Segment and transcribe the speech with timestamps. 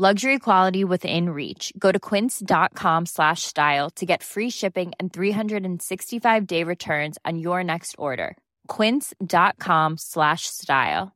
[0.00, 1.74] Luxury quality within reach.
[1.78, 7.96] Go to quince.com slash style to get free shipping and 365-day returns on your next
[7.98, 8.38] order.
[8.66, 11.12] quince.com slash style.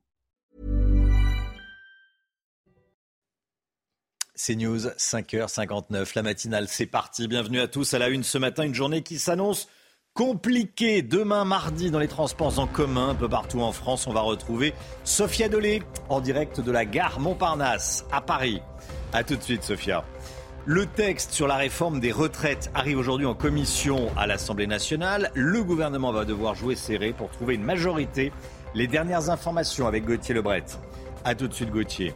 [4.35, 7.27] C'est News, 5h59, la matinale, c'est parti.
[7.27, 9.67] Bienvenue à tous à la une ce matin, une journée qui s'annonce
[10.15, 11.01] compliquée.
[11.01, 14.73] Demain mardi, dans les transports en commun, un peu partout en France, on va retrouver
[15.03, 18.61] Sophia Dolé en direct de la gare Montparnasse à Paris.
[19.13, 20.05] A tout de suite, Sophia.
[20.65, 25.31] Le texte sur la réforme des retraites arrive aujourd'hui en commission à l'Assemblée nationale.
[25.35, 28.31] Le gouvernement va devoir jouer serré pour trouver une majorité.
[28.73, 30.63] Les dernières informations avec Gauthier Lebret.
[31.25, 32.13] A tout de suite, Gauthier.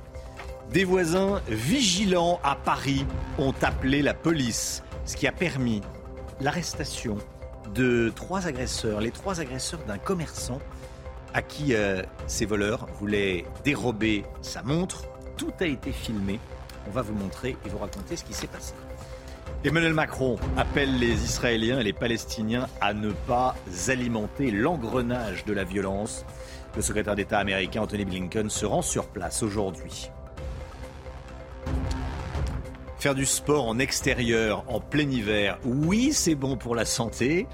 [0.71, 3.05] Des voisins vigilants à Paris
[3.37, 5.81] ont appelé la police, ce qui a permis
[6.39, 7.17] l'arrestation
[7.73, 10.59] de trois agresseurs, les trois agresseurs d'un commerçant
[11.33, 15.03] à qui euh, ces voleurs voulaient dérober sa montre.
[15.37, 16.39] Tout a été filmé.
[16.87, 18.73] On va vous montrer et vous raconter ce qui s'est passé.
[19.63, 23.55] Emmanuel Macron appelle les Israéliens et les Palestiniens à ne pas
[23.89, 26.25] alimenter l'engrenage de la violence.
[26.75, 30.09] Le secrétaire d'État américain Anthony Blinken se rend sur place aujourd'hui.
[32.99, 37.47] Faire du sport en extérieur, en plein hiver, oui, c'est bon pour la santé.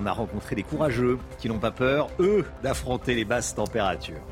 [0.00, 4.22] On a rencontré des courageux qui n'ont pas peur, eux, d'affronter les basses températures.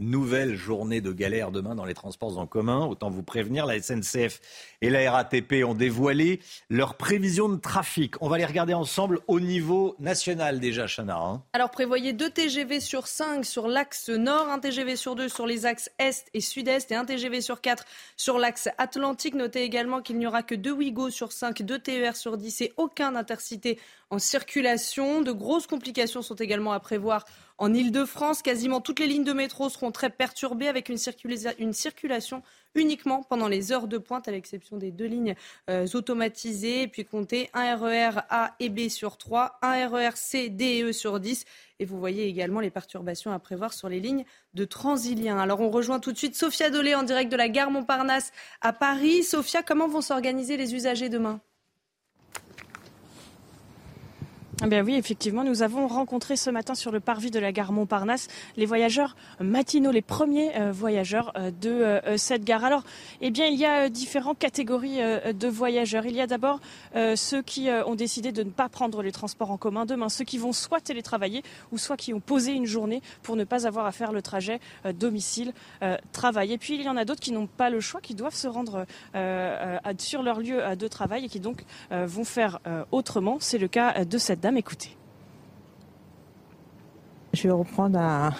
[0.00, 2.86] Nouvelle journée de galère demain dans les transports en commun.
[2.86, 4.40] Autant vous prévenir, la SNCF
[4.80, 8.14] et la RATP ont dévoilé leurs prévisions de trafic.
[8.22, 11.18] On va les regarder ensemble au niveau national déjà, Chana.
[11.18, 11.42] Hein.
[11.52, 15.66] Alors prévoyez 2 TGV sur 5 sur l'axe nord, un TGV sur 2 sur les
[15.66, 17.84] axes est et sud-est et un TGV sur 4
[18.16, 19.34] sur l'axe atlantique.
[19.34, 22.72] Notez également qu'il n'y aura que 2 Ouigo sur 5, 2 TER sur 10 et
[22.78, 25.20] aucun intercité en circulation.
[25.20, 27.26] De grosses complications sont également à prévoir
[27.60, 28.42] en Ile-de-France.
[28.42, 30.96] Quasiment toutes les lignes de métro seront très perturbées avec une,
[31.72, 32.42] circulation
[32.74, 35.36] uniquement pendant les heures de pointe, à l'exception des deux lignes
[35.68, 36.88] euh, automatisées.
[36.88, 40.82] Puis comptez un RER e A et B sur 3, un RER C, D et
[40.82, 41.44] E sur 10.
[41.78, 45.38] Et vous voyez également les perturbations à prévoir sur les lignes de Transilien.
[45.38, 48.32] Alors on rejoint tout de suite Sophia Dolé en direct de la gare Montparnasse
[48.62, 49.22] à Paris.
[49.22, 51.40] Sophia, comment vont s'organiser les usagers demain?
[54.62, 57.72] Eh bien oui, effectivement, nous avons rencontré ce matin sur le parvis de la gare
[57.72, 58.28] Montparnasse
[58.58, 62.62] les voyageurs matinaux, les premiers euh, voyageurs euh, de euh, cette gare.
[62.62, 62.84] Alors,
[63.22, 66.04] eh bien, il y a différentes catégories de voyageurs.
[66.04, 66.60] Il y a d'abord
[67.14, 70.38] ceux qui ont décidé de ne pas prendre les transports en commun demain, ceux qui
[70.38, 71.42] vont soit télétravailler
[71.72, 74.60] ou soit qui ont posé une journée pour ne pas avoir à faire le trajet
[74.94, 76.52] domicile-travail.
[76.52, 78.48] Et puis, il y en a d'autres qui n'ont pas le choix, qui doivent se
[78.48, 78.86] rendre
[79.98, 82.60] sur leur lieu de travail et qui donc vont faire
[82.90, 83.38] autrement.
[83.40, 84.96] C'est le cas de cette dame écoutez.
[87.32, 88.32] Je vais reprendre à,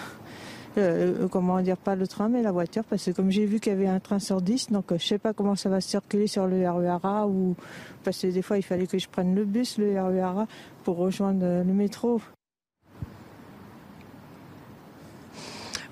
[0.77, 3.73] euh, comment dire, pas le train, mais la voiture, parce que comme j'ai vu qu'il
[3.73, 6.27] y avait un train sur 10, donc euh, je sais pas comment ça va circuler
[6.27, 7.55] sur le RERA, ou
[8.03, 10.47] parce que des fois il fallait que je prenne le bus, le RERA,
[10.83, 12.21] pour rejoindre le métro.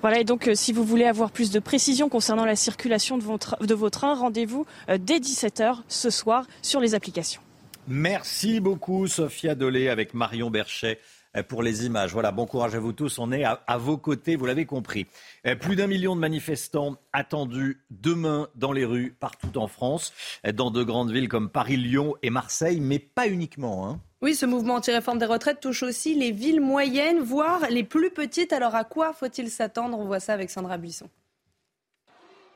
[0.00, 3.66] Voilà, et donc euh, si vous voulez avoir plus de précisions concernant la circulation de,
[3.66, 7.42] de vos trains, rendez-vous dès 17h ce soir sur les applications.
[7.92, 11.00] Merci beaucoup, Sophia Dolé, avec Marion Berchet
[11.36, 12.12] euh, pour les images.
[12.12, 13.18] Voilà, bon courage à vous tous.
[13.18, 15.08] On est à, vos côtés, vous l'avez compris.
[15.44, 20.12] Euh, plus d'un million de manifestants attendus demain dans les rues partout en France,
[20.46, 23.88] euh, dans de grandes villes comme Paris, Lyon et Marseille, mais pas uniquement.
[23.88, 23.98] Hein.
[24.22, 28.52] Oui, ce mouvement anti-réforme des retraites touche aussi les villes moyennes, voire les plus petites.
[28.52, 29.98] Alors à quoi faut-il s'attendre?
[29.98, 31.08] On voit ça avec Sandra Buisson.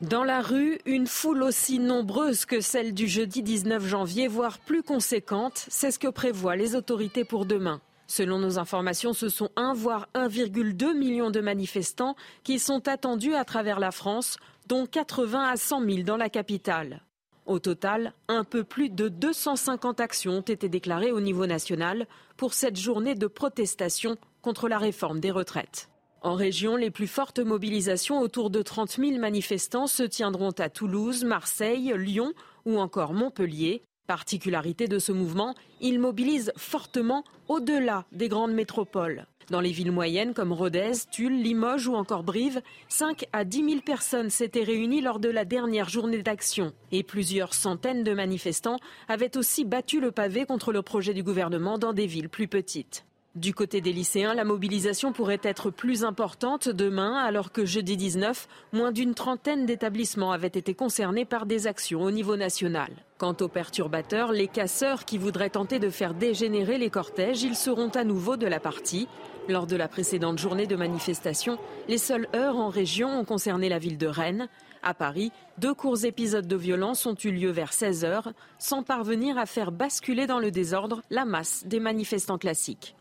[0.01, 4.83] Dans la rue, une foule aussi nombreuse que celle du jeudi 19 janvier, voire plus
[4.83, 7.79] conséquente, c'est ce que prévoient les autorités pour demain.
[8.05, 13.45] Selon nos informations, ce sont 1 voire 1,2 million de manifestants qui sont attendus à
[13.45, 14.35] travers la France,
[14.67, 17.01] dont 80 à 100 000 dans la capitale.
[17.45, 22.05] Au total, un peu plus de 250 actions ont été déclarées au niveau national
[22.35, 25.87] pour cette journée de protestation contre la réforme des retraites.
[26.25, 31.23] En région, les plus fortes mobilisations, autour de 30 000 manifestants, se tiendront à Toulouse,
[31.23, 32.33] Marseille, Lyon
[32.65, 33.83] ou encore Montpellier.
[34.07, 39.27] Particularité de ce mouvement, il mobilise fortement au-delà des grandes métropoles.
[39.51, 43.81] Dans les villes moyennes comme Rodez, Tulle, Limoges ou encore Brive, 5 à 10 000
[43.85, 46.73] personnes s'étaient réunies lors de la dernière journée d'action.
[46.91, 51.77] Et plusieurs centaines de manifestants avaient aussi battu le pavé contre le projet du gouvernement
[51.77, 53.05] dans des villes plus petites.
[53.35, 58.47] Du côté des lycéens, la mobilisation pourrait être plus importante demain, alors que jeudi 19,
[58.71, 62.93] moins d'une trentaine d'établissements avaient été concernés par des actions au niveau national.
[63.17, 67.89] Quant aux perturbateurs, les casseurs qui voudraient tenter de faire dégénérer les cortèges, ils seront
[67.89, 69.09] à nouveau de la partie.
[69.49, 71.57] Lors de la précédente journée de manifestation,
[71.89, 74.47] les seules heures en région ont concerné la ville de Rennes.
[74.81, 79.37] À Paris, deux courts épisodes de violence ont eu lieu vers 16 heures, sans parvenir
[79.37, 82.95] à faire basculer dans le désordre la masse des manifestants classiques.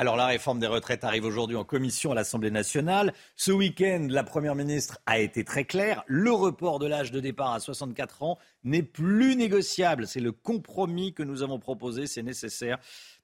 [0.00, 3.12] Alors la réforme des retraites arrive aujourd'hui en commission à l'Assemblée nationale.
[3.36, 6.04] Ce week-end, la Première ministre a été très claire.
[6.06, 10.06] Le report de l'âge de départ à 64 ans n'est plus négociable.
[10.06, 12.06] C'est le compromis que nous avons proposé.
[12.06, 12.78] C'est nécessaire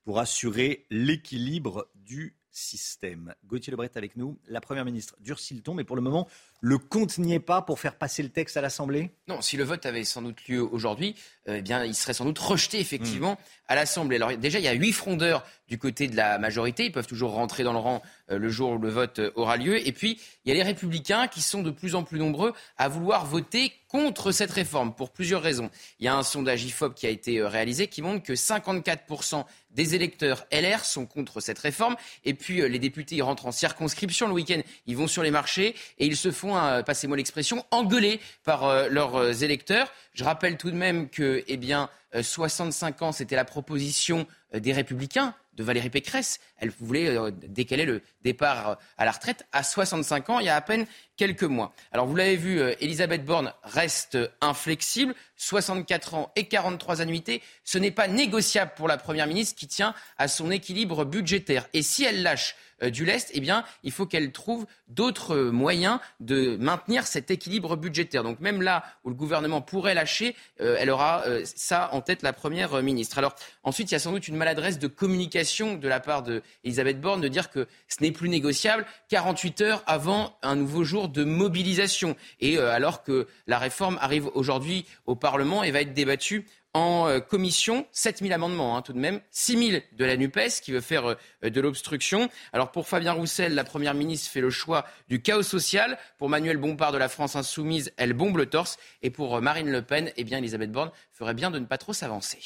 [0.04, 3.34] pour assurer l'équilibre du système.
[3.46, 4.38] Gauthier Lebret avec nous.
[4.48, 6.26] La Première ministre durcit le ton, mais pour le moment,
[6.60, 9.10] le compte n'y est pas pour faire passer le texte à l'Assemblée?
[9.28, 11.14] Non, si le vote avait sans doute lieu aujourd'hui,
[11.48, 13.68] euh, eh bien, il serait sans doute rejeté effectivement hmm.
[13.68, 14.16] à l'Assemblée.
[14.16, 16.86] Alors déjà, il y a huit frondeurs du côté de la majorité.
[16.86, 19.58] Ils peuvent toujours rentrer dans le rang euh, le jour où le vote euh, aura
[19.58, 19.86] lieu.
[19.86, 22.88] Et puis, il y a les républicains qui sont de plus en plus nombreux à
[22.88, 25.70] vouloir voter contre cette réforme pour plusieurs raisons.
[26.00, 29.44] Il y a un sondage IFOP qui a été réalisé qui montre que 54%
[29.76, 31.94] des électeurs LR sont contre cette réforme.
[32.24, 34.60] Et puis, les députés, ils rentrent en circonscription le week-end.
[34.86, 38.88] Ils vont sur les marchés et ils se font euh, passez-moi l'expression, engueulés par euh,
[38.88, 39.92] leurs euh, électeurs.
[40.14, 45.34] Je rappelle tout de même que, eh bien, 65 ans, c'était la proposition des Républicains
[45.56, 46.40] de Valérie Pécresse.
[46.58, 47.16] Elle voulait
[47.48, 50.86] décaler le départ à la retraite à 65 ans il y a à peine
[51.16, 51.72] quelques mois.
[51.92, 55.14] Alors vous l'avez vu, Elisabeth Borne reste inflexible.
[55.36, 59.94] 64 ans et 43 annuités, ce n'est pas négociable pour la Première ministre qui tient
[60.18, 61.68] à son équilibre budgétaire.
[61.74, 65.98] Et si elle lâche euh, du lest, eh bien, il faut qu'elle trouve d'autres moyens
[66.20, 68.22] de maintenir cet équilibre budgétaire.
[68.22, 72.22] Donc même là où le gouvernement pourrait lâcher, euh, elle aura euh, ça en tête
[72.22, 73.18] la première ministre.
[73.18, 77.00] Alors ensuite, il y a sans doute une maladresse de communication de la part d'Elisabeth
[77.00, 81.24] Borne de dire que ce n'est plus négociable 48 heures avant un nouveau jour de
[81.24, 86.46] mobilisation et alors que la réforme arrive aujourd'hui au Parlement et va être débattue
[86.76, 90.82] en euh, commission, 7000 amendements hein, tout de même, 6000 de la NUPES qui veut
[90.82, 92.28] faire euh, de l'obstruction.
[92.52, 95.96] Alors pour Fabien Roussel, la Première ministre fait le choix du chaos social.
[96.18, 98.76] Pour Manuel Bompard de la France Insoumise, elle bombe le torse.
[99.00, 101.78] Et pour euh, Marine Le Pen, eh bien Elisabeth Borne ferait bien de ne pas
[101.78, 102.40] trop s'avancer.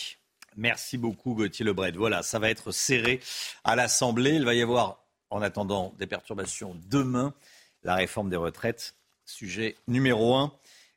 [0.57, 1.91] Merci beaucoup Gauthier Lebret.
[1.93, 3.19] Voilà, ça va être serré
[3.65, 4.31] à l'Assemblée.
[4.31, 7.35] Il va y avoir, en attendant, des perturbations demain.
[7.83, 8.95] La réforme des retraites,
[9.25, 10.53] sujet numéro un,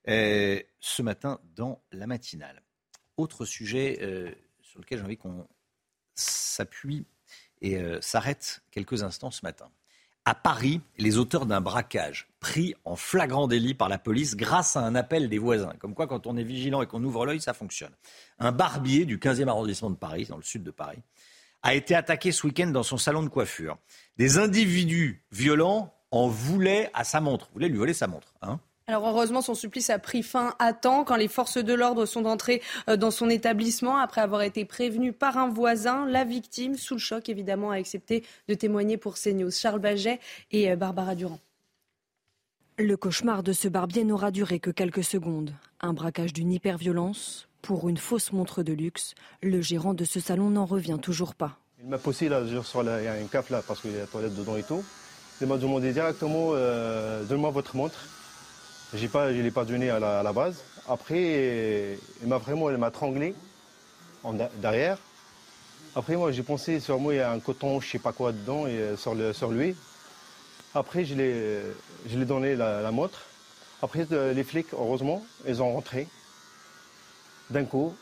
[0.06, 2.62] ce matin dans la matinale.
[3.18, 4.31] Autre sujet euh,
[4.62, 5.48] sur lequel j'ai envie qu'on
[6.15, 7.06] s'appuie
[7.62, 9.69] et euh, s'arrête quelques instants ce matin.
[10.25, 14.81] À Paris, les auteurs d'un braquage pris en flagrant délit par la police grâce à
[14.81, 15.74] un appel des voisins.
[15.80, 17.92] Comme quoi, quand on est vigilant et qu'on ouvre l'œil, ça fonctionne.
[18.39, 21.00] Un barbier du 15e arrondissement de Paris, dans le sud de Paris,
[21.62, 23.77] a été attaqué ce week-end dans son salon de coiffure.
[24.18, 28.33] Des individus violents en voulaient à sa montre, voulaient lui voler sa montre.
[28.42, 28.62] Hein?
[28.85, 32.25] Alors heureusement, son supplice a pris fin à temps quand les forces de l'ordre sont
[32.25, 36.06] entrées euh, dans son établissement après avoir été prévenues par un voisin.
[36.06, 39.51] La victime, sous le choc évidemment, a accepté de témoigner pour CNews.
[39.51, 40.19] Charles Baget
[40.51, 41.39] et euh, Barbara Durand.
[42.77, 45.53] Le cauchemar de ce barbier n'aura duré que quelques secondes.
[45.80, 49.15] Un braquage d'une hyperviolence pour une fausse montre de luxe.
[49.41, 51.57] Le gérant de ce salon n'en revient toujours pas.
[51.81, 53.99] Il m'a posé là, sur il y a un cap là parce qu'il y a
[53.99, 54.83] la toilette dedans et tout.
[55.40, 57.99] Il m'a demandé directement, euh, donne-moi votre montre.
[58.95, 60.64] J'ai pas, je ne l'ai pas donné à la, base.
[60.88, 63.33] Après, il m'a vraiment il m'a tranglé
[64.23, 65.00] en, derrière.
[65.95, 68.31] Après, moi, j'ai pensé sur moi, il y a un coton, je sais pas quoi
[68.31, 69.76] dedans, et, euh, sur, le, sur lui.
[70.76, 73.21] Après, je l'ai donné la, montre.
[73.81, 76.07] Après, euh, les flics, heureusement, ils ont rentré
[77.50, 77.95] d'un coup.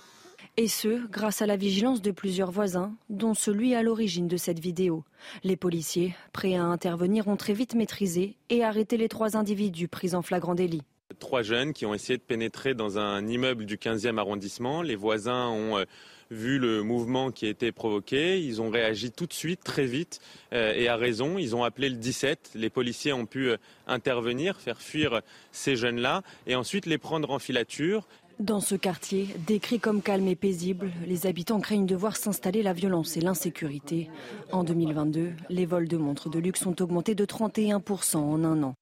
[0.58, 4.60] Et ce, grâce à la vigilance de plusieurs voisins, dont celui à l'origine de cette
[4.60, 5.06] vidéo.
[5.46, 10.14] Les policiers, prêts à intervenir, ont très vite maîtrisé et arrêté les trois individus pris
[10.14, 10.84] en flagrant délit.
[11.20, 14.82] Trois jeunes qui ont essayé de pénétrer dans un immeuble du 15e arrondissement.
[14.82, 15.86] Les voisins ont euh,
[16.32, 18.42] vu le mouvement qui a été provoqué.
[18.42, 20.22] Ils ont réagi tout de suite, très vite,
[20.54, 21.38] euh, et à raison.
[21.38, 22.52] Ils ont appelé le 17.
[22.56, 27.40] Les policiers ont pu euh, intervenir, faire fuir ces jeunes-là, et ensuite les prendre en
[27.40, 28.08] filature.
[28.42, 32.74] Dans ce quartier, décrit comme calme et paisible, les habitants craignent de voir s'installer la
[32.74, 34.10] violence et l'insécurité.
[34.52, 38.74] En 2022, les vols de montres de luxe ont augmenté de 31% en un an.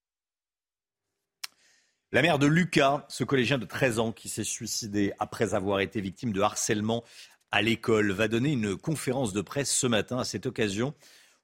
[2.14, 6.00] La mère de Lucas, ce collégien de 13 ans qui s'est suicidé après avoir été
[6.00, 7.04] victime de harcèlement
[7.52, 10.20] à l'école, va donner une conférence de presse ce matin.
[10.20, 10.94] À cette occasion,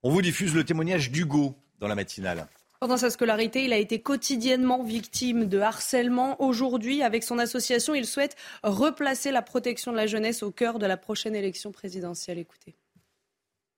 [0.03, 2.47] on vous diffuse le témoignage d'Hugo dans la matinale.
[2.79, 6.41] Pendant sa scolarité, il a été quotidiennement victime de harcèlement.
[6.41, 10.85] Aujourd'hui, avec son association, il souhaite replacer la protection de la jeunesse au cœur de
[10.85, 12.37] la prochaine élection présidentielle.
[12.37, 12.75] Écoutez.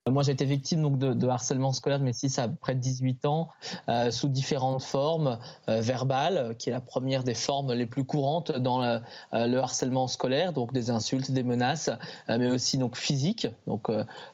[0.10, 3.26] Moi, j'ai été victime donc de, harcèlement scolaire de mes 6 à près de 18
[3.26, 3.50] ans,
[3.90, 8.52] euh, sous différentes formes euh, verbales, qui est la première des formes les plus courantes
[8.52, 9.00] dans le,
[9.34, 11.90] euh, harcèlement scolaire, donc des insultes, des menaces,
[12.30, 13.48] mais aussi donc physiques.
[13.66, 13.88] Donc,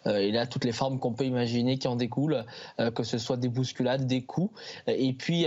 [0.05, 2.45] il a toutes les formes qu'on peut imaginer qui en découlent,
[2.95, 4.53] que ce soit des bousculades, des coups,
[4.87, 5.45] et puis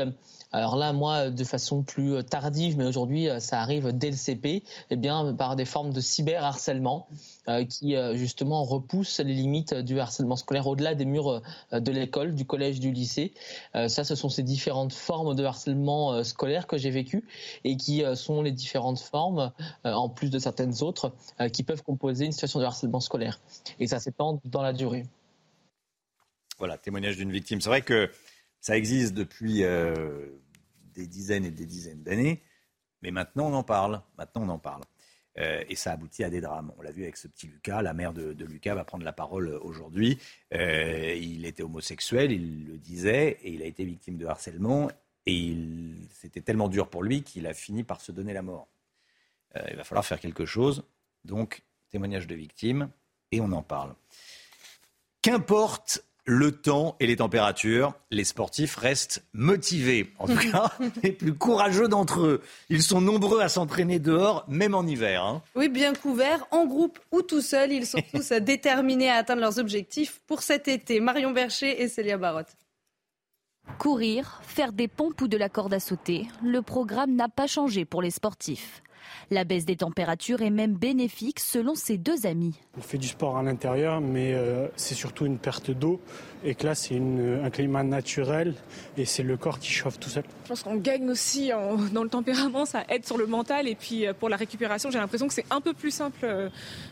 [0.56, 4.96] alors là, moi, de façon plus tardive, mais aujourd'hui, ça arrive dès le CP, eh
[4.96, 7.08] bien, par des formes de cyberharcèlement
[7.48, 11.92] euh, qui euh, justement repoussent les limites du harcèlement scolaire au-delà des murs euh, de
[11.92, 13.34] l'école, du collège, du lycée.
[13.74, 17.24] ça, ce sont ces différentes formes de harcèlement scolaire que j'ai vécu
[17.64, 19.52] et qui sont les différentes formes,
[19.84, 21.12] en plus de certaines autres,
[21.52, 23.40] qui peuvent composer une situation de harcèlement scolaire.
[23.78, 25.04] Et ça s'étend dans la durée.
[26.58, 27.60] Voilà, témoignage d'une victime.
[27.60, 28.10] C'est vrai que
[28.60, 30.26] ça existe depuis euh,
[30.96, 32.42] des dizaines et des dizaines d'années,
[33.02, 34.02] mais maintenant on en parle.
[34.18, 34.82] Maintenant on en parle.
[35.38, 36.72] Euh, et ça aboutit à des drames.
[36.78, 37.82] On l'a vu avec ce petit Lucas.
[37.82, 40.18] La mère de, Lucas va prendre la parole aujourd'hui.
[40.54, 44.90] Euh, il était homosexuel, il le disait, et il a été victime de harcèlement.
[45.26, 45.54] Et
[46.10, 48.68] c'était tellement dur pour lui qu'il a fini par se donner la mort.
[49.68, 50.84] il va falloir faire quelque chose.
[51.24, 52.88] Donc, témoignage de victime,
[53.32, 53.94] et on en parle.
[55.20, 60.12] Qu'importe le temps et les températures, les sportifs restent motivés.
[60.18, 62.42] En tout cas, les plus courageux d'entre eux.
[62.68, 65.24] Ils sont nombreux à s'entraîner dehors, même en hiver.
[65.24, 65.42] Hein.
[65.54, 67.72] Oui, bien couverts, en groupe ou tout seuls.
[67.72, 71.00] Ils sont tous déterminés à atteindre leurs objectifs pour cet été.
[71.00, 72.56] Marion Bercher et Célia Barotte.
[73.78, 77.84] Courir, faire des pompes ou de la corde à sauter, le programme n'a pas changé
[77.84, 78.82] pour les sportifs.
[79.30, 82.54] La baisse des températures est même bénéfique selon ses deux amis.
[82.78, 86.00] On fait du sport à l'intérieur, mais euh, c'est surtout une perte d'eau.
[86.44, 88.54] Et que là, c'est un climat naturel
[88.96, 90.22] et c'est le corps qui chauffe tout seul.
[90.44, 91.50] Je pense qu'on gagne aussi
[91.92, 93.66] dans le tempérament, ça aide sur le mental.
[93.66, 96.48] Et puis euh, pour la récupération, j'ai l'impression que c'est un peu plus simple euh,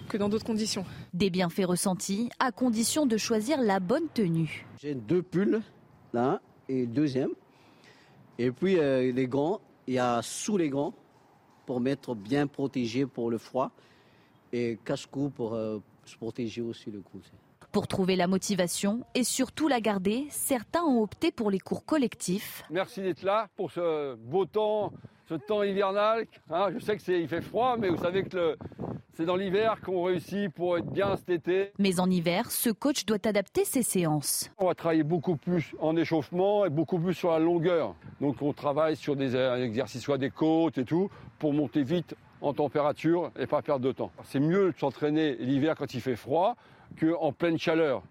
[0.09, 0.85] que dans d'autres conditions.
[1.13, 4.67] Des bienfaits ressentis à condition de choisir la bonne tenue.
[4.83, 5.61] J'ai deux pulls,
[6.13, 7.31] là, et le deuxième.
[8.41, 10.93] Et puis les gants, il y a sous les gants
[11.67, 13.71] pour mettre bien protégé pour le froid
[14.53, 17.21] et cache-cou pour euh, se protéger aussi le cou.
[17.73, 22.63] Pour trouver la motivation et surtout la garder, certains ont opté pour les cours collectifs.
[22.71, 24.93] Merci d'être là pour ce beau temps,
[25.29, 26.27] ce temps hivernal.
[26.51, 26.69] Hein.
[26.75, 28.57] je sais qu'il fait froid, mais vous savez que
[29.17, 31.71] c'est dans l'hiver qu'on réussit pour être bien cet été.
[31.79, 34.51] Mais en hiver, ce coach doit adapter ses séances.
[34.59, 37.95] On va travailler beaucoup plus en échauffement et beaucoup plus sur la longueur.
[38.21, 42.53] Donc on travaille sur des exercices, soit des côtes et tout, pour monter vite en
[42.53, 44.11] température et pas perdre de temps.
[44.25, 46.57] C'est mieux de s'entraîner l'hiver quand il fait froid
[47.01, 48.03] qu'en pleine chaleur.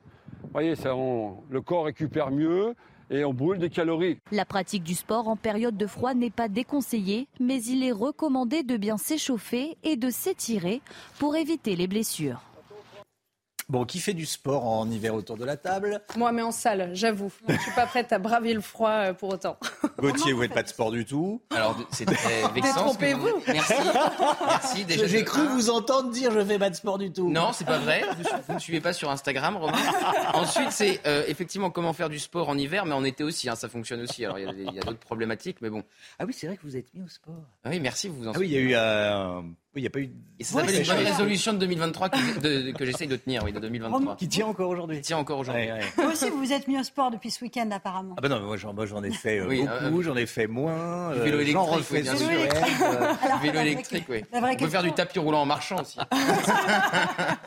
[0.41, 2.75] Vous voyez, ça, le corps récupère mieux
[3.10, 8.63] La pratique du sport en période de froid n'est pas déconseillée, mais il est recommandé
[8.63, 10.81] de bien s'échauffer et de s'étirer
[11.19, 12.41] pour éviter les blessures.
[13.70, 16.01] Bon, qui fait du sport en hiver autour de la table?
[16.17, 17.32] Moi, mais en salle, j'avoue.
[17.48, 19.58] Je suis pas prête à braver le froid euh, pour autant.
[20.00, 21.41] Gauthier, vous n'êtes pas de sport du tout?
[21.50, 22.74] Alors, c'est très vexant.
[22.74, 23.41] Détrompez-vous.
[23.48, 23.74] Merci.
[24.48, 24.86] Merci.
[24.86, 27.29] Déjà, J'ai cru vous entendre dire je fais pas de sport du tout.
[27.29, 28.03] Non, c'est pas vrai.
[28.48, 29.77] Vous ne suivez pas sur Instagram, Romain?
[30.34, 33.50] Ensuite, c'est euh, effectivement comment faire du sport en hiver, mais en été aussi.
[33.50, 34.25] Hein, ça fonctionne aussi.
[34.25, 35.84] Alors, il y a, d'autres problématiques, mais bon.
[36.20, 37.36] Ah oui, c'est vrai que vous êtes mis au sport.
[37.63, 38.10] Ah oui, merci.
[38.10, 39.41] Vous vous en ah oui, il y a eu euh,
[39.75, 40.11] oui, il n'y a pas eu.
[40.39, 43.59] Et ça s'appelle une bonne résolution de 2023 que, que j'essaye de tenir, oui, de
[43.59, 44.17] 2023.
[44.17, 44.97] Qui tient encore aujourd'hui.
[44.97, 45.67] Qui tient encore aujourd'hui.
[45.97, 48.13] Vous aussi, vous vous êtes mis au sport depuis ce week-end, apparemment.
[48.17, 51.11] Ah ben non, moi j'en ai fait euh, beaucoup, euh, j'en ai fait moins.
[51.11, 52.27] Euh, vélo électrique, j'en refais bien sûr.
[53.41, 54.23] Vélo électrique, oui.
[54.31, 55.97] On peut faire du tapis roulant en marchant aussi.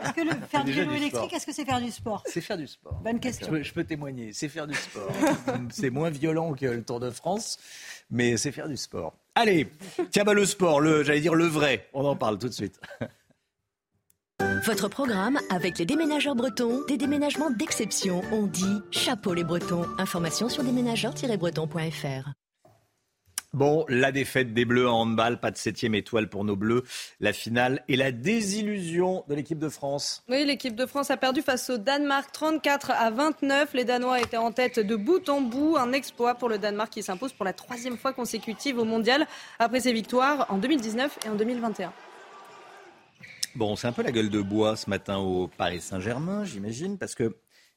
[0.02, 2.22] Est-ce que le, faire du vélo électrique, est-ce que c'est faire du sport?
[2.26, 2.94] C'est faire du sport.
[3.04, 3.48] Bonne question.
[3.60, 5.10] Je peux témoigner, c'est faire du sport.
[5.70, 7.58] c'est moins violent que le Tour de France,
[8.10, 9.14] mais c'est faire du sport.
[9.38, 9.68] Allez,
[10.10, 11.88] tiens, bah, le sport, le, j'allais dire le vrai.
[11.92, 12.80] On en parle tout de suite.
[14.64, 18.22] Votre programme avec les déménageurs bretons, des déménagements d'exception.
[18.32, 19.84] On dit chapeau les bretons.
[19.98, 22.32] Information sur déménageurs-bretons.fr.
[23.56, 26.82] Bon, la défaite des Bleus en handball, pas de septième étoile pour nos Bleus.
[27.20, 30.22] La finale et la désillusion de l'équipe de France.
[30.28, 33.72] Oui, l'équipe de France a perdu face au Danemark 34 à 29.
[33.72, 35.78] Les Danois étaient en tête de bout en bout.
[35.78, 39.26] Un exploit pour le Danemark qui s'impose pour la troisième fois consécutive au mondial
[39.58, 41.94] après ses victoires en 2019 et en 2021.
[43.54, 47.14] Bon, c'est un peu la gueule de bois ce matin au Paris Saint-Germain, j'imagine, parce
[47.14, 47.34] que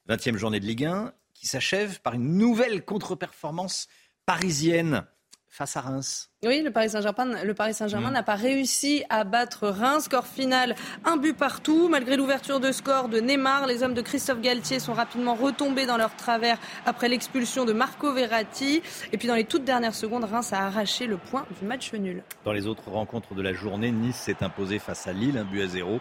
[0.09, 3.87] 20e journée de Ligue 1 qui s'achève par une nouvelle contre-performance
[4.25, 5.05] parisienne
[5.49, 6.29] face à Reims.
[6.43, 8.13] Oui, le Paris Saint-Germain, le Paris Saint-Germain mm.
[8.13, 10.05] n'a pas réussi à battre Reims.
[10.05, 11.89] Score final, un but partout.
[11.89, 15.97] Malgré l'ouverture de score de Neymar, les hommes de Christophe Galtier sont rapidement retombés dans
[15.97, 18.81] leur travers après l'expulsion de Marco Verratti.
[19.11, 22.23] Et puis dans les toutes dernières secondes, Reims a arraché le point du match nul.
[22.45, 25.63] Dans les autres rencontres de la journée, Nice s'est imposé face à Lille, un but
[25.63, 25.99] à zéro.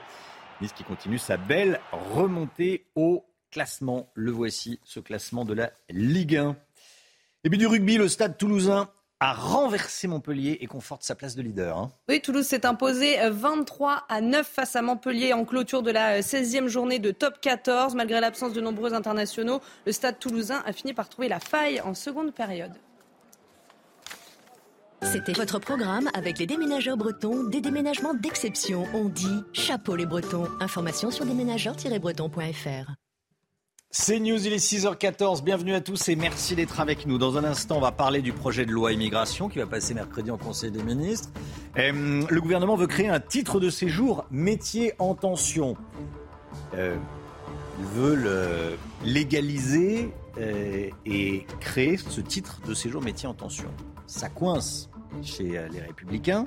[0.60, 4.10] Nice qui continue sa belle remontée au classement.
[4.14, 6.56] Le voici, ce classement de la Ligue 1.
[7.44, 8.90] Et puis du rugby, le stade toulousain
[9.20, 11.76] a renversé Montpellier et conforte sa place de leader.
[11.76, 11.90] Hein.
[12.08, 16.68] Oui, Toulouse s'est imposé 23 à 9 face à Montpellier en clôture de la 16e
[16.68, 17.94] journée de top 14.
[17.94, 21.94] Malgré l'absence de nombreux internationaux, le stade toulousain a fini par trouver la faille en
[21.94, 22.72] seconde période.
[25.02, 28.84] C'était votre programme avec les déménageurs bretons, des déménagements d'exception.
[28.94, 30.48] On dit chapeau les bretons.
[30.60, 32.92] Information sur déménageurs-bretons.fr.
[33.90, 35.42] C'est News, il est 6h14.
[35.42, 37.16] Bienvenue à tous et merci d'être avec nous.
[37.16, 40.30] Dans un instant, on va parler du projet de loi immigration qui va passer mercredi
[40.30, 41.30] en Conseil des ministres.
[41.78, 45.75] Euh, le gouvernement veut créer un titre de séjour métier en tension.
[46.75, 46.99] Euh,
[47.78, 53.71] ils veulent légaliser euh, et créer ce titre de séjour métier en tension.
[54.07, 54.90] Ça coince
[55.23, 56.47] chez les républicains.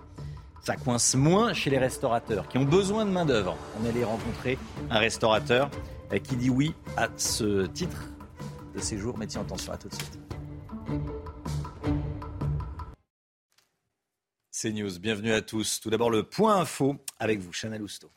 [0.61, 3.57] Ça coince moins chez les restaurateurs qui ont besoin de main-d'œuvre.
[3.81, 4.59] On allait rencontrer
[4.91, 5.71] un restaurateur
[6.19, 8.09] qui dit oui à ce titre
[8.75, 9.71] de séjour métier en tension.
[9.71, 10.19] À tout de suite.
[14.51, 15.79] C'est News, bienvenue à tous.
[15.79, 18.11] Tout d'abord le point info avec vous, Chanel Housteau.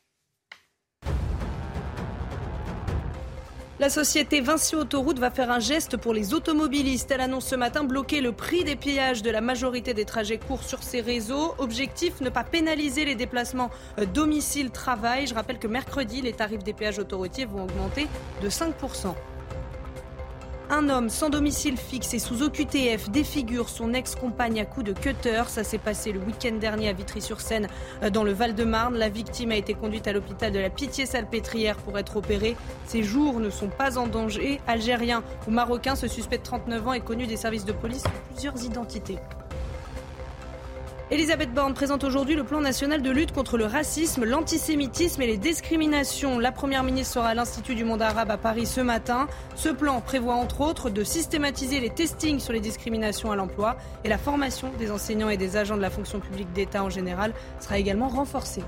[3.81, 7.11] La société Vinci Autoroute va faire un geste pour les automobilistes.
[7.11, 10.62] Elle annonce ce matin bloquer le prix des pillages de la majorité des trajets courts
[10.62, 11.57] sur ses réseaux.
[11.59, 15.26] Objectif, ne pas pénaliser les déplacements euh, domicile-travail.
[15.26, 18.07] Je rappelle que mercredi, les tarifs des péages autoroutiers vont augmenter
[18.43, 19.12] de 5%.
[20.71, 25.42] Un homme sans domicile fixe et sous OQTF défigure son ex-compagne à coups de cutter.
[25.49, 27.68] Ça s'est passé le week-end dernier à Vitry-sur-Seine,
[28.02, 28.97] euh, dans le Val-de-Marne.
[28.97, 32.56] La victime a été conduite à l'hôpital de la Pitié-Salpêtrière pour être opérée.
[32.87, 34.61] Ses jours ne sont pas en danger.
[34.66, 38.33] Algérien ou marocain, ce suspect de 39 ans est connu des services de police sous
[38.33, 39.18] plusieurs identités.
[41.14, 45.37] Elisabeth Borne présente aujourd'hui le plan national de lutte contre le racisme, l'antisémitisme et les
[45.37, 46.40] discriminations.
[46.40, 49.28] La Première ministre sera à l'Institut du monde arabe à Paris ce matin.
[49.54, 54.08] Ce plan prévoit entre autres de systématiser les testings sur les discriminations à l'emploi et
[54.08, 57.78] la formation des enseignants et des agents de la fonction publique d'État en général sera
[57.78, 58.65] également renforcée.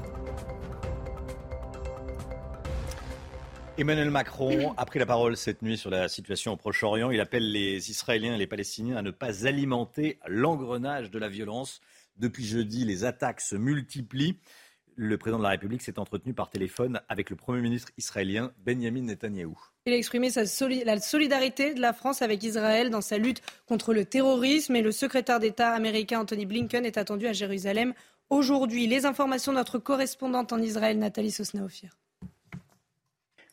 [3.77, 7.11] Emmanuel Macron a pris la parole cette nuit sur la situation au Proche-Orient.
[7.11, 11.81] Il appelle les Israéliens et les Palestiniens à ne pas alimenter l'engrenage de la violence.
[12.19, 14.39] Depuis jeudi, les attaques se multiplient.
[14.95, 19.03] Le président de la République s'est entretenu par téléphone avec le Premier ministre israélien Benjamin
[19.03, 19.59] Netanyahou.
[19.85, 20.31] Il a exprimé
[20.85, 24.93] la solidarité de la France avec Israël dans sa lutte contre le terrorisme et le
[24.93, 27.93] secrétaire d'État américain Anthony Blinken est attendu à Jérusalem
[28.31, 28.87] aujourd'hui.
[28.87, 31.91] Les informations de notre correspondante en Israël, Nathalie Sosnaofir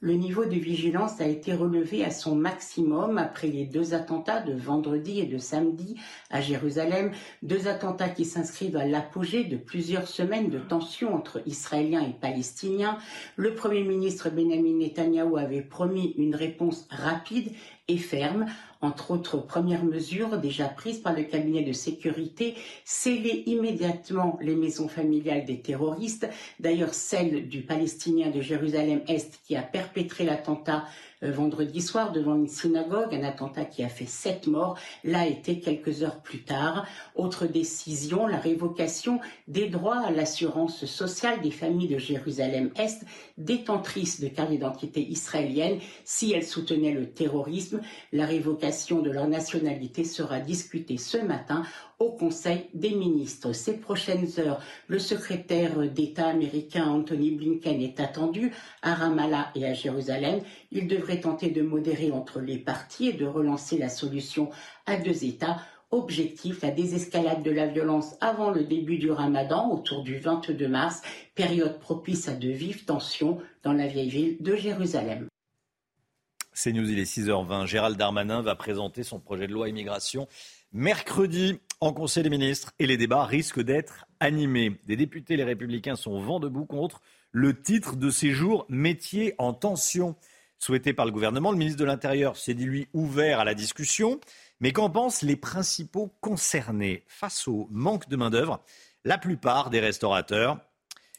[0.03, 4.53] le niveau de vigilance a été relevé à son maximum après les deux attentats de
[4.53, 5.95] vendredi et de samedi
[6.29, 12.01] à Jérusalem, deux attentats qui s'inscrivent à l'apogée de plusieurs semaines de tensions entre Israéliens
[12.01, 12.97] et Palestiniens.
[13.37, 17.53] Le Premier ministre Benjamin Netanyahou avait promis une réponse rapide
[17.87, 18.45] et ferme
[18.83, 24.89] entre autres premières mesures déjà prises par le cabinet de sécurité, sceller immédiatement les maisons
[24.89, 26.27] familiales des terroristes,
[26.59, 30.83] d'ailleurs celle du Palestinien de Jérusalem-Est qui a perpétré l'attentat
[31.23, 35.59] euh, vendredi soir devant une synagogue, un attentat qui a fait sept morts, l'a été
[35.59, 36.85] quelques heures plus tard.
[37.15, 43.05] Autre décision, la révocation des droits à l'assurance sociale des familles de Jérusalem-Est,
[43.37, 47.72] détentrices de carte d'identité israélienne, si elles soutenaient le terrorisme.
[48.11, 51.63] La révocation de leur nationalité sera discutée ce matin
[51.99, 53.53] au Conseil des ministres.
[53.53, 59.73] Ces prochaines heures, le secrétaire d'État américain Anthony Blinken est attendu à Ramallah et à
[59.73, 60.41] Jérusalem.
[60.71, 64.49] Il devrait tenter de modérer entre les parties et de relancer la solution
[64.85, 65.57] à deux États.
[65.91, 71.03] Objectif, la désescalade de la violence avant le début du ramadan, autour du 22 mars,
[71.35, 75.27] période propice à de vives tensions dans la vieille ville de Jérusalem.
[76.55, 77.65] C'est News, il est 6h20.
[77.65, 80.27] Gérald Darmanin va présenter son projet de loi immigration
[80.71, 84.79] mercredi en Conseil des ministres et les débats risquent d'être animés.
[84.85, 90.15] Des députés, les républicains, sont vent debout contre le titre de séjour métier en tension
[90.59, 91.51] souhaité par le gouvernement.
[91.51, 94.19] Le ministre de l'Intérieur s'est dit, lui, ouvert à la discussion.
[94.59, 97.03] Mais qu'en pensent les principaux concernés?
[97.07, 98.63] Face au manque de main-d'œuvre
[99.03, 100.59] La plupart des restaurateurs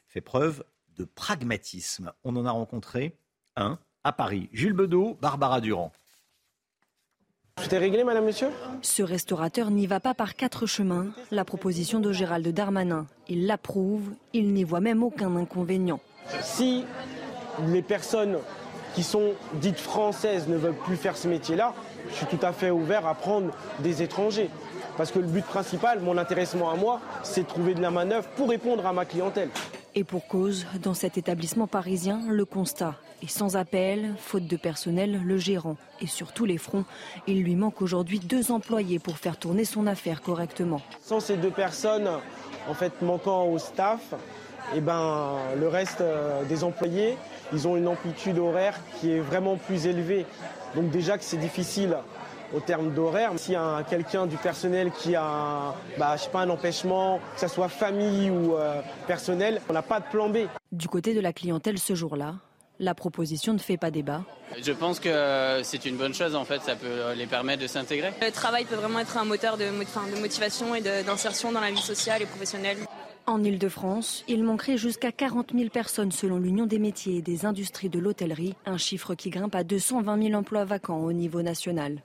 [0.07, 0.65] fait preuve
[0.97, 2.13] de pragmatisme.
[2.23, 3.19] On en a rencontré
[3.57, 4.49] un à Paris.
[4.53, 5.91] Gilles Bedeau, Barbara Durand.
[7.57, 8.49] Tout est réglé, madame, monsieur?
[8.83, 11.07] Ce restaurateur n'y va pas par quatre chemins.
[11.31, 16.01] La proposition de Gérald Darmanin, il l'approuve, il n'y voit même aucun inconvénient.
[16.43, 16.85] Si
[17.69, 18.39] les personnes
[18.95, 21.75] qui sont dites françaises ne veulent plus faire ce métier-là,
[22.11, 24.51] je suis tout à fait ouvert à prendre des étrangers.
[24.97, 28.29] Parce que le but principal, mon intéressement à moi, c'est de trouver de la manœuvre
[28.37, 29.49] pour répondre à ma clientèle.
[29.97, 35.23] Et pour cause, dans cet établissement parisien, le constat est sans appel, faute de personnel,
[35.25, 36.85] le gérant et sur tous les fronts,
[37.29, 40.83] il lui manque aujourd'hui deux employés pour faire tourner son affaire correctement.
[41.01, 42.11] Sans ces deux personnes,
[42.69, 44.15] en fait, manquant au staff,
[44.75, 47.17] eh ben, le reste euh, des employés,
[47.53, 50.27] ils ont une amplitude horaire qui est vraiment plus élevée.
[50.75, 51.97] Donc déjà que c'est difficile
[52.55, 53.33] au terme d'horaire.
[53.37, 57.69] S'il y a quelqu'un du personnel qui a bah, pas, un empêchement, que ce soit
[57.69, 60.39] famille ou euh, personnel, on n'a pas de plan B.
[60.73, 62.35] Du côté de la clientèle ce jour-là,
[62.81, 64.23] la proposition ne fait pas débat.
[64.61, 68.13] Je pense que c'est une bonne chose en fait, ça peut les permettre de s'intégrer.
[68.21, 71.77] Le travail peut vraiment être un moteur de, de motivation et d'insertion dans la vie
[71.77, 72.79] sociale et professionnelle.
[73.27, 77.89] En Ile-de-France, il manquerait jusqu'à 40 000 personnes selon l'Union des métiers et des industries
[77.89, 82.03] de l'hôtellerie, un chiffre qui grimpe à 220 000 emplois vacants au niveau national.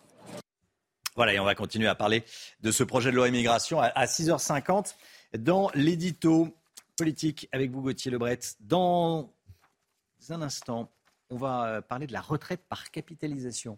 [1.15, 2.23] Voilà, et on va continuer à parler
[2.61, 4.95] de ce projet de loi immigration à 6h50
[5.37, 6.47] dans l'édito
[6.97, 8.39] politique avec vous, Gauthier Lebret.
[8.59, 9.33] Dans
[10.29, 10.91] un instant,
[11.29, 13.77] on va euh, parler de la retraite par capitalisation.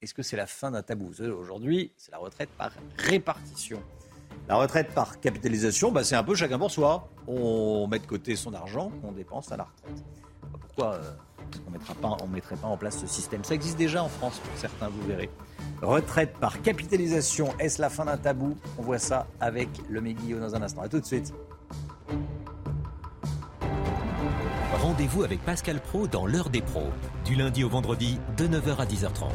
[0.00, 1.10] Est-ce que c'est la fin d'un tabou?
[1.20, 3.82] Aujourd'hui, c'est la retraite par répartition.
[4.48, 7.08] La retraite par capitalisation, bah, c'est un peu chacun pour soi.
[7.26, 10.04] On met de côté son argent, on dépense à la retraite.
[10.60, 11.12] Pourquoi euh,
[11.66, 11.70] on
[12.26, 15.06] ne mettrait pas en place ce système Ça existe déjà en France pour certains, vous
[15.06, 15.30] verrez.
[15.82, 18.56] Retraite par capitalisation, est-ce la fin d'un tabou?
[18.78, 20.82] On voit ça avec le Méguillot dans un instant.
[20.82, 21.32] A tout de suite.
[24.74, 26.88] Rendez-vous avec Pascal Pro dans l'heure des pros,
[27.24, 29.30] du lundi au vendredi de 9h à 10h30.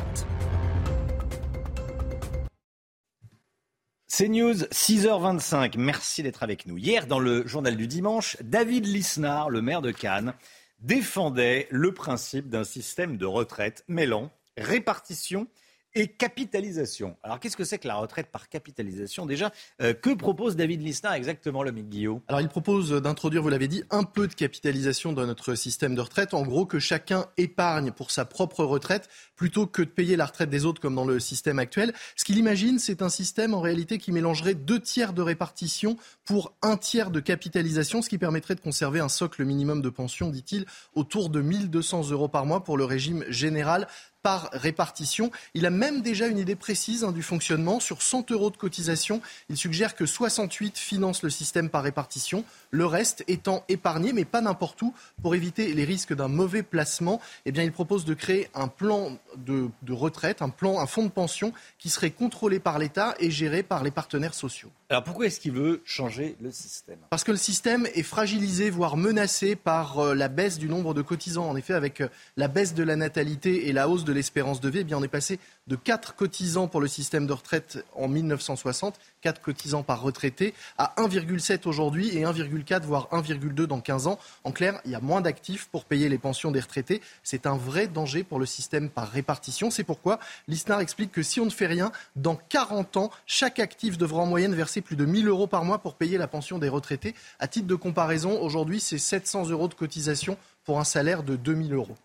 [4.17, 5.78] C'est News, 6h25.
[5.78, 6.78] Merci d'être avec nous.
[6.78, 10.34] Hier, dans le journal du dimanche, David Lisnard, le maire de Cannes,
[10.80, 15.48] défendait le principe d'un système de retraite mêlant répartition
[15.96, 17.16] et capitalisation.
[17.24, 19.26] Alors qu'est-ce que c'est que la retraite par capitalisation?
[19.26, 22.22] Déjà, euh, que propose David Lisnard exactement, le Guillaume?
[22.28, 26.02] Alors il propose d'introduire, vous l'avez dit, un peu de capitalisation dans notre système de
[26.02, 26.34] retraite.
[26.34, 30.50] En gros, que chacun épargne pour sa propre retraite plutôt que de payer la retraite
[30.50, 31.94] des autres comme dans le système actuel.
[32.16, 36.54] Ce qu'il imagine, c'est un système en réalité qui mélangerait deux tiers de répartition pour
[36.62, 40.66] un tiers de capitalisation, ce qui permettrait de conserver un socle minimum de pension, dit-il,
[40.94, 43.88] autour de 1200 euros par mois pour le régime général
[44.26, 45.30] par répartition.
[45.54, 47.80] Il a même déjà une idée précise hein, du fonctionnement.
[47.80, 52.88] Sur 100 euros de cotisation, il suggère que 68 financent le système par répartition, le
[52.88, 54.96] reste étant épargné, mais pas n'importe où.
[55.22, 59.70] Pour éviter les risques d'un mauvais placement, eh il propose de créer un plan de,
[59.84, 63.62] de retraite, un plan, un fonds de pension qui serait contrôlé par l'État et géré
[63.62, 64.72] par les partenaires sociaux.
[64.88, 67.00] Alors pourquoi est-ce qu'il veut changer le système?
[67.10, 71.02] Parce que le système est fragilisé, voire menacé par euh, la baisse du nombre de
[71.02, 71.50] cotisants.
[71.50, 74.69] En effet, avec euh, la baisse de la natalité et la hausse de l'espérance de
[74.69, 78.08] vie, eh bien, on est passé de 4 cotisants pour le système de retraite en
[78.08, 84.19] 1960, 4 cotisants par retraité, à 1,7 aujourd'hui et 1,4 voire 1,2 dans 15 ans.
[84.43, 87.02] En clair, il y a moins d'actifs pour payer les pensions des retraités.
[87.24, 89.71] C'est un vrai danger pour le système par répartition.
[89.71, 93.98] C'est pourquoi l'ISNAR explique que si on ne fait rien, dans 40 ans, chaque actif
[93.98, 96.69] devra en moyenne verser plus de 1000 euros par mois pour payer la pension des
[96.69, 97.13] retraités.
[97.39, 101.74] À titre de comparaison, aujourd'hui, c'est 700 euros de cotisation pour un salaire de 2000
[101.74, 101.95] euros.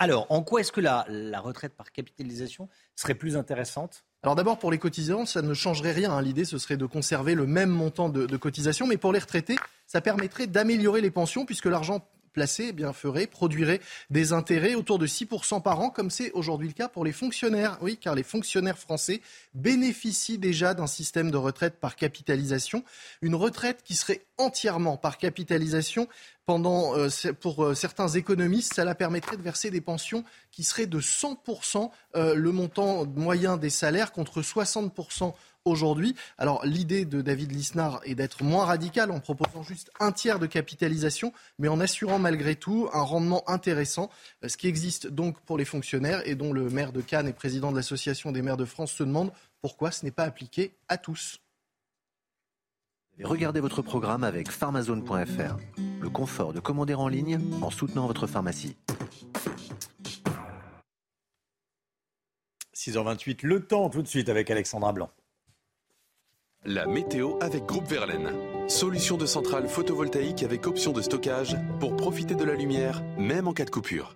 [0.00, 1.04] Alors, en quoi est-ce que la,
[1.40, 4.04] retraite par capitalisation serait plus intéressante?
[4.22, 6.10] Alors d'abord pour les cotisants, ça ne changerait rien.
[6.10, 6.22] Hein.
[6.22, 9.56] L'idée ce serait de conserver le même montant de, de cotisation, mais pour les retraités,
[9.86, 14.98] ça permettrait d'améliorer les pensions puisque l'argent placé eh bien, ferait, produirait des intérêts autour
[14.98, 17.78] de 6% par an, comme c'est aujourd'hui le cas pour les fonctionnaires.
[17.80, 19.20] Oui, car les fonctionnaires français
[19.54, 22.84] bénéficient déjà d'un système de retraite par capitalisation.
[23.22, 26.08] Une retraite qui serait entièrement par capitalisation
[26.46, 27.08] pendant, euh,
[27.40, 32.34] pour euh, certains économistes, cela permettrait de verser des pensions qui seraient de 100% euh,
[32.34, 35.32] le montant moyen des salaires contre 60%
[35.64, 36.14] aujourd'hui.
[36.38, 40.46] Alors l'idée de David Lisnard est d'être moins radical en proposant juste un tiers de
[40.46, 44.10] capitalisation, mais en assurant malgré tout un rendement intéressant,
[44.46, 47.70] ce qui existe donc pour les fonctionnaires et dont le maire de Cannes et président
[47.70, 51.40] de l'Association des maires de France se demande pourquoi ce n'est pas appliqué à tous.
[53.22, 55.56] Regardez votre programme avec pharmazone.fr.
[56.00, 58.76] Le confort de commander en ligne en soutenant votre pharmacie.
[62.74, 65.10] 6h28, le temps tout de suite avec Alexandra Blanc.
[66.66, 68.68] La météo avec Groupe Verlaine.
[68.68, 73.54] Solution de centrale photovoltaïque avec option de stockage pour profiter de la lumière, même en
[73.54, 74.14] cas de coupure.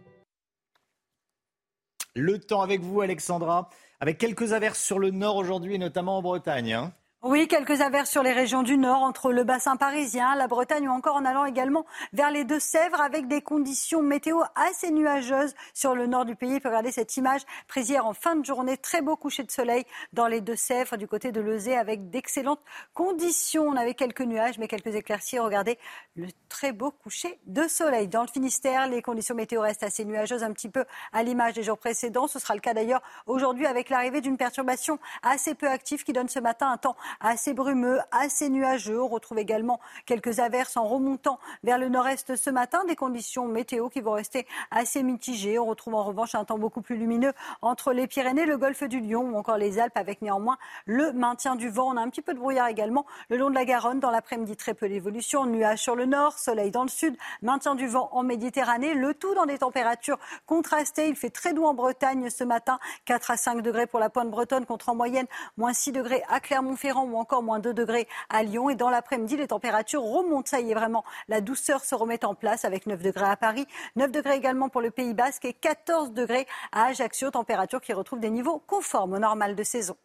[2.15, 6.23] Le temps avec vous, Alexandra, avec quelques averses sur le nord aujourd'hui et notamment en
[6.23, 6.75] Bretagne.
[6.75, 6.93] Hein.
[7.27, 10.93] Oui, quelques averses sur les régions du nord, entre le bassin parisien, la Bretagne ou
[10.93, 16.07] encore en allant également vers les Deux-Sèvres avec des conditions météo assez nuageuses sur le
[16.07, 16.61] nord du pays.
[16.63, 18.77] Regarder cette image prise en fin de journée.
[18.77, 22.61] Très beau coucher de soleil dans les Deux-Sèvres du côté de Lezay avec d'excellentes
[22.93, 23.69] conditions.
[23.69, 25.39] On avait quelques nuages mais quelques éclaircies.
[25.39, 25.79] Regardez
[26.17, 28.07] le très beau coucher de soleil.
[28.07, 30.85] Dans le Finistère, les conditions météo restent assez nuageuses, un petit peu
[31.15, 32.27] à l'image des jours précédents.
[32.27, 36.29] Ce sera le cas d'ailleurs aujourd'hui avec l'arrivée d'une perturbation assez peu active qui donne
[36.29, 39.01] ce matin un temps assez brumeux, assez nuageux.
[39.01, 43.89] On retrouve également quelques averses en remontant vers le nord-est ce matin, des conditions météo
[43.89, 45.59] qui vont rester assez mitigées.
[45.59, 49.01] On retrouve en revanche un temps beaucoup plus lumineux entre les Pyrénées, le golfe du
[49.01, 51.93] Lion ou encore les Alpes avec néanmoins le maintien du vent.
[51.93, 54.01] On a un petit peu de brouillard également le long de la Garonne.
[54.01, 55.47] Dans l'après-midi, très peu d'évolution.
[55.47, 58.95] Nuages sur le nord, soleil dans le sud, maintien du vent en Méditerranée.
[58.95, 61.09] Le tout dans des températures contrastées.
[61.09, 64.31] Il fait très doux en Bretagne ce matin, 4 à 5 degrés pour la pointe
[64.31, 68.43] bretonne contre en moyenne moins 6 degrés à Clermont-Ferrand ou encore moins 2 degrés à
[68.43, 68.71] Lyon.
[68.71, 70.49] Et dans l'après-midi, les températures remontent.
[70.49, 73.67] Ça y est, vraiment, la douceur se remet en place avec 9 degrés à Paris,
[73.97, 78.21] 9 degrés également pour le Pays Basque et 14 degrés à Ajaccio, température qui retrouve
[78.21, 79.97] des niveaux conformes au normal de saison.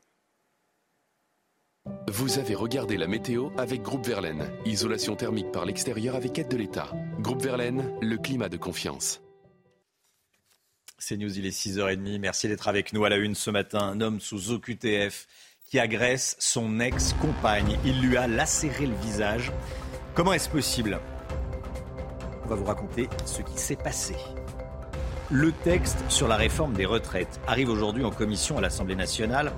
[2.07, 4.51] Vous avez regardé la météo avec Groupe Verlaine.
[4.65, 6.91] Isolation thermique par l'extérieur avec aide de l'État.
[7.19, 9.21] Groupe Verlaine, le climat de confiance.
[10.97, 12.19] C'est News, il est 6h30.
[12.19, 13.79] Merci d'être avec nous à la une ce matin.
[13.79, 15.27] Un homme sous OQTF
[15.69, 17.77] qui agresse son ex-compagne.
[17.86, 19.51] Il lui a lacéré le visage.
[20.15, 20.99] Comment est-ce possible?
[22.43, 24.15] On va vous raconter ce qui s'est passé.
[25.29, 29.51] Le texte sur la réforme des retraites arrive aujourd'hui en commission à l'Assemblée nationale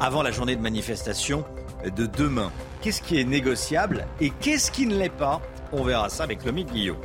[0.00, 1.44] avant la journée de manifestation
[1.84, 2.50] de demain.
[2.80, 5.40] Qu'est-ce qui est négociable et qu'est-ce qui ne l'est pas?
[5.70, 6.96] On verra ça avec Lomi Guillot.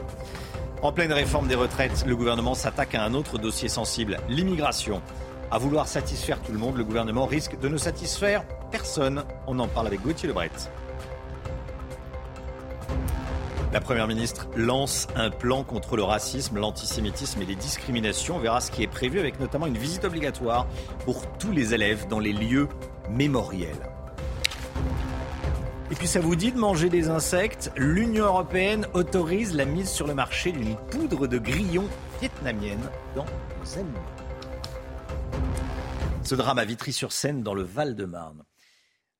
[0.81, 5.03] En pleine réforme des retraites, le gouvernement s'attaque à un autre dossier sensible, l'immigration.
[5.49, 9.23] À vouloir satisfaire tout le monde, le gouvernement risque de ne satisfaire personne.
[9.47, 10.51] On en parle avec Gauthier Lebret.
[13.71, 18.35] La Première ministre lance un plan contre le racisme, l'antisémitisme et les discriminations.
[18.35, 20.67] On verra ce qui est prévu avec notamment une visite obligatoire
[21.05, 22.67] pour tous les élèves dans les lieux
[23.09, 23.89] mémoriels.
[25.91, 27.71] Et puis ça vous dit de manger des insectes?
[27.77, 31.85] L'Union européenne autorise la mise sur le marché d'une poudre de grillon
[32.19, 33.25] vietnamienne dans
[33.63, 34.26] les aliments.
[36.27, 38.43] Ce drame à Vitry-sur-Seine dans le Val-de-Marne.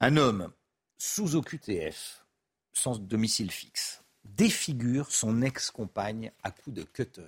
[0.02, 0.52] Un homme
[0.98, 2.26] sous OQTF,
[2.74, 7.22] sans domicile fixe, défigure son ex-compagne à coups de cutter.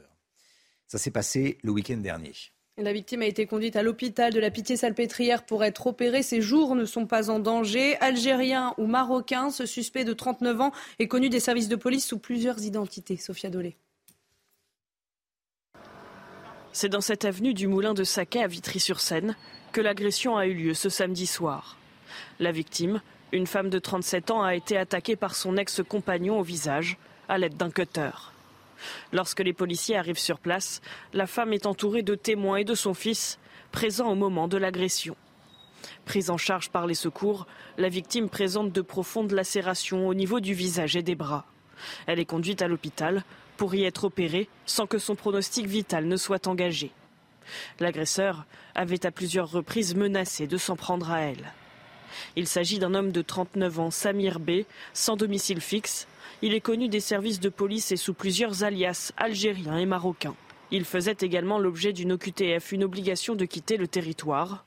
[0.86, 2.34] Ça s'est passé le week-end dernier.
[2.76, 6.24] La victime a été conduite à l'hôpital de la Pitié-Salpêtrière pour être opérée.
[6.24, 7.96] Ses jours ne sont pas en danger.
[8.02, 12.20] Algérien ou marocain, ce suspect de 39 ans est connu des services de police sous
[12.20, 13.16] plusieurs identités.
[13.16, 13.78] Sophia Dolé.
[16.74, 19.38] C'est dans cette avenue du Moulin de Saquet à Vitry-sur-Seine
[19.72, 21.78] que l'agression a eu lieu ce samedi soir.
[22.40, 23.02] La victime,
[23.32, 27.58] une femme de 37 ans, a été attaquée par son ex-compagnon au visage à l'aide
[27.58, 28.12] d'un cutter.
[29.12, 30.82] Lorsque les policiers arrivent sur place,
[31.14, 33.40] la femme est entourée de témoins et de son fils,
[33.72, 35.16] présents au moment de l'agression.
[36.06, 37.46] Prise en charge par les secours,
[37.78, 41.46] la victime présente de profondes lacérations au niveau du visage et des bras.
[42.08, 43.24] Elle est conduite à l'hôpital
[43.58, 46.92] pour y être opérée sans que son pronostic vital ne soit engagé.
[47.80, 51.54] L'agresseur avait à plusieurs reprises menacé de s'en prendre à elle.
[52.36, 56.08] Il s'agit d'un homme de 39 ans, Samir B, sans domicile fixe.
[56.42, 60.36] Il est connu des services de police et sous plusieurs alias algériens et marocains.
[60.72, 64.66] Il faisait également l'objet d'une OQTF, une obligation de quitter le territoire.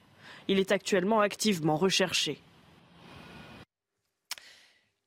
[0.49, 2.41] Il est actuellement activement recherché.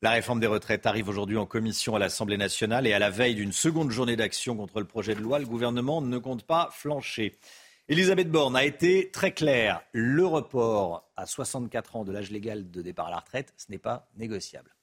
[0.02, 3.36] La réforme des retraites arrive aujourd'hui en commission à l'Assemblée nationale et à la veille
[3.36, 7.36] d'une seconde journée d'action contre le projet de loi, le gouvernement ne compte pas flancher.
[7.88, 9.84] Elisabeth Borne a été très claire.
[9.92, 13.78] Le report à 64 ans de l'âge légal de départ à la retraite, ce n'est
[13.78, 14.76] pas négociable.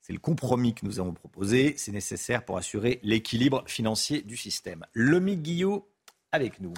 [0.00, 1.74] C'est le compromis que nous avons proposé.
[1.76, 4.86] C'est nécessaire pour assurer l'équilibre financier du système.
[4.94, 5.86] Lomi Guillot
[6.32, 6.72] avec nous.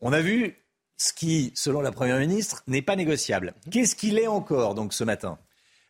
[0.00, 0.56] On a vu
[0.96, 3.54] ce qui, selon la Première ministre, n'est pas négociable.
[3.72, 5.40] Qu'est-ce qu'il est encore donc ce matin?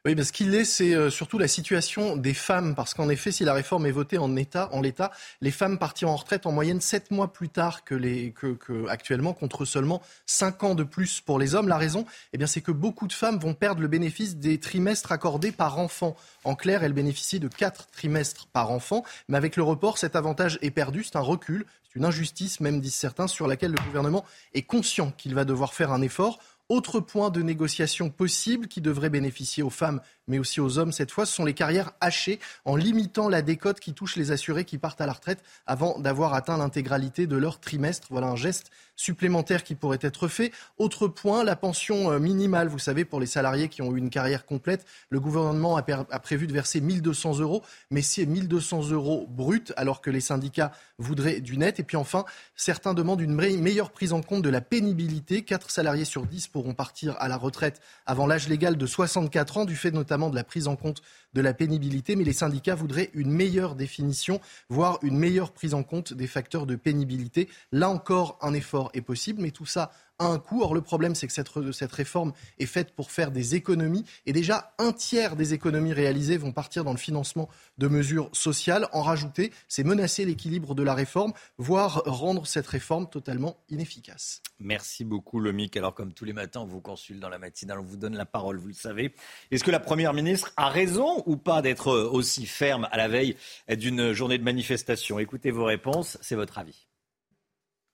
[0.06, 3.32] Oui, mais ce qu'il est, c'est euh, surtout la situation des femmes, parce qu'en effet,
[3.32, 6.52] si la réforme est votée en état, en l'état, les femmes partiront en retraite en
[6.52, 10.84] moyenne sept mois plus tard que, les, que, que actuellement, contre seulement cinq ans de
[10.84, 11.68] plus pour les hommes.
[11.68, 15.12] La raison, eh bien, c'est que beaucoup de femmes vont perdre le bénéfice des trimestres
[15.12, 16.16] accordés par enfant.
[16.44, 20.58] En clair, elles bénéficient de quatre trimestres par enfant, mais avec le report, cet avantage
[20.62, 21.04] est perdu.
[21.04, 25.10] C'est un recul, c'est une injustice, même disent certains, sur laquelle le gouvernement est conscient
[25.10, 26.38] qu'il va devoir faire un effort.
[26.70, 31.10] Autre point de négociation possible qui devrait bénéficier aux femmes, mais aussi aux hommes cette
[31.10, 31.26] fois.
[31.26, 35.00] Ce sont les carrières hachées en limitant la décote qui touche les assurés qui partent
[35.00, 38.06] à la retraite avant d'avoir atteint l'intégralité de leur trimestre.
[38.10, 40.52] Voilà un geste supplémentaire qui pourrait être fait.
[40.78, 42.68] Autre point, la pension euh, minimale.
[42.68, 45.82] Vous savez, pour les salariés qui ont eu une carrière complète, le gouvernement a,
[46.20, 51.40] prévu de verser 1200 euros, mais c'est 1200 euros brut, alors que les syndicats voudraient
[51.40, 51.80] du net.
[51.80, 55.42] Et puis enfin, certains demandent une meilleure prise en compte de la pénibilité.
[55.42, 59.64] 4 salariés sur 10 pourront partir à la retraite avant l'âge légal de 64 ans,
[59.64, 61.00] du fait notamment de la prise en compte
[61.32, 62.16] de la pénibilité.
[62.16, 66.66] Mais les syndicats voudraient une meilleure définition, voire une meilleure prise en compte des facteurs
[66.66, 67.48] de pénibilité.
[67.72, 70.62] Là encore, un effort est possible, mais tout ça un coût.
[70.62, 74.04] Or, le problème, c'est que cette, réforme est faite pour faire des économies.
[74.26, 78.86] Et déjà, un tiers des économies réalisées vont partir dans le financement de mesures sociales.
[78.92, 84.42] En rajouter, c'est menacer l'équilibre de la réforme, voire rendre cette réforme totalement inefficace.
[84.58, 85.76] Merci beaucoup, Lomic.
[85.76, 88.26] Alors, comme tous les matins, on vous consulte dans la matinale, on vous donne la
[88.26, 89.14] parole, vous le savez.
[89.50, 93.36] Est-ce que la Première ministre a raison ou pas d'être aussi ferme à la veille
[93.68, 95.18] d'une journée de manifestation?
[95.18, 96.89] Écoutez vos réponses, c'est votre avis.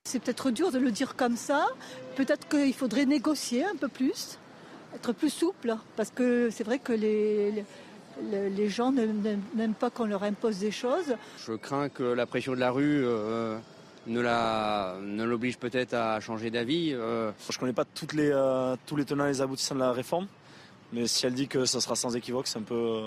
[0.07, 1.67] C'est peut-être dur de le dire comme ça.
[2.15, 4.39] Peut-être qu'il faudrait négocier un peu plus,
[4.95, 7.65] être plus souple, parce que c'est vrai que les,
[8.23, 11.17] les, gens n'aiment pas qu'on leur impose des choses.
[11.45, 13.59] Je crains que la pression de la rue euh,
[14.07, 16.93] ne l'oblige peut-être à changer d'avis.
[16.93, 17.33] Euh.
[17.51, 19.91] Je ne connais pas toutes les, euh, tous les tenants et les aboutissants de la
[19.91, 20.29] réforme,
[20.93, 23.03] mais si elle dit que ça sera sans équivoque, c'est un peu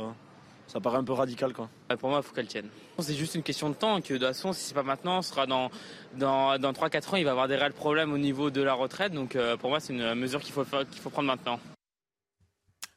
[0.70, 1.52] ça paraît un peu radical.
[1.52, 1.68] Quoi.
[2.00, 2.70] Pour moi, il faut qu'elle tienne.
[3.00, 5.32] C'est juste une question de temps, que de toute façon, si c'est pas maintenant, ce
[5.32, 5.72] sera dans,
[6.16, 8.74] dans, dans 3-4 ans, il va y avoir des réels problèmes au niveau de la
[8.74, 9.12] retraite.
[9.12, 11.60] Donc euh, pour moi, c'est une mesure qu'il faut, qu'il faut prendre maintenant.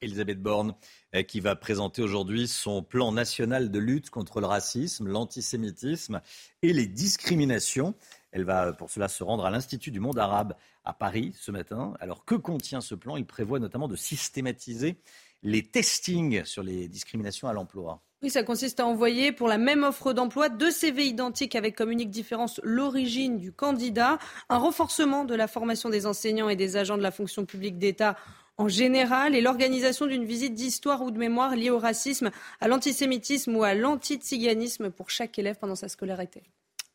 [0.03, 0.75] Elisabeth Borne,
[1.15, 6.21] euh, qui va présenter aujourd'hui son plan national de lutte contre le racisme, l'antisémitisme
[6.61, 7.95] et les discriminations.
[8.33, 10.55] Elle va pour cela se rendre à l'Institut du monde arabe
[10.85, 11.95] à Paris ce matin.
[12.01, 13.17] Alors que contient ce plan?
[13.17, 14.99] Il prévoit notamment de systématiser
[15.43, 18.03] les testings sur les discriminations à l'emploi.
[18.23, 21.91] Oui, ça consiste à envoyer pour la même offre d'emploi deux CV identiques avec comme
[21.91, 26.97] unique différence l'origine du candidat, un renforcement de la formation des enseignants et des agents
[26.97, 28.17] de la fonction publique d'État
[28.59, 33.57] en général et l'organisation d'une visite d'histoire ou de mémoire liée au racisme, à l'antisémitisme
[33.57, 36.45] ou à l'antiziganisme pour chaque élève pendant sa scolarité.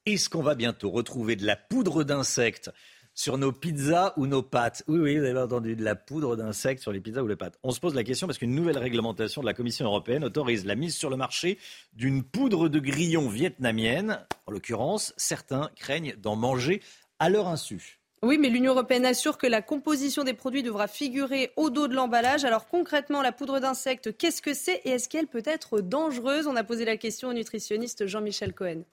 [0.06, 2.72] Est-ce qu'on va bientôt retrouver de la poudre d'insectes
[3.18, 4.84] sur nos pizzas ou nos pâtes.
[4.88, 7.58] Oui, oui, vous avez entendu, de la poudre d'insectes sur les pizzas ou les pâtes.
[7.64, 10.76] On se pose la question parce qu'une nouvelle réglementation de la Commission européenne autorise la
[10.76, 11.58] mise sur le marché
[11.94, 14.20] d'une poudre de grillon vietnamienne.
[14.46, 16.80] En l'occurrence, certains craignent d'en manger
[17.18, 18.00] à leur insu.
[18.22, 21.96] Oui, mais l'Union européenne assure que la composition des produits devra figurer au dos de
[21.96, 22.46] l'emballage.
[22.46, 26.46] Alors concrètement, la poudre d'insectes, qu'est-ce que c'est et est-ce qu'elle peut être dangereuse?
[26.46, 28.84] On a posé la question au nutritionniste Jean-Michel Cohen.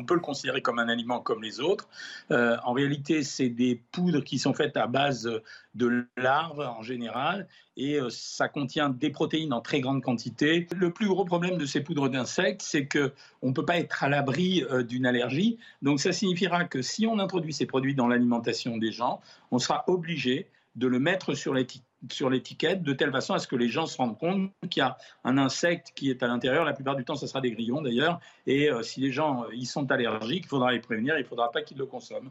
[0.00, 1.88] On peut le considérer comme un aliment comme les autres.
[2.30, 5.28] Euh, en réalité, c'est des poudres qui sont faites à base
[5.74, 10.68] de larves en général et euh, ça contient des protéines en très grande quantité.
[10.76, 14.08] Le plus gros problème de ces poudres d'insectes, c'est qu'on ne peut pas être à
[14.08, 15.58] l'abri euh, d'une allergie.
[15.82, 19.82] Donc ça signifiera que si on introduit ces produits dans l'alimentation des gens, on sera
[19.88, 23.68] obligé de le mettre sur l'étiquette sur l'étiquette de telle façon à ce que les
[23.68, 26.64] gens se rendent compte qu'il y a un insecte qui est à l'intérieur.
[26.64, 28.20] La plupart du temps, ce sera des grillons d'ailleurs.
[28.46, 31.26] Et euh, si les gens euh, y sont allergiques, il faudra les prévenir, il ne
[31.26, 32.30] faudra pas qu'ils le consomment.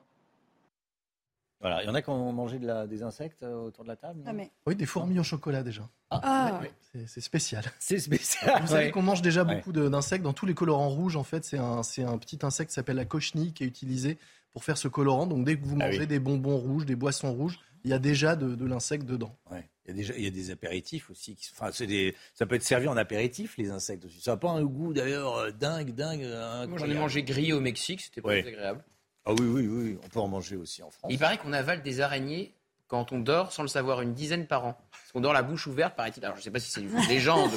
[1.59, 3.89] Voilà, il y en a qui ont mangé de la, des insectes euh, autour de
[3.89, 4.31] la table ah,
[4.67, 5.89] Oui, des fourmis au chocolat déjà.
[6.11, 6.61] Ah, ah.
[7.07, 7.63] C'est spécial.
[7.79, 8.61] C'est spécial.
[8.61, 10.23] Vous savez qu'on mange déjà beaucoup d'insectes.
[10.23, 13.05] Dans tous les colorants rouges, en fait, c'est un, un, petit insecte qui s'appelle la
[13.05, 14.19] cochenille qui est utilisé
[14.57, 15.27] pour faire ce colorant.
[15.27, 18.35] Donc dès que vous mangez des bonbons rouges, des boissons rouges, il y a déjà
[18.35, 19.37] de, l'insecte dedans.
[19.51, 19.69] Ouais.
[19.85, 21.35] Il, y a déjà, il y a des apéritifs aussi.
[21.35, 24.19] Qui, enfin, des, ça peut être servi en apéritif, les insectes aussi.
[24.19, 26.23] Ça n'a pas un goût d'ailleurs euh, dingue, dingue.
[26.67, 28.83] Moi, j'en ai mangé grillé au Mexique, c'était pas très agréable.
[29.25, 31.11] Ah oui, oui, oui, on peut en manger aussi en France.
[31.13, 32.55] Il paraît qu'on avale des araignées
[32.87, 34.75] quand on dort sans le savoir, une dizaine par an.
[34.89, 36.25] Parce qu'on dort la bouche ouverte, paraît-il.
[36.25, 37.51] Alors je ne sais pas si c'est une légende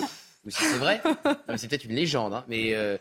[0.45, 1.01] ou si c'est vrai.
[1.57, 2.99] c'est peut-être une légende, hein, mais euh,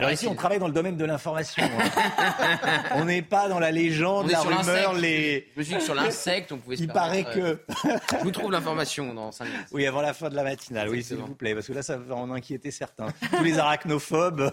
[0.00, 1.62] alors ici, on travaille dans le domaine de l'information.
[1.62, 2.82] Hein.
[2.94, 5.50] on n'est pas dans la légende, la rumeur, les.
[5.54, 6.76] Je me suis dit sur l'insecte, on pouvait.
[6.76, 7.60] Se Il paraît que.
[7.84, 9.66] Je vous trouve l'information dans 5 minutes.
[9.72, 10.88] Oui, avant la fin de la matinale.
[10.88, 13.08] Oui, s'il vous plaît, parce que là, ça va en inquiéter certains.
[13.36, 14.50] Tous les arachnophobes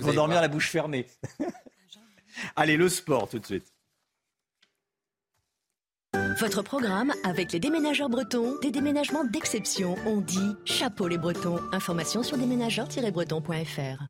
[0.00, 1.06] vont dormir la bouche fermée.
[2.56, 3.66] Allez, le sport tout de suite.
[6.40, 9.96] Votre programme avec les déménageurs bretons, des déménagements d'exception.
[10.06, 11.58] On dit chapeau les bretons.
[11.72, 14.06] Information sur déménageurs-bretons.fr.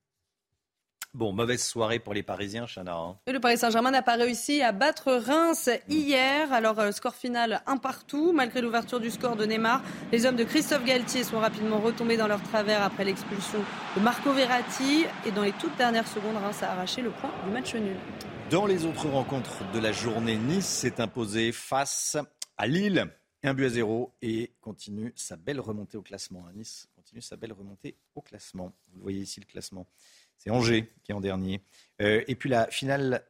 [1.13, 2.95] Bon, mauvaise soirée pour les Parisiens, Chana.
[2.95, 3.19] Hein.
[3.27, 6.53] Le Paris Saint-Germain n'a pas réussi à battre Reims hier.
[6.53, 8.33] Alors, euh, score final un partout.
[8.33, 12.29] Malgré l'ouverture du score de Neymar, les hommes de Christophe Galtier sont rapidement retombés dans
[12.29, 13.59] leur travers après l'expulsion
[13.97, 15.05] de Marco Verratti.
[15.27, 17.97] Et dans les toutes dernières secondes, Reims a arraché le point du match nul.
[18.49, 22.19] Dans les autres rencontres de la journée, Nice s'est imposé face
[22.57, 23.05] à Lille.
[23.43, 26.45] un but à zéro et continue sa belle remontée au classement.
[26.55, 28.73] Nice continue sa belle remontée au classement.
[28.93, 29.89] Vous voyez ici le classement.
[30.41, 31.61] C'est Angers qui est en dernier.
[32.01, 33.23] Euh, et puis la finale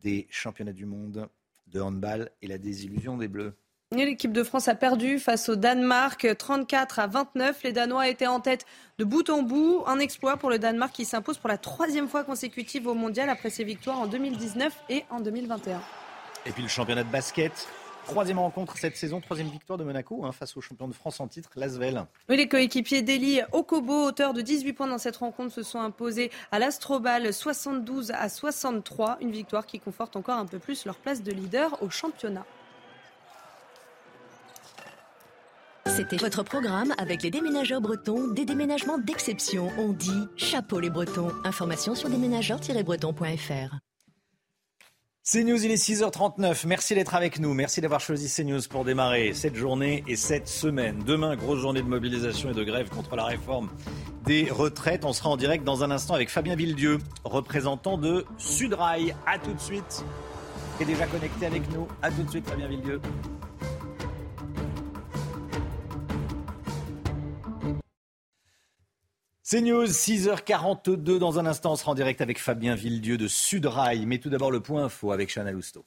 [0.00, 1.28] des championnats du monde
[1.66, 3.54] de handball et la désillusion des Bleus.
[3.90, 7.62] L'équipe de France a perdu face au Danemark 34 à 29.
[7.62, 8.64] Les Danois étaient en tête
[8.98, 9.82] de bout en bout.
[9.86, 13.50] Un exploit pour le Danemark qui s'impose pour la troisième fois consécutive au mondial après
[13.50, 15.80] ses victoires en 2019 et en 2021.
[16.46, 17.68] Et puis le championnat de basket.
[18.06, 21.28] Troisième rencontre cette saison, troisième victoire de Monaco hein, face au champion de France en
[21.28, 22.04] titre, Lasvel.
[22.28, 26.30] Oui, les coéquipiers d'Eli Okobo, auteur de 18 points dans cette rencontre, se sont imposés
[26.50, 29.18] à l'Astrobal 72 à 63.
[29.20, 32.44] Une victoire qui conforte encore un peu plus leur place de leader au championnat.
[35.86, 39.70] C'était votre programme avec les déménageurs bretons, des déménagements d'exception.
[39.78, 41.30] On dit chapeau les bretons.
[41.44, 43.76] Information sur déménageurs-bretons.fr.
[45.24, 46.66] CNews, il est 6h39.
[46.66, 47.54] Merci d'être avec nous.
[47.54, 51.04] Merci d'avoir choisi CNews pour démarrer cette journée et cette semaine.
[51.06, 53.70] Demain, grosse journée de mobilisation et de grève contre la réforme
[54.24, 55.04] des retraites.
[55.04, 59.14] On sera en direct dans un instant avec Fabien Villedieu, représentant de Sudrail.
[59.24, 60.04] A tout de suite.
[60.80, 61.86] Est déjà connecté avec nous.
[62.02, 63.00] A tout de suite, Fabien Villedieu.
[69.52, 71.18] C'est News, 6h42.
[71.18, 74.06] Dans un instant, on sera en direct avec Fabien Villedieu de Sudrail.
[74.06, 75.84] Mais tout d'abord, le point info avec Chana Lousteau.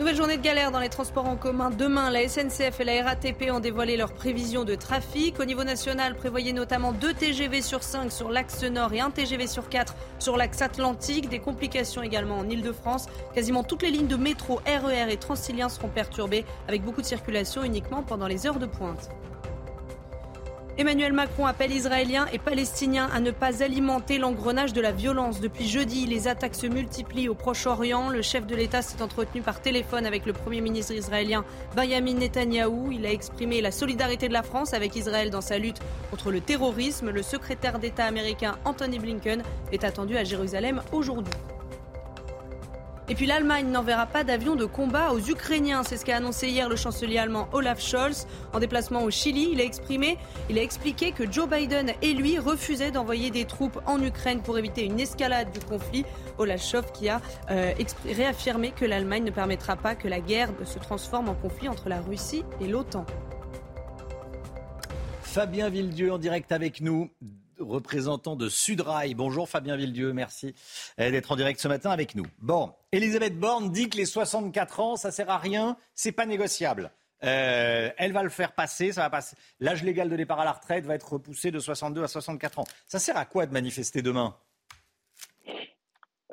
[0.00, 1.70] Nouvelle journée de galère dans les transports en commun.
[1.70, 5.38] Demain, la SNCF et la RATP ont dévoilé leurs prévisions de trafic.
[5.38, 9.46] Au niveau national, prévoyez notamment 2 TGV sur 5 sur l'axe nord et 1 TGV
[9.46, 11.28] sur 4 sur l'axe atlantique.
[11.28, 13.06] Des complications également en Ile-de-France.
[13.36, 17.62] Quasiment toutes les lignes de métro, RER et Transilien seront perturbées avec beaucoup de circulation
[17.62, 19.08] uniquement pendant les heures de pointe.
[20.78, 25.38] Emmanuel Macron appelle Israéliens et Palestiniens à ne pas alimenter l'engrenage de la violence.
[25.38, 28.08] Depuis jeudi, les attaques se multiplient au Proche-Orient.
[28.08, 31.44] Le chef de l'État s'est entretenu par téléphone avec le Premier ministre israélien
[31.76, 32.90] Benjamin Netanyahou.
[32.90, 36.40] Il a exprimé la solidarité de la France avec Israël dans sa lutte contre le
[36.40, 37.10] terrorisme.
[37.10, 39.42] Le secrétaire d'État américain Anthony Blinken
[39.72, 41.34] est attendu à Jérusalem aujourd'hui.
[43.08, 45.82] Et puis l'Allemagne n'enverra pas d'avions de combat aux Ukrainiens.
[45.82, 48.26] C'est ce qu'a annoncé hier le chancelier allemand Olaf Scholz.
[48.52, 52.38] En déplacement au Chili, il a, exprimé, il a expliqué que Joe Biden et lui
[52.38, 56.04] refusaient d'envoyer des troupes en Ukraine pour éviter une escalade du conflit.
[56.38, 57.72] Olaf Scholz qui a euh,
[58.06, 62.00] réaffirmé que l'Allemagne ne permettra pas que la guerre se transforme en conflit entre la
[62.00, 63.04] Russie et l'OTAN.
[65.22, 67.10] Fabien Villedieu en direct avec nous
[67.62, 69.14] représentant de Sudrail.
[69.14, 70.54] Bonjour Fabien Villedieu, merci
[70.98, 72.26] euh, d'être en direct ce matin avec nous.
[72.40, 76.90] Bon, Elisabeth Borne dit que les 64 ans, ça sert à rien, c'est pas négociable.
[77.24, 79.36] Euh, elle va le faire passer, ça va passer.
[79.60, 82.64] L'âge légal de départ à la retraite va être repoussé de 62 à 64 ans.
[82.86, 84.36] Ça sert à quoi de manifester demain?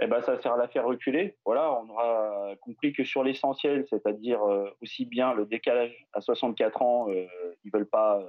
[0.02, 1.38] Eh ben, ça sert à la faire reculer.
[1.46, 6.82] Voilà, on aura compris que sur l'essentiel, c'est-à-dire euh, aussi bien le décalage à 64
[6.82, 7.08] ans,
[7.64, 8.20] ils veulent pas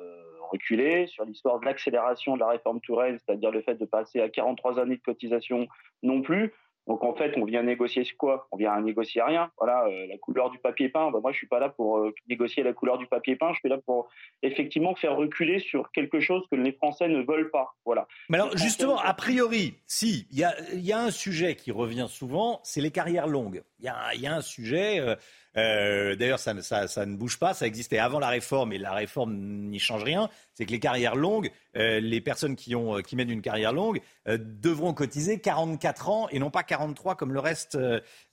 [0.51, 4.29] reculer, sur l'histoire de l'accélération de la réforme Touraine, c'est-à-dire le fait de passer à
[4.29, 5.69] 43 années de cotisation
[6.03, 6.53] non plus.
[6.87, 8.49] Donc en fait, on vient négocier quoi?
[8.51, 9.51] On vient négocier rien.
[9.59, 11.11] Voilà, euh, la couleur du papier peint.
[11.11, 13.53] Bah, moi, je suis pas là pour euh, négocier la couleur du papier peint.
[13.53, 14.09] Je suis là pour
[14.43, 17.77] effectivement faire reculer sur quelque chose que les Français ne veulent pas.
[17.85, 18.09] Voilà.
[18.29, 22.07] Mais alors justement, a priori, si il y a, y a, un sujet qui revient
[22.09, 23.63] souvent, c'est les carrières longues.
[23.79, 24.99] Il y, y a, un sujet.
[24.99, 25.15] Euh,
[25.57, 27.55] euh, d'ailleurs, ça, ne bouge pas.
[27.55, 30.29] Ça existait avant la réforme et la réforme n'y change rien.
[30.55, 34.01] C'est que les carrières longues, euh, les personnes qui, ont, qui mènent une carrière longue
[34.27, 37.79] devront cotiser 44 ans et non pas 43 comme le reste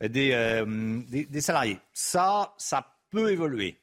[0.02, 1.78] des, salariés.
[1.94, 3.78] Ça, ça peut évoluer.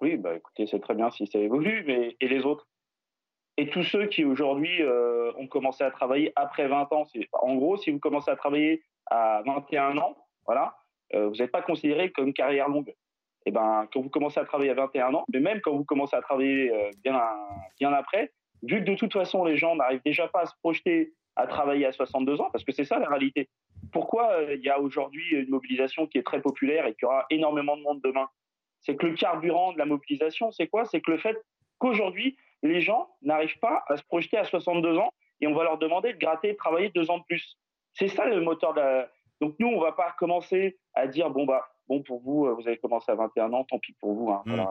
[0.00, 2.66] Oui, bah écoutez, c'est très bien si ça évolue, mais et les autres?
[3.58, 4.80] Et tous ceux qui aujourd'hui
[5.36, 9.42] ont commencé à travailler après 20 ans, en gros, si vous commencez à travailler à
[9.44, 10.79] 21 ans, voilà, euh,
[11.14, 12.94] vous n'êtes pas considéré comme carrière longue.
[13.46, 15.84] Et eh ben, quand vous commencez à travailler à 21 ans, mais même quand vous
[15.84, 17.18] commencez à travailler euh, bien,
[17.78, 18.32] bien après,
[18.62, 21.86] vu que de toute façon les gens n'arrivent déjà pas à se projeter à travailler
[21.86, 23.48] à 62 ans, parce que c'est ça la réalité.
[23.92, 27.06] Pourquoi euh, il y a aujourd'hui une mobilisation qui est très populaire et qu'il y
[27.06, 28.28] aura énormément de monde demain?
[28.82, 30.84] C'est que le carburant de la mobilisation, c'est quoi?
[30.84, 31.38] C'est que le fait
[31.78, 35.78] qu'aujourd'hui, les gens n'arrivent pas à se projeter à 62 ans et on va leur
[35.78, 37.56] demander de gratter, de travailler deux ans de plus.
[37.94, 39.08] C'est ça le moteur de la,
[39.40, 42.66] donc nous, on va pas commencer à dire bon bah bon pour vous, euh, vous
[42.66, 44.30] avez commencé à 21 ans, tant pis pour vous.
[44.30, 44.60] Hein, hmm.
[44.60, 44.64] euh.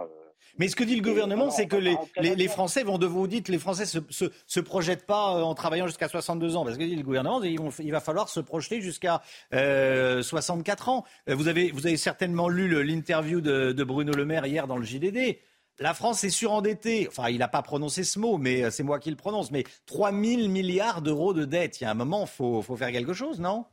[0.58, 3.50] Mais ce que dit le gouvernement, c'est que les, les, Français vont de vous dites
[3.50, 6.84] les Français se, se, se projettent pas euh, en travaillant jusqu'à 62 ans, parce que
[6.84, 11.04] dit le gouvernement, il va falloir se projeter jusqu'à 64 ans.
[11.28, 14.86] Vous avez, vous avez certainement lu l'interview de, de Bruno Le Maire hier dans le
[14.86, 15.40] JDD.
[15.78, 17.08] La France est surendettée.
[17.10, 19.52] Enfin, il n'a pas prononcé ce mot, mais c'est moi qui le prononce.
[19.52, 21.82] Mais 3 000 milliards d'euros de dette.
[21.82, 23.66] Il y a un moment, il faut, faut faire quelque chose, non?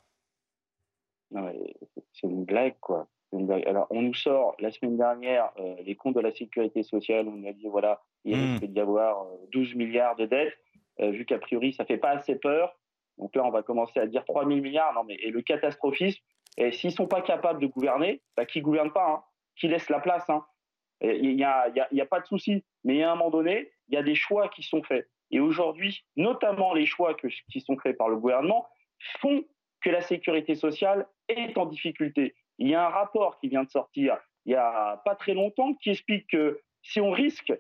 [1.33, 3.09] C'est une blague, quoi.
[3.67, 7.29] Alors, on nous sort la semaine dernière euh, les comptes de la sécurité sociale.
[7.29, 8.51] On nous a dit, voilà, il mmh.
[8.53, 10.57] risque d'y avoir 12 euh, milliards de dettes,
[11.01, 12.79] euh, vu qu'a priori, ça fait pas assez peur.
[13.19, 14.95] Donc là, on va commencer à dire 3 000 milliards.
[14.95, 16.21] Non, mais et le catastrophisme,
[16.57, 19.23] et s'ils sont pas capables de gouverner, bah, qui gouverne pas, hein,
[19.57, 20.29] qui laisse la place.
[20.31, 20.45] Hein.
[21.03, 22.65] Il n'y a, y a, y a, pas de souci.
[22.85, 25.09] Mais à un moment donné, il y a des choix qui sont faits.
[25.31, 28.67] Et aujourd'hui, notamment les choix que, qui sont faits par le gouvernement,
[29.21, 29.45] font
[29.83, 32.35] que la sécurité sociale est en difficulté.
[32.59, 35.75] Il y a un rapport qui vient de sortir il n'y a pas très longtemps
[35.75, 37.53] qui explique que si on risque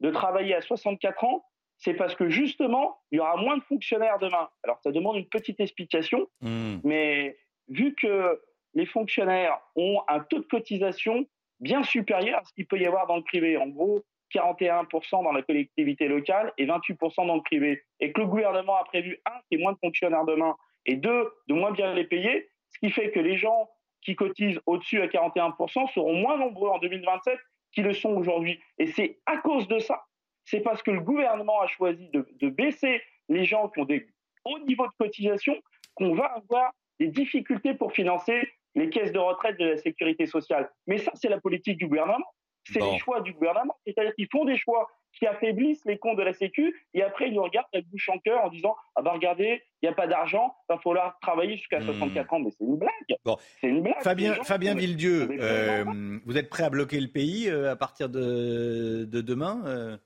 [0.00, 1.44] de travailler à 64 ans,
[1.76, 4.48] c'est parce que justement, il y aura moins de fonctionnaires demain.
[4.64, 6.76] Alors ça demande une petite explication, mmh.
[6.84, 7.36] mais
[7.68, 8.40] vu que
[8.74, 11.26] les fonctionnaires ont un taux de cotisation
[11.60, 14.02] bien supérieur à ce qu'il peut y avoir dans le privé, en gros
[14.34, 18.84] 41% dans la collectivité locale et 28% dans le privé, et que le gouvernement a
[18.84, 20.56] prévu, un, qu'il y ait moins de fonctionnaires demain,
[20.86, 23.68] et deux, de moins bien les payer, ce qui fait que les gens
[24.02, 27.38] qui cotisent au-dessus à 41% seront moins nombreux en 2027
[27.72, 28.60] qu'ils le sont aujourd'hui.
[28.78, 30.04] Et c'est à cause de ça,
[30.44, 34.06] c'est parce que le gouvernement a choisi de, de baisser les gens qui ont des
[34.44, 35.56] hauts niveaux de cotisation
[35.94, 40.70] qu'on va avoir des difficultés pour financer les caisses de retraite de la sécurité sociale.
[40.86, 42.26] Mais ça, c'est la politique du gouvernement.
[42.64, 43.76] C'est les choix du gouvernement.
[43.86, 47.34] C'est-à-dire qu'ils font des choix qui affaiblissent les comptes de la Sécu et après ils
[47.34, 50.06] nous regardent avec bouche en cœur en disant Ah bah regardez, il n'y a pas
[50.06, 52.34] d'argent, il va falloir travailler jusqu'à 64 hmm.
[52.34, 52.40] ans.
[52.40, 53.18] Mais c'est une blague.
[53.24, 53.36] Bon.
[53.60, 54.02] C'est une blague.
[54.02, 55.84] Fabien, Fabien Villedieu, euh,
[56.24, 59.96] vous êtes prêt à bloquer le pays euh, à partir de, de demain euh?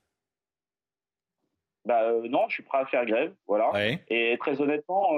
[1.84, 3.34] Bah, Non, je suis prêt à faire grève.
[3.46, 3.70] Voilà.
[4.08, 5.10] Et très honnêtement,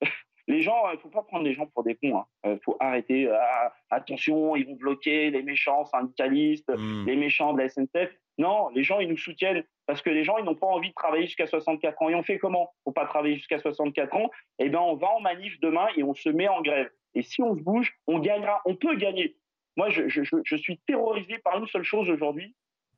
[0.48, 2.24] les gens, il ne faut pas prendre les gens pour des cons.
[2.44, 2.58] Il hein.
[2.64, 3.30] faut arrêter.
[3.30, 7.06] Ah, attention, ils vont bloquer les méchants syndicalistes, hmm.
[7.06, 8.10] les méchants de la SNCF.
[8.38, 10.94] Non, les gens, ils nous soutiennent parce que les gens, ils n'ont pas envie de
[10.94, 12.08] travailler jusqu'à 64 ans.
[12.08, 14.30] Et on fait comment Pour pas travailler jusqu'à 64 ans?
[14.58, 16.88] Eh bien, on va en manif demain et on se met en grève.
[17.14, 18.62] Et si on se bouge, on gagnera.
[18.64, 19.36] On peut gagner.
[19.76, 22.54] Moi, je, suis terrorisé par une seule chose aujourd'hui,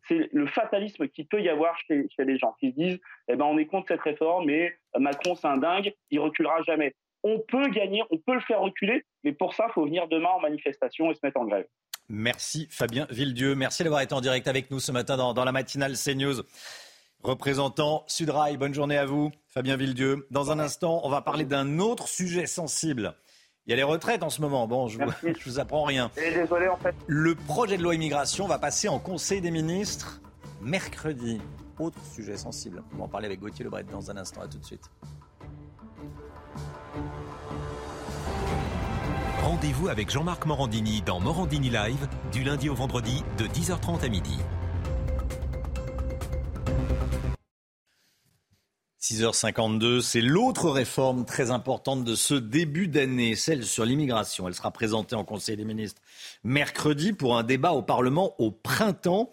[0.09, 3.37] c'est le fatalisme qu'il peut y avoir chez, chez, les gens qui se disent eh
[3.37, 6.95] ben, on est contre cette réforme, mais Macron, c'est un dingue, il reculera jamais.
[7.23, 10.31] On peut gagner, on peut le faire reculer, mais pour ça, il faut venir demain
[10.31, 11.67] en manifestation et se mettre en grève.
[12.11, 13.55] Merci Fabien Villedieu.
[13.55, 16.43] Merci d'avoir été en direct avec nous ce matin dans, la matinale CNews.
[17.23, 20.27] Représentant Sudrail, bonne journée à vous, Fabien Villedieu.
[20.33, 23.15] Dans un instant, on va parler d'un autre sujet sensible.
[23.67, 24.67] Il y a les retraites en ce moment.
[24.67, 25.13] Bon, je, vous,
[25.47, 26.11] vous apprends rien.
[26.17, 26.97] désolé en fait.
[27.07, 30.21] Le projet de loi immigration va passer en Conseil des ministres
[30.61, 31.41] mercredi.
[31.79, 32.83] Autre sujet sensible.
[32.95, 34.41] On va en parler avec Gauthier Lebret dans un instant.
[34.41, 34.91] À tout de suite.
[39.51, 44.39] Rendez-vous avec Jean-Marc Morandini dans Morandini Live du lundi au vendredi de 10h30 à midi.
[49.03, 54.47] 6h52, c'est l'autre réforme très importante de ce début d'année, celle sur l'immigration.
[54.47, 56.01] Elle sera présentée en Conseil des ministres
[56.45, 59.33] mercredi pour un débat au Parlement au printemps.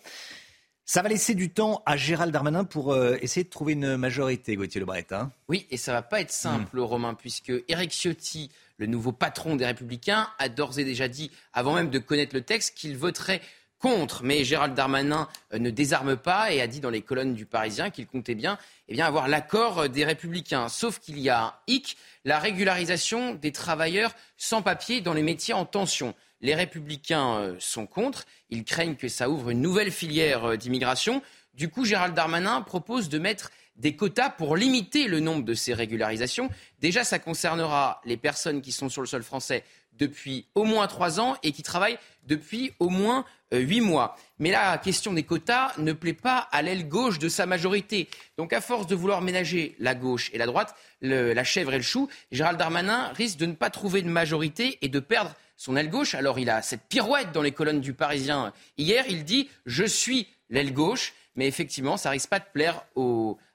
[0.83, 4.55] Ça va laisser du temps à Gérald Darmanin pour euh, essayer de trouver une majorité,
[4.55, 5.05] Gauthier Lebret.
[5.11, 5.31] Hein?
[5.47, 6.83] Oui, et ça va pas être simple, hmm.
[6.83, 11.73] Romain, puisque Eric Ciotti, le nouveau patron des Républicains, a d'ores et déjà dit, avant
[11.73, 13.41] même de connaître le texte, qu'il voterait
[13.79, 14.23] contre.
[14.23, 17.89] Mais Gérald Darmanin euh, ne désarme pas et a dit dans les colonnes du Parisien
[17.89, 18.57] qu'il comptait bien,
[18.87, 20.69] eh bien avoir l'accord euh, des Républicains.
[20.69, 25.53] Sauf qu'il y a un hic, la régularisation des travailleurs sans papier dans les métiers
[25.53, 26.13] en tension.
[26.41, 28.25] Les républicains euh, sont contre.
[28.49, 31.21] Ils craignent que ça ouvre une nouvelle filière d'immigration.
[31.53, 35.73] Du coup, Gérald Darmanin propose de mettre des quotas pour limiter le nombre de ces
[35.73, 36.49] régularisations.
[36.79, 39.63] Déjà, ça concernera les personnes qui sont sur le sol français
[39.97, 41.97] depuis au moins trois ans et qui travaillent
[42.27, 44.15] depuis au moins euh, huit mois.
[44.39, 48.07] Mais la question des quotas ne plaît pas à l'aile gauche de sa majorité.
[48.37, 51.83] Donc, à force de vouloir ménager la gauche et la droite, la chèvre et le
[51.83, 55.89] chou, Gérald Darmanin risque de ne pas trouver de majorité et de perdre son aile
[55.89, 56.13] gauche.
[56.13, 59.05] Alors il a cette pirouette dans les colonnes du Parisien hier.
[59.09, 61.13] Il dit Je suis l'aile gauche.
[61.37, 62.83] Mais effectivement, ça risque pas de plaire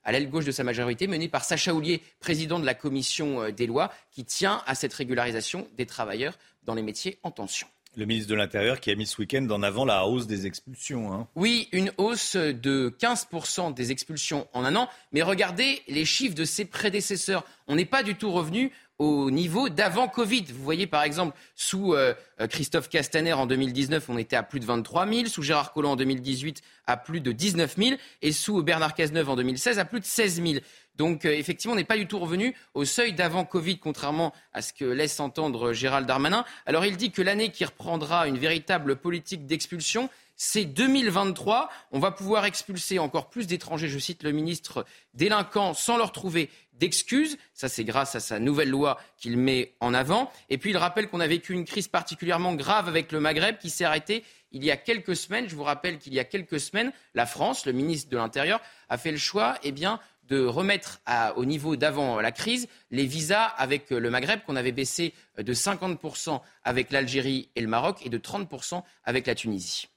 [0.04, 3.50] à l'aile gauche de sa majorité, menée par Sacha Houlier, président de la commission euh,
[3.50, 7.66] des lois, qui tient à cette régularisation des travailleurs dans les métiers en tension.
[7.94, 11.12] Le ministre de l'Intérieur qui a mis ce week-end en avant la hausse des expulsions.
[11.12, 11.28] Hein.
[11.34, 14.88] Oui, une hausse de 15% des expulsions en un an.
[15.12, 17.44] Mais regardez les chiffres de ses prédécesseurs.
[17.68, 18.72] On n'est pas du tout revenu
[19.02, 20.44] au niveau d'avant Covid.
[20.52, 22.14] Vous voyez par exemple, sous euh,
[22.48, 25.96] Christophe Castaner en 2019, on était à plus de 23 000, sous Gérard Collomb en
[25.96, 30.04] 2018 à plus de 19 000, et sous Bernard Cazeneuve en 2016 à plus de
[30.04, 30.54] 16 000.
[30.96, 34.62] Donc euh, effectivement, on n'est pas du tout revenu au seuil d'avant Covid, contrairement à
[34.62, 36.44] ce que laisse entendre Gérald Darmanin.
[36.66, 40.10] Alors il dit que l'année qui reprendra une véritable politique d'expulsion,
[40.44, 41.70] c'est 2023.
[41.92, 44.84] On va pouvoir expulser encore plus d'étrangers, je cite le ministre,
[45.14, 47.38] délinquants sans leur trouver d'excuses.
[47.54, 50.32] Ça, c'est grâce à sa nouvelle loi qu'il met en avant.
[50.50, 53.70] Et puis, il rappelle qu'on a vécu une crise particulièrement grave avec le Maghreb qui
[53.70, 55.48] s'est arrêtée il y a quelques semaines.
[55.48, 58.98] Je vous rappelle qu'il y a quelques semaines, la France, le ministre de l'Intérieur, a
[58.98, 61.00] fait le choix eh de remettre
[61.36, 66.40] au niveau d'avant la crise les visas avec le Maghreb qu'on avait baissé de 50%
[66.64, 69.91] avec l'Algérie et le Maroc et de 30% avec la Tunisie.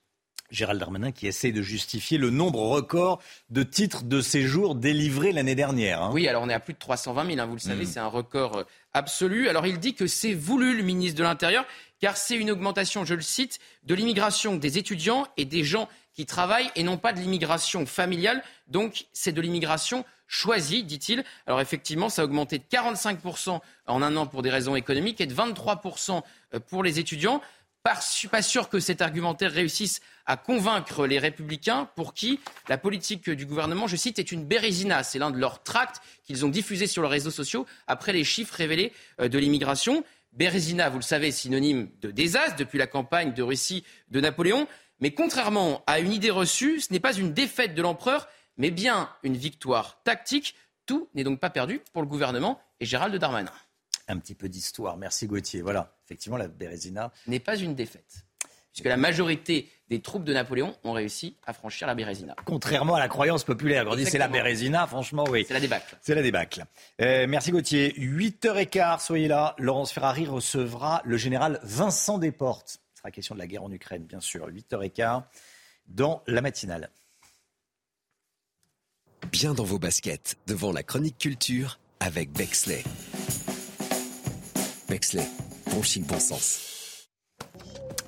[0.51, 5.55] Gérald Darmanin qui essaie de justifier le nombre record de titres de séjour délivrés l'année
[5.55, 6.01] dernière.
[6.01, 6.11] Hein.
[6.13, 7.87] Oui, alors on est à plus de 320 000, hein, vous le savez, hmm.
[7.87, 9.49] c'est un record euh, absolu.
[9.49, 11.65] Alors il dit que c'est voulu, le ministre de l'Intérieur,
[11.99, 16.25] car c'est une augmentation, je le cite, de l'immigration des étudiants et des gens qui
[16.25, 18.41] travaillent et non pas de l'immigration familiale.
[18.67, 21.23] Donc c'est de l'immigration choisie, dit-il.
[21.45, 25.27] Alors effectivement, ça a augmenté de 45% en un an pour des raisons économiques et
[25.27, 26.21] de 23%
[26.53, 27.41] euh, pour les étudiants.
[27.85, 27.99] Pas,
[28.31, 33.45] pas sûr que cet argumentaire réussisse à convaincre les républicains pour qui la politique du
[33.45, 35.03] gouvernement, je cite, est une bérésina.
[35.03, 38.55] C'est l'un de leurs tracts qu'ils ont diffusé sur leurs réseaux sociaux après les chiffres
[38.55, 40.03] révélés euh, de l'immigration.
[40.33, 44.67] Bérésina, vous le savez, synonyme de désastre depuis la campagne de Russie de Napoléon.
[44.99, 48.27] Mais contrairement à une idée reçue, ce n'est pas une défaite de l'empereur,
[48.57, 50.55] mais bien une victoire tactique.
[50.87, 53.51] Tout n'est donc pas perdu pour le gouvernement et Gérald Darmanin.
[54.07, 54.97] Un petit peu d'histoire.
[54.97, 55.61] Merci Gauthier.
[55.61, 58.25] Voilà, effectivement, la Bérésina n'est pas une défaite.
[58.71, 62.35] Puisque la majorité des troupes de Napoléon ont réussi à franchir la Bérésina.
[62.43, 65.45] Contrairement à la croyance populaire, on dit c'est la Bérésina, franchement, oui.
[65.47, 65.97] C'est la débâcle.
[66.01, 66.65] C'est la débâcle.
[66.99, 67.93] Euh, merci Gauthier.
[67.97, 69.55] 8h15, soyez là.
[69.59, 72.81] Laurence Ferrari recevra le général Vincent Desportes.
[72.93, 74.49] Ce sera question de la guerre en Ukraine, bien sûr.
[74.49, 75.23] 8h15
[75.87, 76.89] dans la matinale.
[79.31, 82.83] Bien dans vos baskets, devant la chronique culture avec Bexley.
[84.95, 85.27] Bexley,
[85.71, 87.09] bon chic, bon sens.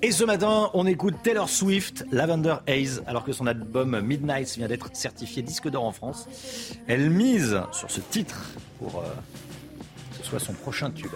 [0.01, 4.69] Et ce matin, on écoute Taylor Swift, Lavender Haze, alors que son album Midnight vient
[4.69, 6.29] d'être certifié disque d'or en France.
[6.87, 8.41] Elle mise sur ce titre
[8.79, 9.07] pour euh,
[10.11, 11.11] que ce soit son prochain tube.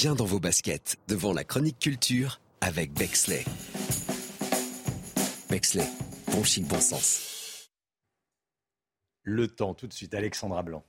[0.00, 3.44] Bien dans vos baskets devant la chronique culture avec Bexley.
[5.50, 5.86] Bexley,
[6.32, 7.68] bon chic, bon sens.
[9.24, 10.86] Le temps, tout de suite, Alexandra Blanc.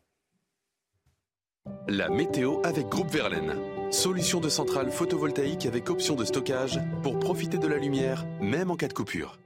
[1.89, 3.91] La météo avec Groupe Verlaine.
[3.91, 8.77] Solution de centrale photovoltaïque avec option de stockage pour profiter de la lumière, même en
[8.77, 9.37] cas de coupure.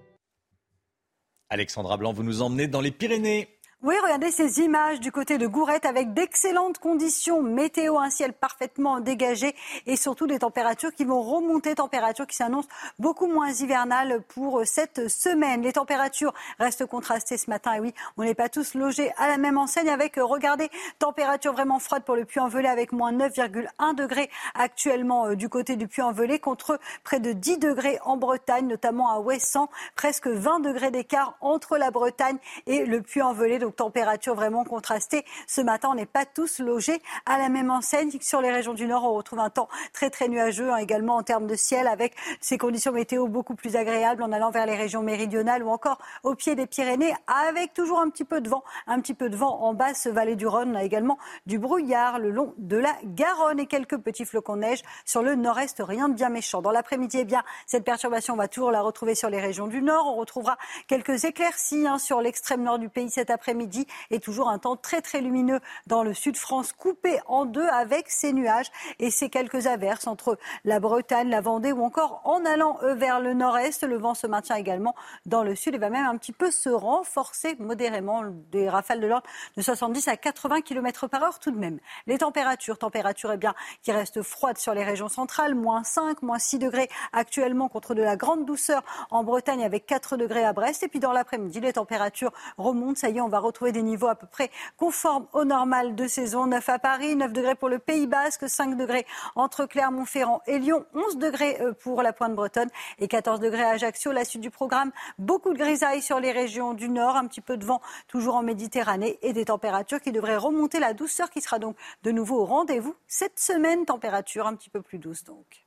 [1.49, 3.55] Alexandra Blanc, vous nous emmenez dans les Pyrénées.
[3.86, 9.00] Oui, regardez ces images du côté de Gourette avec d'excellentes conditions météo, un ciel parfaitement
[9.00, 9.54] dégagé
[9.86, 12.68] et surtout des températures qui vont remonter, températures qui s'annoncent
[12.98, 15.62] beaucoup moins hivernales pour cette semaine.
[15.62, 19.38] Les températures restent contrastées ce matin et oui, on n'est pas tous logés à la
[19.38, 25.28] même enseigne avec, regardez, température vraiment froide pour le Puy-en-Velay avec moins 9,1 degrés actuellement
[25.28, 29.70] euh, du côté du Puy-en-Velay contre près de 10 degrés en Bretagne, notamment à Ouessant,
[29.96, 35.26] presque 20 degrés d'écart entre la Bretagne et le Puy-en-Velay température vraiment contrastée.
[35.47, 38.11] Ce matin, on n'est pas tous logés à la même enseigne.
[38.21, 41.23] Sur les régions du Nord, on retrouve un temps très très nuageux hein, également en
[41.23, 45.03] termes de ciel avec ces conditions météo beaucoup plus agréables en allant vers les régions
[45.03, 48.99] méridionales ou encore au pied des Pyrénées avec toujours un petit peu de vent, un
[48.99, 50.71] petit peu de vent en basse vallée du Rhône.
[50.71, 54.61] On a également du brouillard le long de la Garonne et quelques petits flocons de
[54.61, 55.82] neige sur le nord-est.
[55.86, 56.61] Rien de bien méchant.
[56.61, 59.82] Dans l'après-midi, eh bien, cette perturbation, on va toujours la retrouver sur les régions du
[59.82, 60.07] Nord.
[60.07, 60.57] On retrouvera
[60.88, 63.88] quelques éclaircies hein, sur l'extrême nord du pays cet après-midi midi
[64.26, 68.34] toujours un temps très très lumineux dans le sud France, coupé en deux avec ces
[68.34, 73.20] nuages et ces quelques averses entre la Bretagne, la Vendée ou encore en allant vers
[73.20, 73.84] le nord-est.
[73.84, 74.95] Le vent se maintient également
[75.28, 79.05] dans le sud et va même un petit peu se renforcer modérément des rafales de
[79.05, 81.80] l'ordre de 70 à 80 km par heure tout de même.
[82.07, 83.53] Les températures, températures eh bien,
[83.84, 88.01] qui restent froides sur les régions centrales, moins 5, moins 6 degrés actuellement contre de
[88.01, 90.82] la grande douceur en Bretagne avec 4 degrés à Brest.
[90.82, 92.99] Et puis dans l'après-midi, les températures remontent.
[92.99, 96.08] Ça y est, on va retrouver des niveaux à peu près conformes au normal de
[96.08, 96.48] saison.
[96.48, 100.86] 9 à Paris, 9 degrés pour le Pays Basque, 5 degrés entre Clermont-Ferrand et Lyon,
[100.93, 102.70] 11 degrés euh, pour la Pointe Bretonne
[103.00, 104.12] et 14 degrés à Ajaccio.
[104.12, 107.58] La suite du programme, beaucoup de grisailles sur les régions du nord, un petit peu
[107.58, 110.80] de vent toujours en Méditerranée et des températures qui devraient remonter.
[110.80, 113.86] La douceur qui sera donc de nouveau au rendez-vous cette semaine.
[113.86, 115.64] Température un petit peu plus douce donc.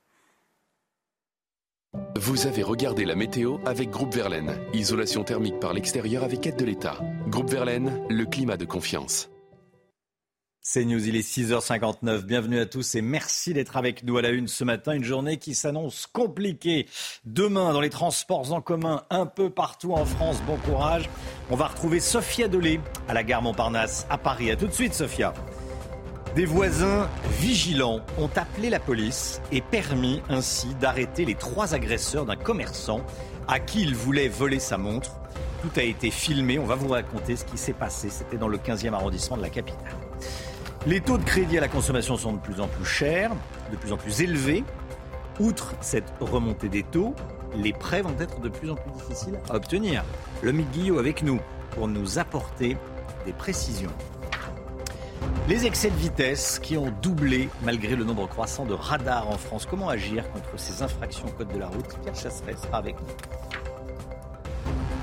[2.15, 4.55] Vous avez regardé la météo avec Groupe Verlaine.
[4.73, 6.99] Isolation thermique par l'extérieur avec aide de l'État.
[7.27, 9.29] Groupe Verlaine, le climat de confiance.
[10.61, 12.25] C'est News, il est 6h59.
[12.25, 14.93] Bienvenue à tous et merci d'être avec nous à la une ce matin.
[14.93, 16.87] Une journée qui s'annonce compliquée.
[17.25, 21.09] Demain, dans les transports en commun, un peu partout en France, bon courage.
[21.49, 24.51] On va retrouver Sophia Dolé à la gare Montparnasse à Paris.
[24.51, 25.33] A tout de suite, Sophia.
[26.35, 27.09] Des voisins
[27.39, 33.01] vigilants ont appelé la police et permis ainsi d'arrêter les trois agresseurs d'un commerçant
[33.47, 35.11] à qui ils voulaient voler sa montre.
[35.63, 38.09] Tout a été filmé, on va vous raconter ce qui s'est passé.
[38.09, 39.95] C'était dans le 15e arrondissement de la capitale.
[40.85, 43.31] Les taux de crédit à la consommation sont de plus en plus chers,
[43.71, 44.63] de plus en plus élevés.
[45.39, 47.15] Outre cette remontée des taux,
[47.55, 50.05] les prêts vont être de plus en plus difficiles à obtenir.
[50.43, 51.39] Le Guillot avec nous
[51.71, 52.77] pour nous apporter
[53.25, 53.91] des précisions.
[55.47, 59.65] Les excès de vitesse qui ont doublé malgré le nombre croissant de radars en France.
[59.65, 61.99] Comment agir contre ces infractions au code de la route?
[62.01, 63.07] Pierre Chasseret sera avec nous.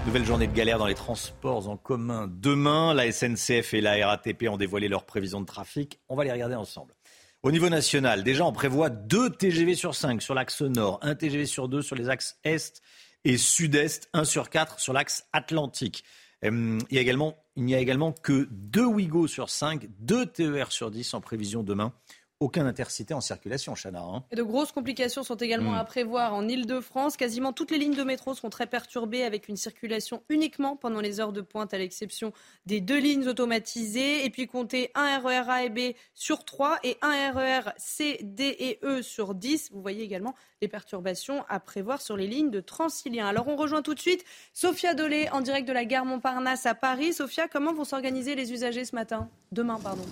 [0.07, 2.31] Nouvelle journée de galère dans les transports en commun.
[2.31, 5.99] Demain, la SNCF et la RATP ont dévoilé leurs prévisions de trafic.
[6.09, 6.95] On va les regarder ensemble.
[7.43, 11.47] Au niveau national, déjà, on prévoit 2 TGV sur 5 sur l'axe nord, 1 TGV
[11.47, 12.83] sur 2 sur les axes est
[13.25, 16.05] et sud-est, 1 sur 4 sur l'axe atlantique.
[16.45, 20.27] Euh, il, y a également, il n'y a également que 2 Ouigo sur 5, 2
[20.27, 21.93] TER sur 10 en prévision demain
[22.41, 24.03] aucun intercité en circulation, Chana.
[24.03, 24.25] Hein.
[24.31, 25.79] Et de grosses complications sont également hmm.
[25.79, 27.17] à prévoir en Ile-de-France.
[27.17, 31.19] Quasiment toutes les lignes de métro seront très perturbées avec une circulation uniquement pendant les
[31.19, 32.33] heures de pointe, à l'exception
[32.67, 34.25] des deux lignes automatisées.
[34.27, 38.55] Et puis comptez un RER A et B sur 3 et un RER C, D
[38.59, 39.71] et E sur 10.
[39.73, 43.27] Vous voyez également les perturbations à prévoir sur les lignes de Transilien.
[43.27, 46.75] Alors on rejoint tout de suite Sophia Dolé en direct de la gare Montparnasse à
[46.75, 47.15] Paris.
[47.15, 49.29] Sophia, comment vont s'organiser les usagers ce matin?
[49.53, 50.05] Demain, pardon.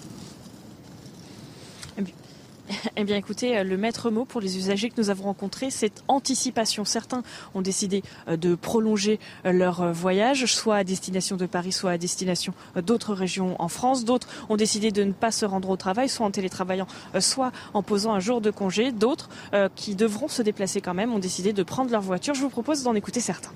[2.96, 6.02] Eh bien, écoutez, euh, le maître mot pour les usagers que nous avons rencontrés, c'est
[6.08, 6.84] anticipation.
[6.84, 7.22] Certains
[7.54, 11.98] ont décidé euh, de prolonger euh, leur voyage, soit à destination de Paris, soit à
[11.98, 14.04] destination d'autres régions en France.
[14.04, 16.86] D'autres ont décidé de ne pas se rendre au travail, soit en télétravaillant,
[17.20, 18.92] soit en posant un jour de congé.
[18.92, 19.28] D'autres,
[19.74, 22.34] qui devront se déplacer quand même, ont décidé de prendre leur voiture.
[22.34, 23.52] Je vous propose d'en écouter certains.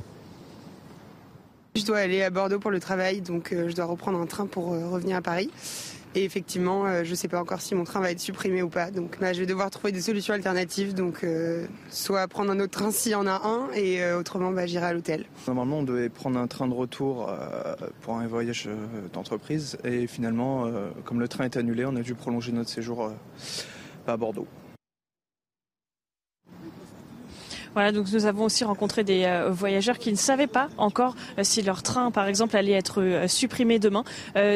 [1.76, 4.68] Je dois aller à Bordeaux pour le travail, donc je dois reprendre un train pour
[4.68, 5.50] revenir à Paris.
[6.14, 8.68] Et effectivement, euh, je ne sais pas encore si mon train va être supprimé ou
[8.68, 8.90] pas.
[8.90, 10.94] Donc bah, je vais devoir trouver des solutions alternatives.
[10.94, 14.50] Donc euh, soit prendre un autre train s'il y en a un, et euh, autrement
[14.50, 15.26] bah, j'irai à l'hôtel.
[15.46, 17.30] Normalement, on devait prendre un train de retour
[18.02, 18.68] pour un voyage
[19.12, 19.78] d'entreprise.
[19.84, 20.70] Et finalement,
[21.04, 23.12] comme le train est annulé, on a dû prolonger notre séjour
[24.06, 24.46] à Bordeaux.
[27.78, 31.44] Voilà, donc nous avons aussi rencontré des euh, voyageurs qui ne savaient pas encore euh,
[31.44, 34.02] si leur train, par exemple, allait être euh, supprimé demain.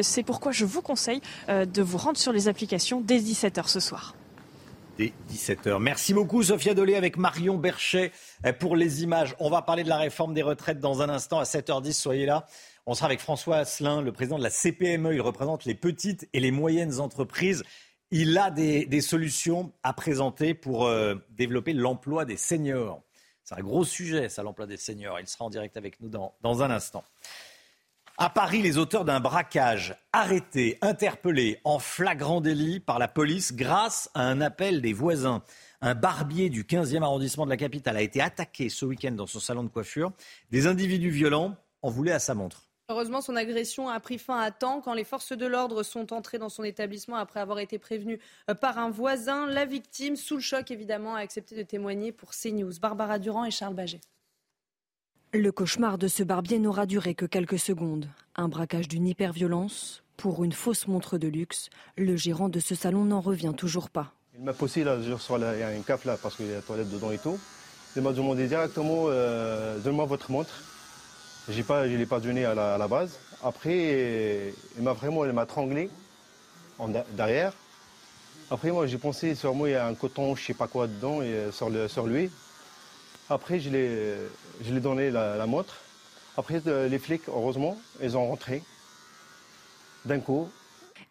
[0.02, 4.16] C'est pourquoi je vous conseille de vous rendre sur les applications dès 17h ce soir.
[4.98, 5.78] Dès 17h.
[5.78, 8.10] Merci beaucoup, Sophia Dolé, avec Marion Berchet
[8.58, 9.36] pour les images.
[9.38, 11.92] On va parler de la réforme des retraites dans un instant à 7h10.
[11.92, 12.46] Soyez là.
[12.86, 15.14] On sera avec François Asselin, le président de la CPME.
[15.14, 17.62] Il représente les petites et les moyennes entreprises.
[18.10, 20.90] Il a des, solutions à présenter pour
[21.30, 23.00] développer l'emploi des seniors.
[23.44, 25.18] C'est un gros sujet, ça, l'emploi des seniors.
[25.20, 27.04] Il sera en direct avec nous dans, dans un instant.
[28.18, 34.10] À Paris, les auteurs d'un braquage arrêtés, interpellés en flagrant délit par la police grâce
[34.14, 35.42] à un appel des voisins.
[35.80, 39.40] Un barbier du 15e arrondissement de la capitale a été attaqué ce week-end dans son
[39.40, 40.12] salon de coiffure.
[40.50, 42.62] Des individus violents en voulaient à sa montre.
[42.92, 46.36] Heureusement, son agression a pris fin à temps quand les forces de l'ordre sont entrées
[46.36, 48.20] dans son établissement après avoir été prévenues
[48.50, 49.46] euh, par un voisin.
[49.46, 52.78] La victime, sous le choc évidemment, a accepté de témoigner pour CNews.
[52.82, 54.02] Barbara Durand et Charles Baget.
[55.32, 58.10] Le cauchemar de ce barbier n'aura duré que quelques secondes.
[58.36, 61.70] Un braquage d'une hyperviolence pour une fausse montre de luxe.
[61.96, 64.12] Le gérant de ce salon n'en revient toujours pas.
[64.36, 66.56] Il m'a posé là, sur il y a un caf là parce qu'il y a
[66.56, 67.40] la toilette dedans et tout.
[67.96, 70.62] Il m'a demandé directement euh, donne-moi votre montre.
[71.48, 73.18] J'ai pas, je ne l'ai pas donné à la, base.
[73.42, 75.90] Après, il m'a vraiment tranglé
[76.78, 77.52] en derrière.
[78.50, 80.86] Après, moi, j'ai pensé sur moi, il y a un coton, je sais pas quoi
[80.86, 82.30] dedans, et, euh, sur, le, sur lui.
[83.30, 85.74] Après, je l'ai donné la, la, montre.
[86.36, 88.62] Après, euh, les flics, heureusement, ils ont rentré
[90.04, 90.48] d'un coup.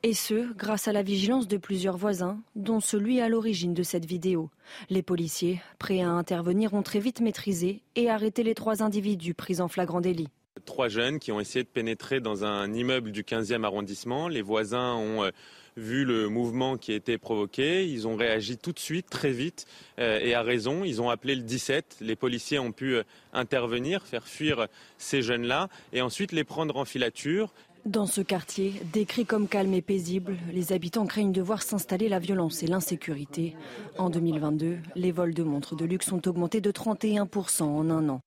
[0.04, 4.06] Et ce, grâce à la vigilance de plusieurs voisins, dont celui à l'origine de cette
[4.06, 4.50] vidéo.
[4.90, 9.62] Les policiers, prêts à intervenir, ont très vite maîtrisé et arrêté les trois individus pris
[9.62, 10.30] en flagrant délit.
[10.66, 14.28] Trois jeunes qui ont essayé de pénétrer dans un immeuble du 15e arrondissement.
[14.28, 15.30] Les voisins ont euh,
[15.78, 17.88] vu le mouvement qui a été provoqué.
[17.88, 19.66] Ils ont réagi tout de suite, très vite,
[20.00, 20.84] euh, et à raison.
[20.84, 21.98] Ils ont appelé le 17.
[22.02, 26.86] Les policiers ont pu euh, intervenir, faire fuir ces jeunes-là, et ensuite les prendre en
[26.86, 27.54] filature.
[27.86, 32.20] Dans ce quartier, décrit comme calme et paisible, les habitants craignent de voir s'installer la
[32.20, 33.56] violence et l'insécurité.
[33.98, 38.22] En 2022, les vols de montres de luxe ont augmenté de 31% en un an.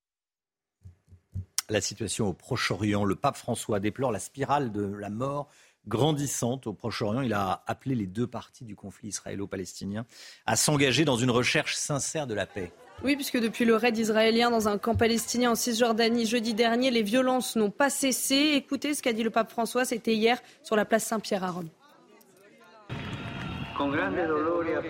[1.71, 5.49] La situation au Proche-Orient, le pape François déplore la spirale de la mort
[5.87, 7.23] grandissante au Proche-Orient.
[7.23, 10.05] Il a appelé les deux parties du conflit israélo-palestinien
[10.47, 12.73] à s'engager dans une recherche sincère de la paix.
[13.03, 17.03] Oui, puisque depuis le raid israélien dans un camp palestinien en Cisjordanie jeudi dernier, les
[17.03, 18.53] violences n'ont pas cessé.
[18.55, 21.69] Écoutez ce qu'a dit le pape François, c'était hier sur la place Saint-Pierre à Rome.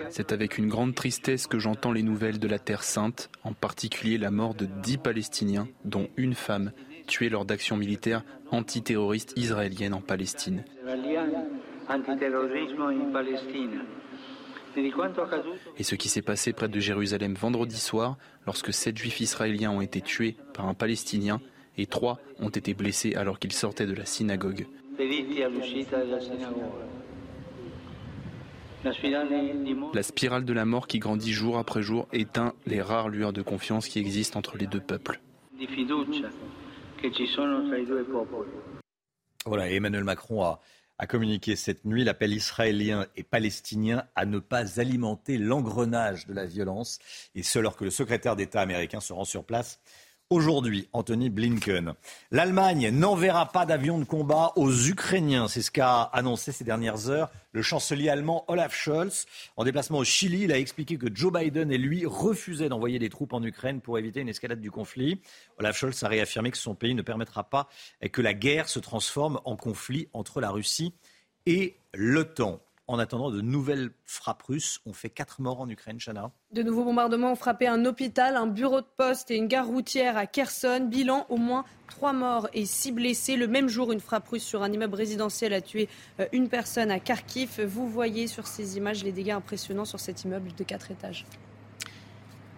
[0.09, 4.17] C'est avec une grande tristesse que j'entends les nouvelles de la Terre sainte, en particulier
[4.17, 6.71] la mort de dix Palestiniens, dont une femme,
[7.07, 10.63] tuée lors d'actions militaires antiterroristes israéliennes en Palestine.
[15.77, 19.81] Et ce qui s'est passé près de Jérusalem vendredi soir, lorsque sept juifs israéliens ont
[19.81, 21.39] été tués par un Palestinien
[21.77, 24.67] et trois ont été blessés alors qu'ils sortaient de la synagogue.
[29.93, 33.41] La spirale de la mort qui grandit jour après jour éteint les rares lueurs de
[33.41, 35.19] confiance qui existent entre les deux peuples.
[39.45, 40.59] Voilà, Emmanuel Macron a,
[40.97, 42.03] a communiqué cette nuit.
[42.03, 46.99] L'appel israélien et palestinien à ne pas alimenter l'engrenage de la violence,
[47.35, 49.79] et ce alors que le secrétaire d'État américain se rend sur place
[50.31, 51.93] Aujourd'hui, Anthony Blinken.
[52.31, 55.47] L'Allemagne n'enverra pas d'avions de combat aux Ukrainiens.
[55.47, 59.27] C'est ce qu'a annoncé ces dernières heures le chancelier allemand Olaf Scholz.
[59.55, 63.09] En déplacement au Chili, il a expliqué que Joe Biden et lui refusaient d'envoyer des
[63.09, 65.21] troupes en Ukraine pour éviter une escalade du conflit.
[65.59, 67.69] Olaf Scholz a réaffirmé que son pays ne permettra pas
[68.11, 70.95] que la guerre se transforme en conflit entre la Russie
[71.45, 74.81] et l'OTAN en attendant de nouvelles frappes russes.
[74.85, 76.31] On fait quatre morts en Ukraine, Chana.
[76.51, 80.17] De nouveaux bombardements ont frappé un hôpital, un bureau de poste et une gare routière
[80.17, 80.87] à Kherson.
[80.89, 83.37] Bilan au moins trois morts et six blessés.
[83.37, 86.91] Le même jour, une frappe russe sur un immeuble résidentiel a tué euh, une personne
[86.91, 87.61] à Kharkiv.
[87.61, 91.25] Vous voyez sur ces images les dégâts impressionnants sur cet immeuble de quatre étages.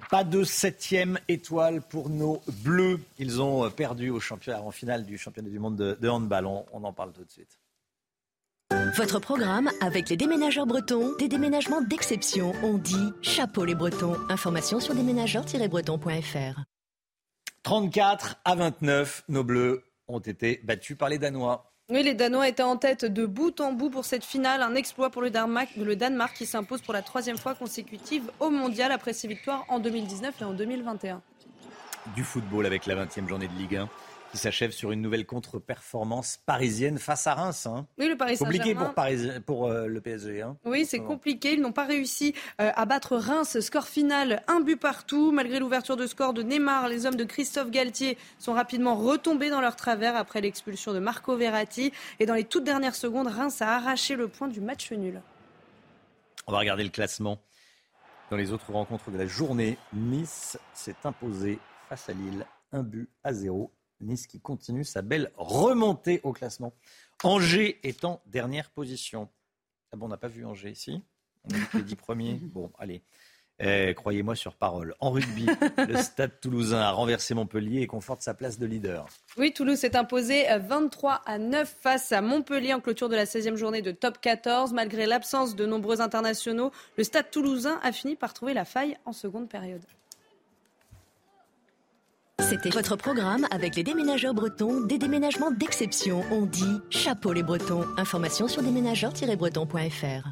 [0.09, 2.99] Pas de septième étoile pour nos Bleus.
[3.17, 6.45] Ils ont euh, perdu au championnat en finale du championnat du monde de, handball.
[6.45, 7.59] on en parle tout de suite.
[8.97, 12.53] Votre programme avec les déménageurs bretons, des déménagements d'exception.
[12.63, 14.15] On dit chapeau les bretons.
[14.27, 16.61] Information sur déménageurs-bretons.fr.
[17.61, 21.71] 34 à 29, nos bleus ont été battus par les Danois.
[21.91, 24.63] Oui, les Danois étaient en tête de bout en bout pour cette finale.
[24.63, 28.49] Un exploit pour le Danemark, le Danemark qui s'impose pour la troisième fois consécutive au
[28.49, 31.21] mondial après ses victoires en 2019 et en 2021.
[32.15, 33.89] Du football avec la 20e journée de Ligue 1
[34.31, 37.65] qui s'achève sur une nouvelle contre-performance parisienne face à Reims.
[37.65, 37.87] Hein.
[37.97, 38.93] Oui, le Paris Compliqué pour,
[39.45, 40.41] pour euh, le PSG.
[40.41, 40.57] Hein.
[40.65, 41.53] Oui, c'est compliqué.
[41.53, 43.59] Ils n'ont pas réussi euh, à battre Reims.
[43.59, 45.31] Score final, un but partout.
[45.31, 49.61] Malgré l'ouverture de score de Neymar, les hommes de Christophe Galtier sont rapidement retombés dans
[49.61, 51.91] leur travers après l'expulsion de Marco Verratti.
[52.19, 55.21] Et dans les toutes dernières secondes, Reims a arraché le point du match nul.
[56.47, 57.39] On va regarder le classement.
[58.29, 63.09] Dans les autres rencontres de la journée, Nice s'est imposé face à Lille, un but
[63.23, 63.71] à zéro.
[64.01, 66.73] Nice qui continue sa belle remontée au classement.
[67.23, 69.29] Angers est en dernière position.
[69.91, 71.01] Ah bon, on n'a pas vu Angers ici
[71.45, 72.39] On a vu les dix premiers.
[72.53, 73.01] Bon, allez.
[73.59, 74.93] Eh, croyez-moi sur parole.
[74.99, 79.07] En rugby, le stade toulousain a renversé Montpellier et conforte sa place de leader.
[79.35, 83.55] Oui, Toulouse s'est imposé 23 à 9 face à Montpellier en clôture de la 16e
[83.55, 84.73] journée de top 14.
[84.73, 89.13] Malgré l'absence de nombreux internationaux, le stade toulousain a fini par trouver la faille en
[89.13, 89.81] seconde période.
[92.41, 96.23] C'était votre programme avec les déménageurs bretons, des déménagements d'exception.
[96.31, 97.83] On dit chapeau les bretons.
[97.97, 100.29] Information sur déménageurs-bretons.fr.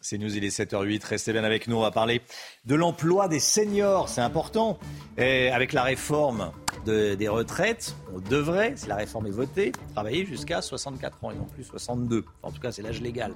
[0.00, 1.02] C'est News, il est 7h08.
[1.06, 1.76] Restez bien avec nous.
[1.76, 2.20] On va parler
[2.66, 4.10] de l'emploi des seniors.
[4.10, 4.78] C'est important.
[5.16, 6.52] Et avec la réforme
[6.84, 11.44] des retraites, on devrait, si la réforme est votée, travailler jusqu'à 64 ans et non
[11.44, 12.24] plus 62.
[12.42, 13.32] en tout cas, c'est l'âge légal.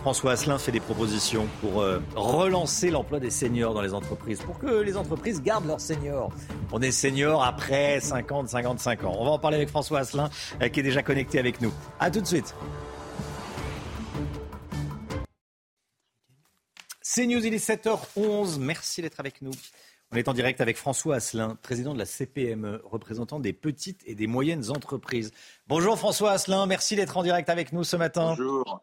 [0.00, 4.58] François Asselin fait des propositions pour euh, relancer l'emploi des seniors dans les entreprises, pour
[4.58, 6.30] que les entreprises gardent leurs seniors.
[6.72, 9.16] On est seniors après 50, 55 ans.
[9.18, 10.30] On va en parler avec François Asselin,
[10.62, 11.72] euh, qui est déjà connecté avec nous.
[12.00, 12.54] A tout de suite.
[17.00, 18.58] C'est News, il est 7h11.
[18.58, 19.52] Merci d'être avec nous.
[20.10, 24.14] On est en direct avec François Asselin, président de la CPME, représentant des petites et
[24.14, 25.32] des moyennes entreprises.
[25.66, 28.30] Bonjour François Asselin, merci d'être en direct avec nous ce matin.
[28.30, 28.80] Bonjour.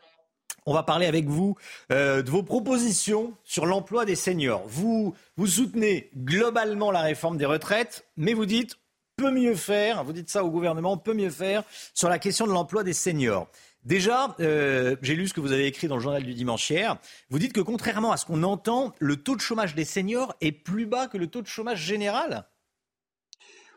[0.68, 1.56] On va parler avec vous
[1.92, 4.64] euh, de vos propositions sur l'emploi des seniors.
[4.68, 8.78] Vous, vous soutenez globalement la réforme des retraites, mais vous dites
[9.16, 11.64] peut mieux faire Vous dites ça au gouvernement, peut mieux faire
[11.96, 13.48] sur la question de l'emploi des seniors.
[13.86, 16.98] Déjà, euh, j'ai lu ce que vous avez écrit dans le journal du dimanche hier.
[17.30, 20.52] Vous dites que contrairement à ce qu'on entend, le taux de chômage des seniors est
[20.52, 22.50] plus bas que le taux de chômage général?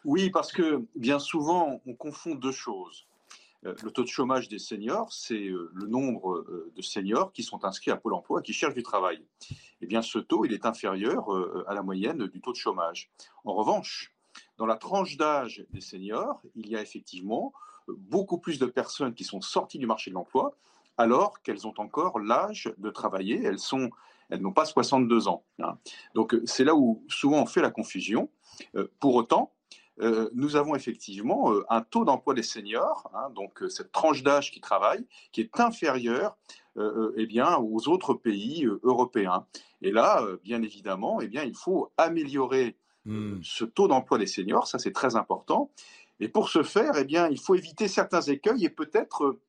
[0.07, 3.07] Oui, parce que bien souvent, on confond deux choses.
[3.67, 7.67] Euh, le taux de chômage des seniors, c'est euh, le nombre de seniors qui sont
[7.67, 9.23] inscrits à Pôle emploi qui cherchent du travail.
[9.83, 11.29] Eh bien, ce taux, il est inférieur
[11.67, 13.11] à la moyenne du taux de chômage.
[13.45, 14.15] En revanche,
[14.57, 17.53] dans la tranche d'âge des seniors, il y a effectivement
[17.97, 20.57] beaucoup plus de personnes qui sont sorties du marché de l'emploi
[20.99, 23.43] alors qu'elles ont encore l'âge de travailler.
[23.43, 23.91] Elles sont,
[24.28, 25.45] elles n'ont pas 62 ans.
[25.61, 25.78] Hein.
[26.14, 28.28] Donc c'est là où souvent on fait la confusion.
[28.74, 29.55] Euh, pour autant,
[30.01, 34.51] euh, nous avons effectivement euh, un taux d'emploi des seniors, hein, donc cette tranche d'âge
[34.51, 36.36] qui travaille, qui est inférieure
[37.16, 39.47] eh bien, aux autres pays européens.
[39.82, 43.41] Et là, bien évidemment, eh bien, il faut améliorer hmm.
[43.43, 45.72] ce taux d'emploi des seniors, ça c'est très important.
[46.21, 49.41] Et pour ce faire, eh bien, il faut éviter certains écueils et peut-être euh,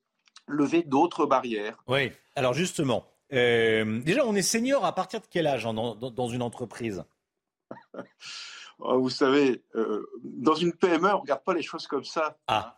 [0.48, 1.78] lever d'autres barrières.
[1.88, 6.42] Oui, alors justement, euh, déjà, on est senior à partir de quel âge dans, une
[6.42, 7.04] entreprise?
[8.82, 12.38] Oh, Vous savez, euh, dans une PME, on ne regarde pas les choses comme ça.
[12.48, 12.78] Ah.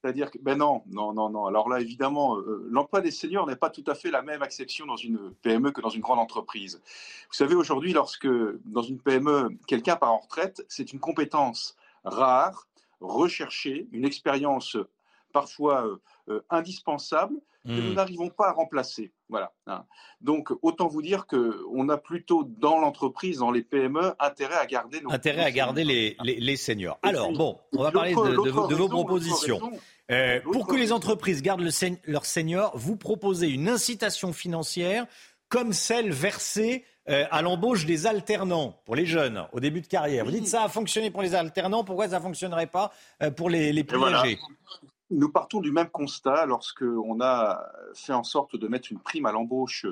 [0.00, 1.44] C'est-à-dire que, ben non, non, non, non.
[1.44, 2.38] Alors là, évidemment,
[2.70, 5.82] l'emploi des seniors n'est pas tout à fait la même acception dans une PME que
[5.82, 6.80] dans une grande entreprise.
[7.28, 8.26] Vous savez, aujourd'hui, lorsque
[8.64, 12.66] dans une PME, quelqu'un part en retraite, c'est une compétence rare
[13.02, 14.76] rechercher, une expérience
[15.32, 15.96] parfois euh,
[16.28, 17.34] euh, indispensable
[17.64, 17.94] que nous hmm.
[17.94, 19.12] n'arrivons pas à remplacer.
[19.28, 19.52] Voilà.
[19.68, 19.84] Hein.
[20.20, 25.00] Donc, autant vous dire qu'on a plutôt dans l'entreprise, dans les PME, intérêt à garder
[25.00, 26.98] nos intérêt à garder les, les, seniors.
[27.02, 29.60] Alors, bon, on va parler de, vos propositions.
[30.10, 31.70] Euh, pour que les entreprises gardent le,
[32.04, 35.06] leurs seniors, vous proposez une incitation financière
[35.48, 40.24] comme celle versée euh, à l'embauche des alternants pour les jeunes au début de carrière.
[40.24, 42.92] Vous dites ça a fonctionné pour les alternants, pourquoi ça ne fonctionnerait pas
[43.24, 44.38] euh, pour les, les plus âgés?
[45.10, 47.60] Nous partons du même constat lorsque on a
[47.92, 49.84] fait en sorte de mettre une prime à l'embauche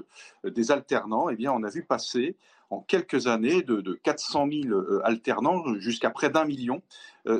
[0.44, 1.28] euh, des alternants.
[1.30, 2.36] Eh bien, on a vu passer
[2.70, 6.80] en quelques années de, 400 000 alternants jusqu'à près d'un million.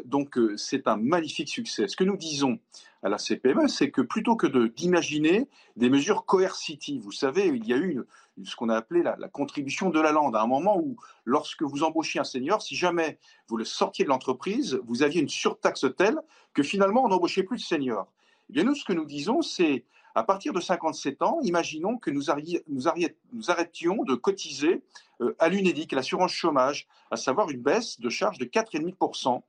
[0.05, 1.87] donc, c'est un magnifique succès.
[1.87, 2.59] Ce que nous disons
[3.05, 5.47] à la CPME, c'est que plutôt que d'imaginer
[5.77, 8.03] des mesures coercitives, vous savez, il y a eu
[8.45, 11.83] ce qu'on a appelé la, contribution de la lande, à un moment où, lorsque vous
[11.83, 13.19] embauchiez un senior, si jamais
[13.49, 16.19] vous le sortiez de l'entreprise, vous aviez une surtaxe telle
[16.55, 18.13] que finalement, on n'embauchait plus de seniors.
[18.49, 19.85] Eh bien, nous, ce que nous disons, c'est
[20.15, 24.83] à partir de 57 ans, imaginons que nous, arrêtions de cotiser
[25.21, 29.41] euh, à l'UNEDIC, l'assurance chômage, à savoir une baisse de charge de 4,5%.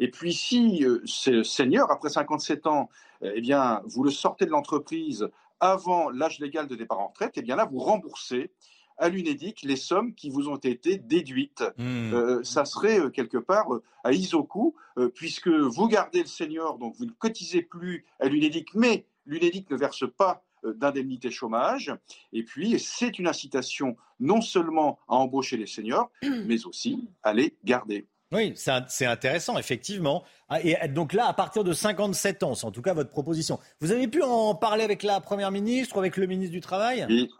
[0.00, 2.88] Et puis si euh, ce senior, après 57 ans,
[3.22, 5.28] eh bien, vous le sortez de l'entreprise
[5.60, 8.50] avant l'âge légal de départ en retraite, eh bien là, vous remboursez
[8.98, 11.64] à l'UNEDIC les sommes qui vous ont été déduites.
[11.78, 12.12] Hmm.
[12.12, 14.74] Euh, ça serait euh, quelque part euh, à Isoku,
[15.14, 19.76] puisque vous gardez le senior, donc vous ne cotisez plus à l'UNEDIC, mais l'UNEDIC ne
[19.76, 21.94] verse pas d'indemnité chômage.
[22.32, 26.10] Et puis, c'est une incitation non seulement à embaucher les seniors,
[26.46, 28.08] mais aussi à les garder.
[28.32, 30.22] Oui, c'est intéressant, effectivement.
[30.50, 33.58] Ah, et donc là, à partir de 57 ans, c'est en tout cas votre proposition.
[33.80, 37.06] Vous avez pu en parler avec la Première ministre ou avec le ministre du Travail?
[37.08, 37.30] Oui.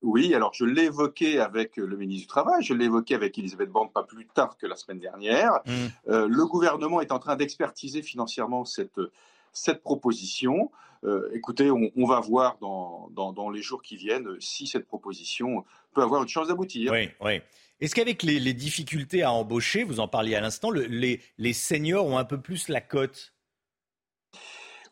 [0.00, 3.68] oui, alors je l'ai évoqué avec le ministre du Travail, je l'ai évoqué avec Elisabeth
[3.68, 5.60] Borne pas plus tard que la semaine dernière.
[5.66, 5.72] Mmh.
[6.08, 9.00] Euh, le gouvernement est en train d'expertiser financièrement cette,
[9.52, 10.70] cette proposition.
[11.04, 15.64] Euh, écoutez, on, va voir dans, dans, dans, les jours qui viennent si cette proposition
[15.94, 16.90] peut avoir une chance d'aboutir.
[16.92, 17.40] Oui, oui.
[17.80, 22.24] Est-ce qu'avec les, difficultés à embaucher, vous en parliez à l'instant, les, seniors ont un
[22.24, 23.34] peu plus la cote?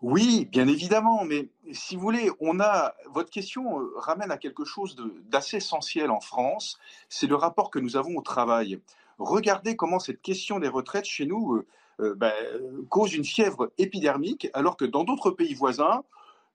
[0.03, 4.65] Oui, bien évidemment, mais si vous voulez, on a votre question euh, ramène à quelque
[4.65, 6.79] chose d'assez essentiel en France,
[7.09, 8.79] c'est le rapport que nous avons au travail.
[9.19, 11.67] Regardez comment cette question des retraites chez nous euh,
[12.01, 12.33] euh, ben,
[12.91, 16.05] cause une fièvre épidermique, alors que dans d'autres pays voisins,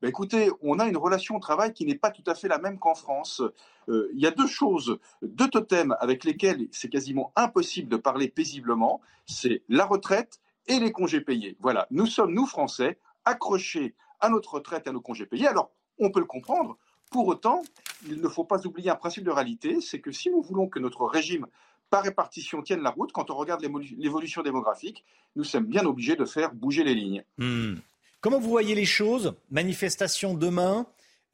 [0.01, 2.57] ben, écoutez, on a une relation au travail qui n'est pas tout à fait la
[2.57, 3.41] même qu'en France.
[3.89, 8.27] Euh, il y a deux choses, deux totems avec lesquels c'est quasiment impossible de parler
[8.27, 11.55] paisiblement, c'est la retraite et les congés payés.
[11.59, 15.47] Voilà, nous sommes, nous Français, accrochés à notre retraite et à nos congés payés.
[15.47, 16.77] Alors, on peut le comprendre.
[17.11, 17.61] Pour autant,
[18.07, 20.79] il ne faut pas oublier un principe de réalité, c'est que si nous voulons que
[20.79, 21.45] notre régime
[21.89, 25.03] par répartition tienne la route, quand on regarde l'évolution démographique,
[25.35, 27.23] nous sommes bien obligés de faire bouger les lignes.
[27.37, 27.75] Hmm.
[28.21, 30.85] Comment vous voyez les choses Manifestation demain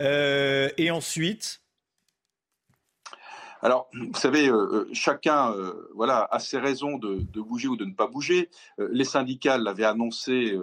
[0.01, 1.61] euh, et ensuite?
[3.61, 5.53] Alors, vous savez, euh, euh, chacun
[5.93, 8.49] voilà, a ses raisons de, bouger ou de ne pas bouger.
[8.77, 10.57] les syndicats l'avaient annoncé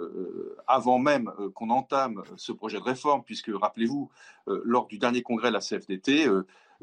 [0.65, 4.09] avant même qu'on entame ce projet de réforme, puisque, rappelez-vous,
[4.47, 6.27] lors du dernier congrès de la CFDT,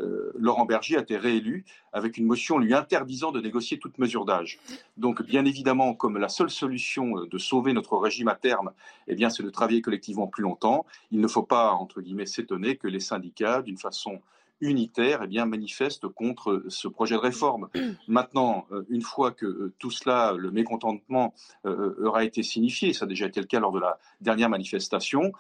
[0.01, 4.25] euh, Laurent Berger a été réélu avec une motion lui interdisant de négocier toute mesure
[4.25, 4.59] d'âge.
[4.97, 8.73] Donc, bien évidemment, comme la seule solution euh, de sauver notre régime à terme,
[9.09, 12.77] eh bien, c'est de travailler collectivement plus longtemps, il ne faut pas, entre guillemets, s'étonner
[12.77, 14.21] que les syndicats, d'une façon
[14.63, 17.69] unitaire eh bien, manifeste contre ce projet de réforme.
[18.09, 21.35] Maintenant, euh, une fois que euh, tout cela, le mécontentement
[21.67, 25.33] euh, aura été signifié, ça a déjà été le cas lors de la dernière manifestation,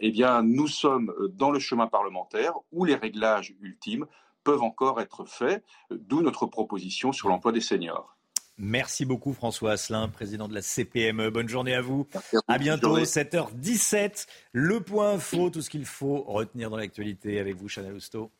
[0.00, 4.06] eh bien, nous sommes dans le chemin parlementaire où les réglages ultimes
[4.42, 8.16] peuvent encore être faits, d'où notre proposition sur l'emploi des seniors.
[8.58, 11.30] Merci beaucoup François Asselin, président de la CPME.
[11.30, 12.06] Bonne journée à vous.
[12.48, 14.26] À, bientôt, 7h17.
[14.52, 18.30] Le point info, tout ce qu'il faut retenir dans l'actualité avec vous, Chanel Housteau.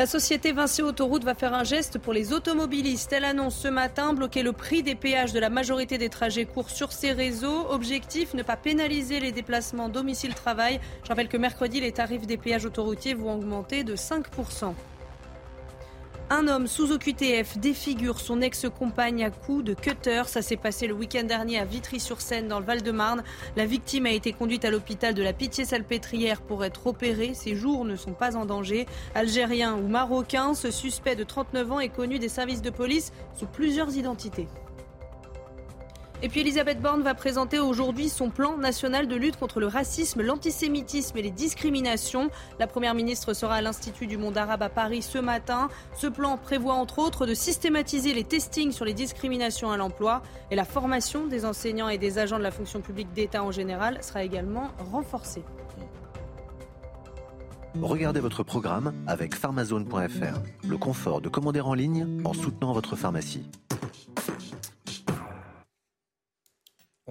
[0.00, 3.12] La société Vinci Autoroute va faire un geste pour les automobilistes.
[3.12, 6.70] Elle annonce ce matin bloquer le prix des péages de la majorité des trajets courts
[6.70, 7.66] sur ses réseaux.
[7.68, 10.80] Objectif, ne pas pénaliser les déplacements domicile-travail.
[11.02, 14.72] Je rappelle que mercredi, les tarifs des péages autoroutiers vont augmenter de 5%.
[16.32, 20.22] Un homme sous OQTF défigure son ex-compagne à coups de cutter.
[20.26, 23.24] Ça s'est passé le week-end dernier à Vitry-sur-Seine dans le Val-de-Marne.
[23.56, 27.34] La victime a été conduite à l'hôpital de la Pitié-Salpêtrière pour être opérée.
[27.34, 28.86] Ses jours ne sont pas en danger.
[29.16, 33.46] Algérien ou marocain, ce suspect de 39 ans est connu des services de police sous
[33.46, 34.46] plusieurs identités.
[36.22, 40.20] Et puis Elisabeth Borne va présenter aujourd'hui son plan national de lutte contre le racisme,
[40.20, 42.30] l'antisémitisme et les discriminations.
[42.58, 45.70] La Première ministre sera à l'Institut du monde arabe à Paris ce matin.
[45.96, 50.56] Ce plan prévoit entre autres de systématiser les testings sur les discriminations à l'emploi et
[50.56, 54.22] la formation des enseignants et des agents de la fonction publique d'État en général sera
[54.22, 55.42] également renforcée.
[57.80, 63.48] Regardez votre programme avec pharmazone.fr, le confort de commander en ligne en soutenant votre pharmacie.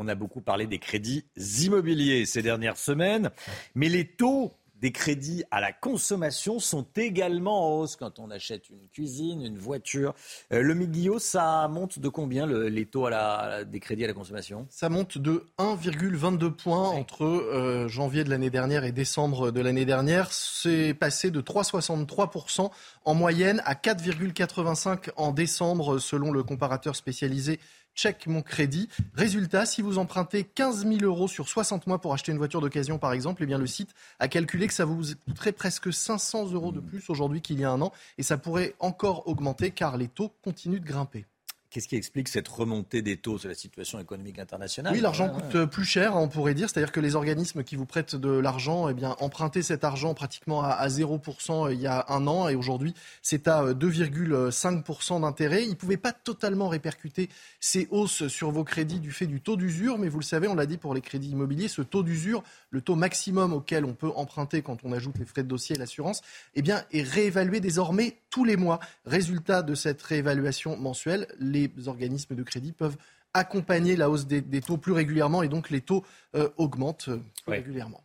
[0.02, 3.32] On a beaucoup parlé des crédits immobiliers ces dernières semaines,
[3.76, 8.70] mais les taux des crédits à la consommation sont également en hausse quand on achète
[8.70, 10.16] une cuisine, une voiture.
[10.54, 14.14] Euh, le Miguel, ça monte de combien les taux à la, des crédits à la
[14.14, 14.68] consommation?
[14.70, 19.86] Ça monte de 1,22 points entre euh, janvier de l'année dernière et décembre de l'année
[19.86, 20.32] dernière.
[20.32, 22.72] C'est passé de 3,63%
[23.06, 27.60] en moyenne à 4,85% en décembre selon le comparateur spécialisé
[28.00, 28.88] check mon crédit.
[29.14, 32.98] Résultat, si vous empruntez 15 000 euros sur 60 mois pour acheter une voiture d'occasion,
[32.98, 36.72] par exemple, eh bien, le site a calculé que ça vous coûterait presque 500 euros
[36.72, 37.92] de plus aujourd'hui qu'il y a un an.
[38.18, 41.26] Et ça pourrait encore augmenter car les taux continuent de grimper.
[41.72, 45.66] Qu'est-ce qui explique cette remontée des taux de la situation économique internationale Oui, l'argent coûte
[45.66, 46.68] plus cher, on pourrait dire.
[46.68, 50.64] C'est-à-dire que les organismes qui vous prêtent de l'argent, eh bien, empruntaient cet argent pratiquement
[50.64, 55.64] à, 0% euh, il y a un an et aujourd'hui, c'est à 2,5% euh, d'intérêt.
[55.64, 59.56] Ils ne pouvaient pas totalement répercuter ces hausses sur vos crédits du fait du taux
[59.56, 62.42] d'usure, mais vous le savez, on l'a dit pour les crédits immobiliers, ce taux d'usure,
[62.72, 65.80] le taux maximum auquel on peut emprunter quand on ajoute les frais de dossier et
[65.80, 66.22] l'assurance,
[66.56, 68.80] eh bien, est réévalué désormais tous les mois.
[69.06, 72.98] Résultat de cette réévaluation mensuelle, les organismes de crédit peuvent
[73.34, 76.04] accompagner la hausse des, taux plus régulièrement et donc les taux
[76.36, 78.04] euh, augmentent euh, régulièrement.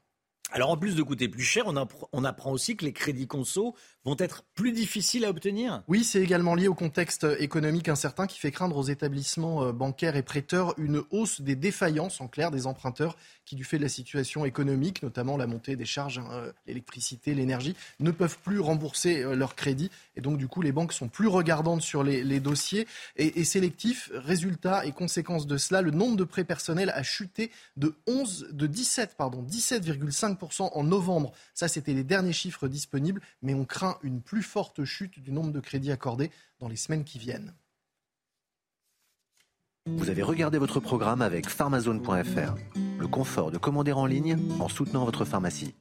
[0.55, 3.75] Alors en plus de coûter plus cher, on, apprend aussi que les crédits conso
[4.05, 8.39] vont être plus difficiles à obtenir Oui, c'est également lié au contexte économique incertain qui
[8.39, 12.69] fait craindre aux établissements euh, bancaires et prêteurs une hausse des défaillances, en clair, des
[12.69, 16.53] emprunteurs qui, du fait de la situation économique, notamment la montée des charges, hein, euh,
[16.69, 19.91] l'électricité, l'énergie, ne peuvent plus rembourser euh, leurs crédits.
[20.17, 22.87] Et donc, du coup, les banques sont plus regardantes sur les, dossiers
[23.17, 24.13] et, et, sélectifs.
[24.15, 28.69] Résultat et conséquence de cela, le nombre de prêts personnels a chuté de 11, de
[28.69, 31.33] 17, pardon, 17,5% en novembre.
[31.55, 35.53] Ça, c'était les derniers chiffres disponibles, mais on craint une plus forte chute du nombre
[35.53, 37.55] de crédits accordés dans les semaines qui viennent.
[39.87, 42.55] Vous avez regardé votre programme avec pharmazone.fr,
[42.99, 45.75] le confort de commander en ligne en soutenant votre pharmacie.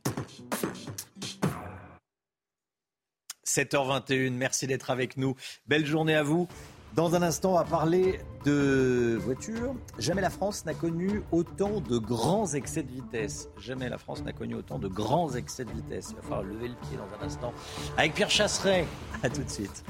[3.45, 5.35] 7h21, merci d'être avec nous.
[5.67, 6.47] Belle journée à vous.
[6.95, 9.73] Dans un instant, on va parler de voitures.
[9.97, 13.49] Jamais la France n'a connu autant de grands excès de vitesse.
[13.57, 16.09] Jamais la France n'a connu autant de grands excès de vitesse.
[16.11, 17.51] Il va falloir lever le pied dans un instant.
[17.97, 18.85] Avec Pierre Chasseret.
[19.23, 19.83] À tout de suite.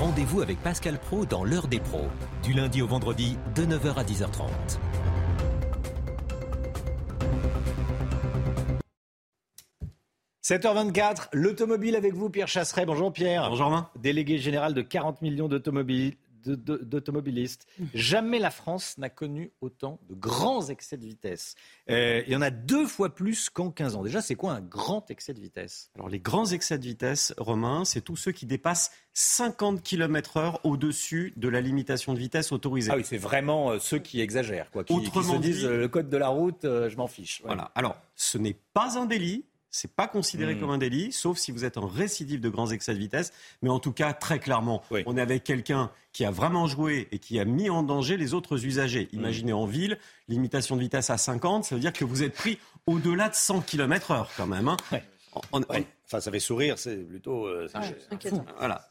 [0.00, 2.08] Rendez-vous avec Pascal Pro dans l'heure des pros.
[2.42, 4.48] Du lundi au vendredi, de 9h à 10h30.
[10.42, 12.84] 7h24, l'automobile avec vous, Pierre Chasseret.
[12.84, 13.48] Bonjour Pierre.
[13.48, 13.88] Bonjour Romain.
[14.00, 16.18] Délégué général de 40 millions d'automobilistes.
[17.94, 21.54] Jamais la France n'a connu autant de grands excès de vitesse.
[21.90, 24.02] Euh, il y en a deux fois plus qu'en 15 ans.
[24.02, 25.92] Déjà, c'est quoi un grand excès de vitesse?
[25.94, 31.34] Alors, les grands excès de vitesse, Romain, c'est tous ceux qui dépassent 50 km/h au-dessus
[31.36, 32.90] de la limitation de vitesse autorisée.
[32.92, 36.08] Ah oui, c'est vraiment euh, ceux qui exagèrent, quoi, qui, se disent euh, le code
[36.08, 37.42] de la route, je m'en fiche.
[37.44, 37.70] Voilà.
[37.76, 40.60] Alors, ce n'est pas un délit, c'est pas considéré hmm.
[40.60, 43.32] comme un délit, sauf si vous êtes en récidive de grands excès de vitesse.
[43.62, 47.18] Mais en tout cas, très clairement, on est avec quelqu'un qui a vraiment joué et
[47.18, 49.08] qui a mis en danger les autres usagers.
[49.12, 49.16] Hmm.
[49.16, 52.58] Imaginez en ville, limitation de vitesse à 50, ça veut dire que vous êtes pris
[52.86, 54.68] au-delà de 100 km/h quand même.
[54.68, 54.76] Hein.
[55.52, 57.66] Enfin, ça fait sourire, c'est plutôt euh,
[58.10, 58.44] inquiétant.
[58.58, 58.86] Voilà.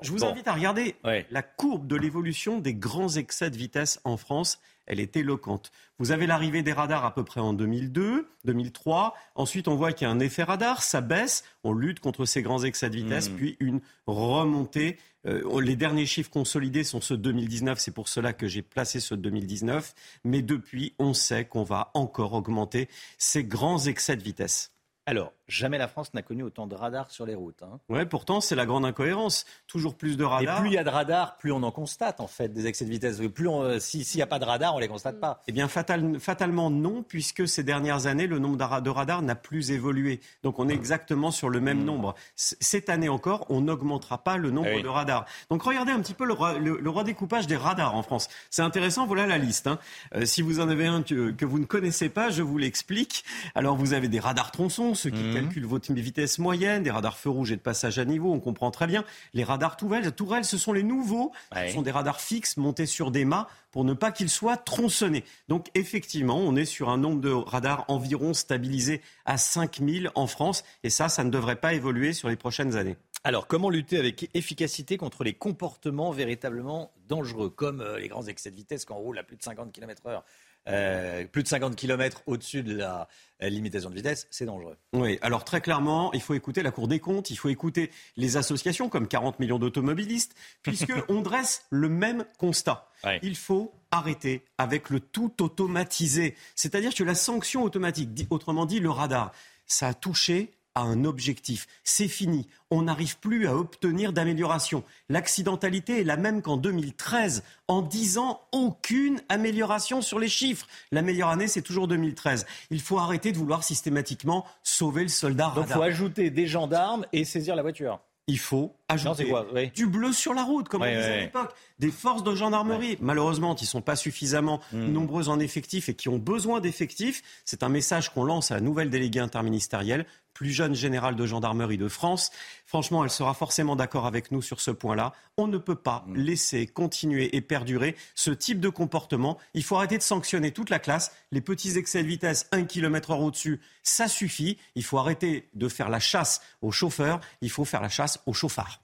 [0.00, 0.96] Je vous invite à regarder
[1.30, 5.72] la courbe de l'évolution des grands excès de vitesse en France elle est éloquente.
[5.98, 9.14] Vous avez l'arrivée des radars à peu près en 2002, 2003.
[9.34, 11.44] Ensuite, on voit qu'il y a un effet radar, ça baisse.
[11.64, 13.36] On lutte contre ces grands excès de vitesse, hmm.
[13.36, 14.98] puis une remontée.
[15.26, 17.78] Euh, les derniers chiffres consolidés sont ceux de 2019.
[17.78, 19.94] C'est pour cela que j'ai placé ceux de 2019.
[20.24, 22.88] Mais depuis, on sait qu'on va encore augmenter
[23.18, 24.71] ces grands excès de vitesse.
[25.04, 27.64] Alors, jamais la France n'a connu autant de radars sur les routes.
[27.64, 27.80] Hein.
[27.88, 29.44] Ouais, pourtant, c'est la grande incohérence.
[29.66, 30.58] Toujours plus de radars.
[30.58, 32.84] Et plus il y a de radars, plus on en constate, en fait, des excès
[32.84, 33.20] de vitesse.
[33.34, 35.42] Plus euh, s'il n'y a pas de radars, on ne les constate pas.
[35.48, 40.20] Eh bien, fatalement, non, puisque ces dernières années, le nombre de radars n'a plus évolué.
[40.44, 41.86] Donc, on est exactement sur le même hmm.
[41.86, 42.14] nombre.
[42.36, 45.26] Cette année encore, on n'augmentera pas le nombre eh de radars.
[45.50, 48.28] Donc, regardez un petit peu le, redécoupage des radars en France.
[48.50, 49.66] C'est intéressant, voilà la liste.
[49.66, 49.80] Hein.
[50.14, 53.24] Euh, si vous en avez un que, que vous ne connaissez pas, je vous l'explique.
[53.56, 55.34] Alors, vous avez des radars tronçons ceux qui mmh.
[55.34, 58.70] calculent votre vitesse moyenne, des radars feux rouges et de passage à niveau, on comprend
[58.70, 59.04] très bien.
[59.34, 63.10] Les radars tourelles, tourelles, ce sont les nouveaux, ce sont des radars fixes montés sur
[63.10, 65.24] des mâts pour ne pas qu'ils soient tronçonnés.
[65.48, 70.64] Donc effectivement, on est sur un nombre de radars environ stabilisé à 5000 en France,
[70.82, 72.96] et ça, ça ne devrait pas évoluer sur les prochaines années.
[73.24, 78.50] Alors, comment lutter avec efficacité contre les comportements véritablement dangereux, comme euh, les grands excès
[78.50, 80.22] de vitesse quand on roule à plus de 50 km/h
[80.68, 83.08] euh, plus de 50 km au-dessus de la
[83.42, 84.76] euh, limitation de vitesse, c'est dangereux.
[84.92, 88.36] Oui, alors très clairement, il faut écouter la Cour des comptes, il faut écouter les
[88.36, 92.88] associations comme 40 millions d'automobilistes, puisqu'on dresse le même constat.
[93.22, 98.90] Il faut arrêter avec le tout automatisé, c'est-à-dire que la sanction automatique, autrement dit le
[98.90, 99.32] radar,
[99.66, 101.66] ça a touché à un objectif.
[101.84, 102.48] C'est fini.
[102.70, 104.84] On n'arrive plus à obtenir d'amélioration.
[105.08, 107.42] L'accidentalité est la même qu'en 2013.
[107.68, 110.66] En 10 ans, aucune amélioration sur les chiffres.
[110.90, 112.46] La meilleure année, c'est toujours 2013.
[112.70, 115.52] Il faut arrêter de vouloir systématiquement sauver le soldat.
[115.54, 119.32] Donc il faut ajouter des gendarmes et saisir la voiture il faut ajouter
[119.74, 122.96] du bleu sur la route, comme on disait à l'époque, des forces de gendarmerie.
[123.00, 124.92] Malheureusement, qui ne sont pas suffisamment hmm.
[124.92, 127.22] nombreuses en effectifs et qui ont besoin d'effectifs.
[127.44, 131.78] C'est un message qu'on lance à la nouvelle déléguée interministérielle plus jeune générale de gendarmerie
[131.78, 132.30] de France.
[132.66, 135.12] Franchement, elle sera forcément d'accord avec nous sur ce point-là.
[135.36, 136.16] On ne peut pas mm.
[136.16, 139.38] laisser continuer et perdurer ce type de comportement.
[139.52, 141.12] Il faut arrêter de sanctionner toute la classe.
[141.32, 144.56] Les petits excès de vitesse 1 km h au-dessus, ça suffit.
[144.76, 147.20] Il faut arrêter de faire la chasse aux chauffeurs.
[147.40, 148.80] Il faut faire la chasse aux chauffards.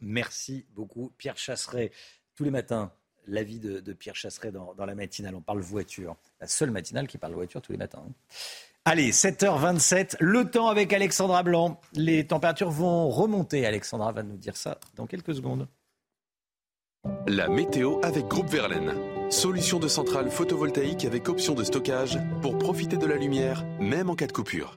[0.00, 1.92] Merci beaucoup, Pierre Chasseret.
[2.34, 2.92] Tous les matins,
[3.26, 5.34] l'avis de, Pierre Chasseret dans, dans, la matinale.
[5.34, 6.16] On parle voiture.
[6.40, 8.02] La seule matinale qui parle voiture tous les matins.
[8.06, 8.12] Hein.
[8.84, 11.80] Allez, 7h27, le temps avec Alexandra Blanc.
[11.92, 13.64] Les températures vont remonter.
[13.64, 15.68] Alexandra va nous dire ça dans quelques secondes.
[17.28, 18.92] La météo avec Groupe Verlaine.
[19.30, 24.16] Solution de centrale photovoltaïque avec option de stockage pour profiter de la lumière, même en
[24.16, 24.76] cas de coupure.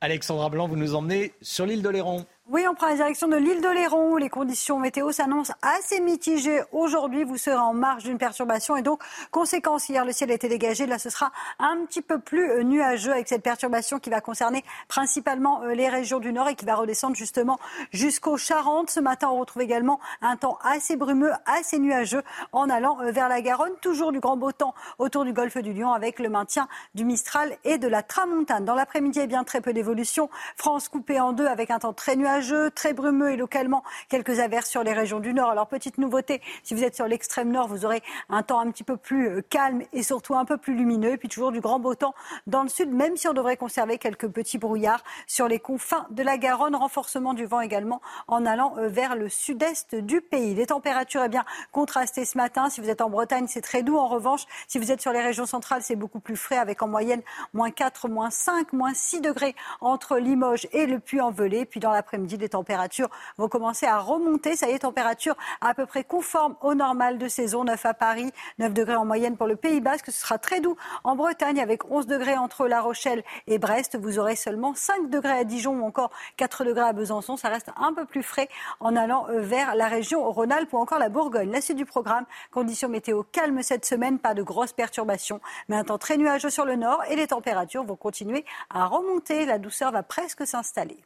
[0.00, 2.26] Alexandra Blanc, vous nous emmenez sur l'île de Léron.
[2.46, 5.98] Oui, on prend la direction de l'île de Léron où les conditions météo s'annoncent assez
[6.02, 6.60] mitigées.
[6.72, 10.84] Aujourd'hui, vous serez en marge d'une perturbation et donc, conséquence, hier, le ciel était dégagé.
[10.84, 14.62] Là, ce sera un petit peu plus euh, nuageux avec cette perturbation qui va concerner
[14.88, 17.58] principalement euh, les régions du nord et qui va redescendre justement
[17.92, 18.90] jusqu'aux Charentes.
[18.90, 22.22] Ce matin, on retrouve également un temps assez brumeux, assez nuageux
[22.52, 23.72] en allant euh, vers la Garonne.
[23.80, 27.56] Toujours du grand beau temps autour du golfe du Lion avec le maintien du Mistral
[27.64, 28.66] et de la Tramontane.
[28.66, 30.28] Dans l'après-midi, eh bien très peu d'évolution.
[30.58, 32.33] France coupée en deux avec un temps très nuageux
[32.74, 35.50] très brumeux et localement quelques averses sur les régions du nord.
[35.50, 38.84] Alors petite nouveauté, si vous êtes sur l'extrême nord, vous aurez un temps un petit
[38.84, 41.12] peu plus euh, calme et surtout un peu plus lumineux.
[41.12, 42.14] Et puis toujours du grand beau temps
[42.46, 46.22] dans le sud, même si on devrait conserver quelques petits brouillards sur les confins de
[46.22, 46.74] la Garonne.
[46.74, 50.54] Renforcement du vent également en allant euh, vers le sud-est du pays.
[50.54, 52.68] Les températures, eh bien, contrastées ce matin.
[52.70, 53.96] Si vous êtes en Bretagne, c'est très doux.
[53.96, 56.88] En revanche, si vous êtes sur les régions centrales, c'est beaucoup plus frais avec en
[56.88, 61.64] moyenne moins 4, moins 5, moins 6 degrés entre Limoges et le Puy-en-Velay.
[61.64, 64.56] Puis dans l'après-midi, après-midi, les températures vont commencer à remonter.
[64.56, 67.64] Ça y est, température à peu près conforme au normal de saison.
[67.64, 70.06] 9 à Paris, 9 degrés en moyenne pour le Pays Basque.
[70.06, 73.98] Ce sera très doux en Bretagne avec 11 degrés entre La Rochelle et Brest.
[73.98, 77.36] Vous aurez seulement 5 degrés à Dijon ou encore 4 degrés à Besançon.
[77.36, 78.48] Ça reste un peu plus frais
[78.80, 81.50] en allant euh, vers la région Rhône-Alpes ou encore la Bourgogne.
[81.50, 85.84] La suite du programme, conditions météo calmes cette semaine, pas de grosses perturbations, mais un
[85.84, 89.44] temps très nuageux sur le nord et les températures vont continuer à remonter.
[89.46, 91.04] La douceur va presque s'installer.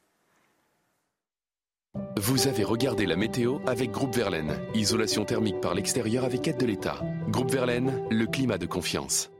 [2.16, 4.58] Vous avez regardé la météo avec Groupe Verlaine.
[4.74, 7.00] Isolation thermique par l'extérieur avec aide de l'État.
[7.28, 9.30] Groupe Verlaine, le climat de confiance.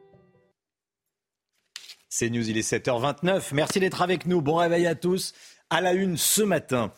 [2.08, 3.50] C'est News, il est 7h29.
[3.52, 4.40] Merci d'être avec nous.
[4.40, 5.34] Bon réveil à tous.
[5.70, 6.92] À la une ce matin.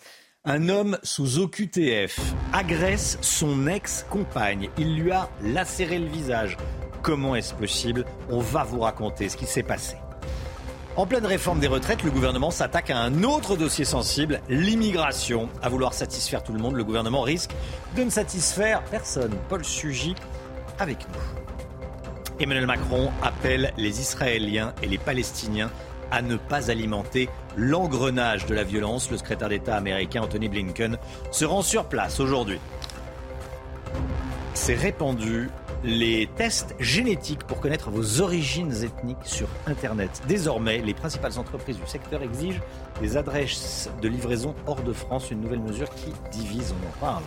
[0.44, 2.18] Un homme sous OQTF
[2.52, 4.70] agresse son ex-compagne.
[4.78, 6.56] Il lui a lacéré le visage.
[7.02, 8.04] Comment est-ce possible?
[8.30, 9.96] On va vous raconter ce qui s'est passé.
[11.00, 15.48] En pleine réforme des retraites, le gouvernement s'attaque à un autre dossier sensible, l'immigration.
[15.62, 17.52] À vouloir satisfaire tout le monde, le gouvernement risque
[17.96, 19.32] de ne satisfaire personne.
[19.48, 20.14] Paul Sugy
[20.78, 22.38] avec nous.
[22.38, 25.70] Emmanuel Macron appelle les Israéliens et les Palestiniens
[26.10, 29.10] à ne pas alimenter l'engrenage de la violence.
[29.10, 30.98] Le secrétaire d'État américain Anthony Blinken
[31.30, 32.60] se rend sur place aujourd'hui.
[34.52, 35.48] C'est répandu
[35.82, 40.22] les tests génétiques pour connaître vos origines ethniques sur Internet.
[40.28, 42.60] Désormais, les principales entreprises du secteur exigent
[43.00, 47.22] des adresses de livraison hors de France, une nouvelle mesure qui divise, on en parle.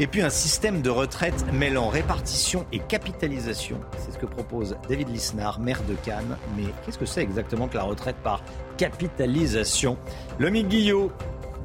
[0.00, 3.80] Et puis un système de retraite mêlant répartition et capitalisation.
[3.98, 6.36] C'est ce que propose David Lisnard, maire de Cannes.
[6.56, 8.42] Mais qu'est-ce que c'est exactement que la retraite par
[8.76, 9.98] capitalisation?
[10.38, 11.10] Lomi Guillot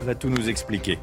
[0.01, 0.97] va tout nous expliquer.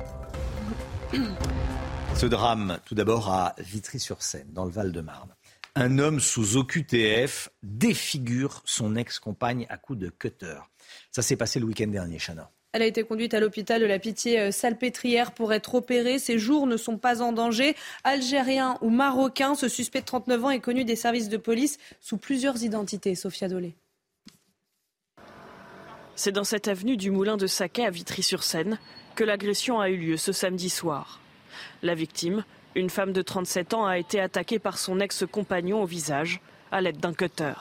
[2.21, 5.35] Ce drame, tout d'abord à Vitry-sur-Seine, dans le Val-de-Marne.
[5.75, 10.59] Un homme sous OQTF défigure son ex-compagne à coups de cutter.
[11.11, 12.51] Ça s'est passé le week-end dernier, Chana.
[12.73, 16.19] Elle a été conduite à l'hôpital de la Pitié-Salpêtrière euh, pour être opérée.
[16.19, 17.75] Ses jours ne sont pas en danger.
[18.05, 22.19] Algérien ou marocain, ce suspect de 39 ans est connu des services de police sous
[22.19, 23.15] plusieurs identités.
[23.15, 23.75] Sophia Dolé.
[26.17, 28.79] C'est dans cette avenue du Moulin de Saquet à Vitry-sur-Seine
[29.15, 31.20] que l'agression a eu lieu ce samedi soir.
[31.83, 32.45] La victime,
[32.75, 36.41] une femme de 37 ans, a été attaquée par son ex-compagnon au visage
[36.71, 37.55] à l'aide d'un cutter.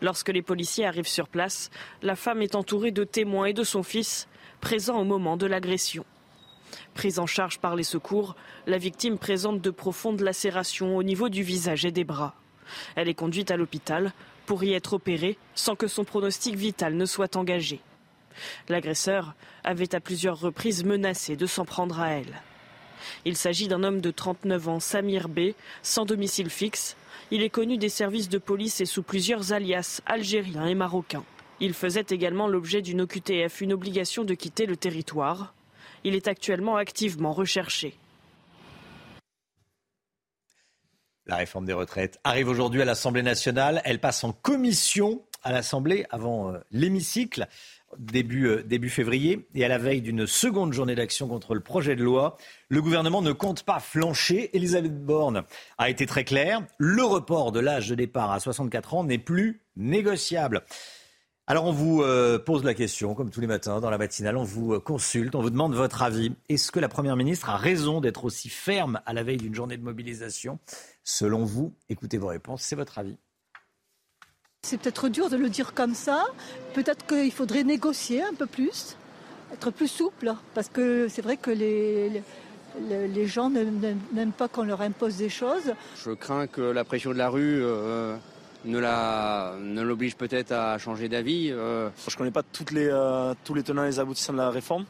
[0.00, 1.70] Lorsque les policiers arrivent sur place,
[2.02, 4.28] la femme est entourée de témoins et de son fils,
[4.60, 6.04] présents au moment de l'agression.
[6.94, 8.36] Prise en charge par les secours,
[8.66, 12.34] la victime présente de profondes lacérations au niveau du visage et des bras.
[12.94, 14.12] Elle est conduite à l'hôpital
[14.46, 17.80] pour y être opérée sans que son pronostic vital ne soit engagé.
[18.68, 19.34] L'agresseur
[19.64, 22.42] avait à plusieurs reprises menacé de s'en prendre à elle.
[23.24, 25.52] Il s'agit d'un homme de 39 ans, Samir B,
[25.82, 26.96] sans domicile fixe.
[27.30, 31.24] Il est connu des services de police et sous plusieurs alias algériens et marocains.
[31.58, 35.54] Il faisait également l'objet d'une OQTF, une obligation de quitter le territoire.
[36.04, 37.96] Il est actuellement activement recherché.
[41.26, 43.82] La réforme des retraites arrive aujourd'hui à l'Assemblée nationale.
[43.84, 47.48] Elle passe en commission à l'Assemblée avant euh, l'hémicycle
[47.98, 49.46] début, euh, début février.
[49.54, 52.36] Et à la veille d'une seconde journée d'action contre le projet de loi,
[52.68, 54.50] le gouvernement ne compte pas flancher.
[54.56, 55.44] Elisabeth Borne
[55.78, 56.62] a été très claire.
[56.78, 60.64] Le report de l'âge de départ à 64 ans n'est plus négociable.
[61.48, 64.42] Alors on vous euh, pose la question, comme tous les matins dans la matinale, on
[64.42, 66.32] vous euh, consulte, on vous demande votre avis.
[66.48, 69.76] Est-ce que la Première ministre a raison d'être aussi ferme à la veille d'une journée
[69.76, 70.58] de mobilisation?
[71.04, 73.16] Selon vous, écoutez vos réponses, c'est votre avis.
[74.66, 76.24] C'est peut-être dur de le dire comme ça.
[76.74, 78.96] Peut-être qu'il faudrait négocier un peu plus,
[79.52, 82.20] être plus souple, parce que c'est vrai que les,
[82.88, 85.72] les, gens n'aiment pas qu'on leur impose des choses.
[86.04, 88.16] Je crains que la pression de la rue euh,
[88.64, 91.52] ne, la, ne l'oblige peut-être à changer d'avis.
[91.52, 91.88] Euh.
[92.08, 94.50] Je ne connais pas toutes les, euh, tous les tenants et les aboutissants de la
[94.50, 94.84] réforme,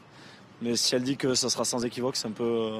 [0.59, 2.71] mais si elle dit que ça sera sans équivoque, c'est un peu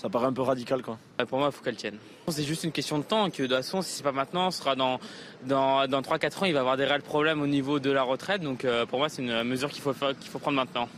[0.00, 0.98] ça paraît un peu radical quoi.
[1.28, 1.98] Pour moi, il faut qu'elle tienne.
[2.28, 4.60] C'est juste une question de temps, que de toute façon, si c'est pas maintenant, ce
[4.60, 4.98] sera dans,
[5.44, 8.02] dans, dans 3-4 ans, il va y avoir des réels problèmes au niveau de la
[8.02, 8.40] retraite.
[8.40, 10.88] Donc euh, pour moi, c'est une mesure qu'il faut, qu'il faut prendre maintenant.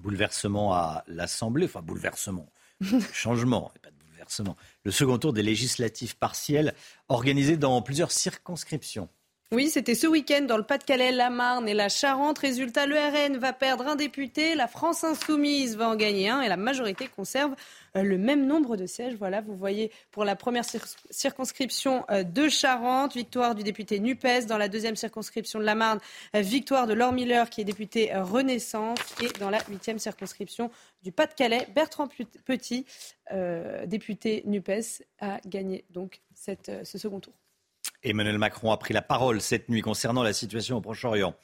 [0.00, 2.48] Bouleversement à l'Assemblée, enfin bouleversement,
[3.12, 4.56] changement, pas de bouleversement.
[4.82, 6.74] Le second tour des législatives partielles
[7.08, 9.08] organisé dans plusieurs circonscriptions.
[9.52, 12.38] Oui, c'était ce week-end dans le Pas-de-Calais, la Marne et la Charente.
[12.38, 16.48] Résultat, le RN va perdre un député, la France insoumise va en gagner un et
[16.48, 17.56] la majorité conserve
[17.96, 19.16] euh, le même nombre de sièges.
[19.16, 20.62] Voilà, vous voyez pour la première
[21.10, 24.46] circonscription euh, de Charente, victoire du député NUPES.
[24.46, 25.98] Dans la deuxième circonscription de la Marne,
[26.36, 29.00] euh, victoire de Laure Miller qui est député Renaissance.
[29.20, 30.70] Et dans la huitième circonscription
[31.02, 32.06] du Pas-de-Calais, Bertrand
[32.44, 32.86] Petit,
[33.86, 37.39] député NUPES, a gagné donc ce second tour.
[38.02, 41.34] Emmanuel Macron a pris la parole cette nuit concernant la situation au Proche-Orient.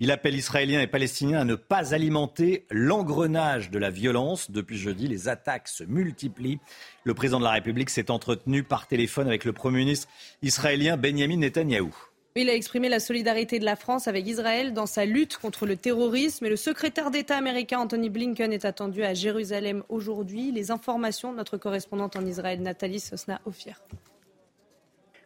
[0.00, 4.50] Il appelle Israéliens et Palestiniens à ne pas alimenter l'engrenage de la violence.
[4.50, 6.58] Depuis jeudi, les attaques se multiplient.
[7.04, 10.08] Le président de la République s'est entretenu par téléphone avec le Premier ministre
[10.42, 11.94] israélien Benjamin Netanyahou.
[12.36, 15.76] Il a exprimé la solidarité de la France avec Israël dans sa lutte contre le
[15.76, 16.44] terrorisme.
[16.46, 20.50] Et le secrétaire d'État américain Anthony Blinken est attendu à Jérusalem aujourd'hui.
[20.50, 23.80] Les informations de notre correspondante en Israël, Nathalie Sosna-Ophir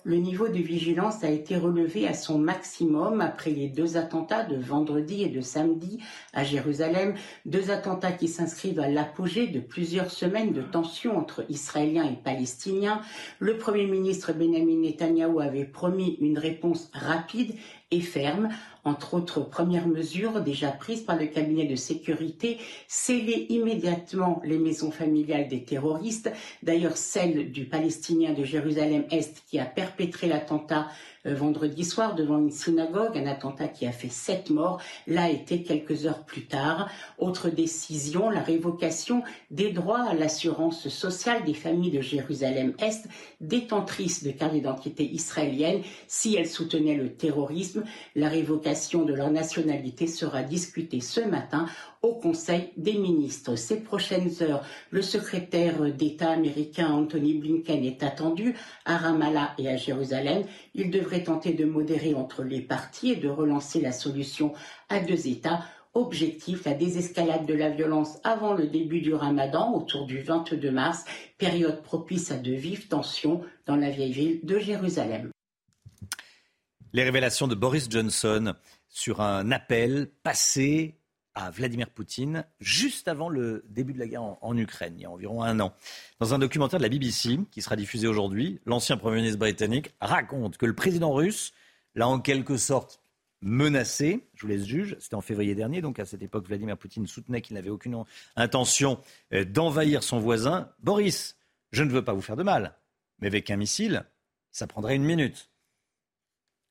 [0.05, 4.57] le niveau de vigilance a été relevé à son maximum après les deux attentats de
[4.57, 6.01] vendredi et de samedi
[6.33, 7.15] à Jérusalem,
[7.47, 13.01] deux attentats qui s'inscrivent à l'apogée de plusieurs semaines de tensions entre Israéliens et Palestiniens.
[13.39, 17.55] Le Premier ministre Benjamin Netanyahou avait promis une réponse rapide
[17.91, 18.51] et ferme
[18.89, 22.59] entre autres premières mesures déjà prises par le cabinet de sécurité,
[22.89, 26.33] sceller immédiatement les maisons familiales des terroristes,
[26.63, 30.89] d'ailleurs celle du Palestinien de Jérusalem-Est qui a perpétré l'attentat
[31.25, 36.07] vendredi soir devant une synagogue, un attentat qui a fait sept morts, l'a été quelques
[36.07, 36.91] heures plus tard.
[37.19, 43.09] Autre décision, la révocation des droits à l'assurance sociale des familles de Jérusalem-Est,
[43.41, 47.85] détentrices de carte d'identité israélienne, si elles soutenaient le terrorisme.
[48.15, 51.67] La révocation de leur nationalité sera discutée ce matin
[52.03, 53.57] au Conseil des ministres.
[53.57, 58.55] Ces prochaines heures, le secrétaire d'État américain Anthony Blinken est attendu
[58.85, 60.45] à Ramallah et à Jérusalem.
[60.75, 64.53] Il devrait tenter de modérer entre les parties et de relancer la solution
[64.89, 65.65] à deux États.
[65.95, 71.05] Objectif, la désescalade de la violence avant le début du ramadan, autour du 22 mars,
[71.39, 75.31] période propice à de vives tensions dans la vieille ville de Jérusalem.
[76.93, 78.55] Les révélations de Boris Johnson
[78.89, 80.98] sur un appel passé
[81.39, 85.11] à Vladimir Poutine juste avant le début de la guerre en, Ukraine, il y a
[85.11, 85.73] environ un an.
[86.19, 90.57] Dans un documentaire de la BBC qui sera diffusé aujourd'hui, l'ancien Premier ministre britannique raconte
[90.57, 91.53] que le président russe
[91.95, 93.01] l'a en quelque sorte
[93.41, 94.27] menacé.
[94.35, 94.97] Je vous laisse juge.
[94.99, 95.81] C'était en février dernier.
[95.81, 98.03] Donc à cette époque, Vladimir Poutine soutenait qu'il n'avait aucune
[98.35, 99.01] intention
[99.33, 100.73] euh, d'envahir son voisin.
[100.81, 101.37] Boris,
[101.71, 102.75] je ne veux pas vous faire de mal,
[103.21, 104.05] mais avec un missile,
[104.51, 105.51] ça prendrait une minute.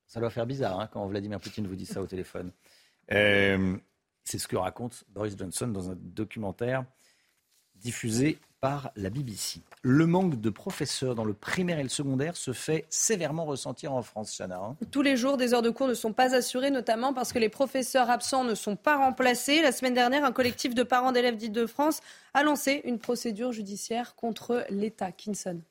[0.07, 2.51] Ça doit faire bizarre hein, quand Vladimir Poutine vous dit ça au téléphone.
[3.13, 3.77] Euh,
[4.27, 6.83] c'est ce que raconte Boris Johnson dans un documentaire
[7.75, 9.61] diffusé par la BBC.
[9.83, 14.01] Le manque de professeurs dans le primaire et le secondaire se fait sévèrement ressentir en
[14.01, 14.57] France, Chana.
[14.57, 14.75] Hein.
[14.91, 17.49] Tous les jours, des heures de cours ne sont pas assurées, notamment parce que les
[17.49, 19.61] professeurs absents ne sont pas remplacés.
[19.61, 22.01] La semaine dernière, un collectif de parents d'élèves d'Île-de-France
[22.33, 25.11] a lancé une procédure judiciaire contre l'État.
[25.11, 25.61] Kinson.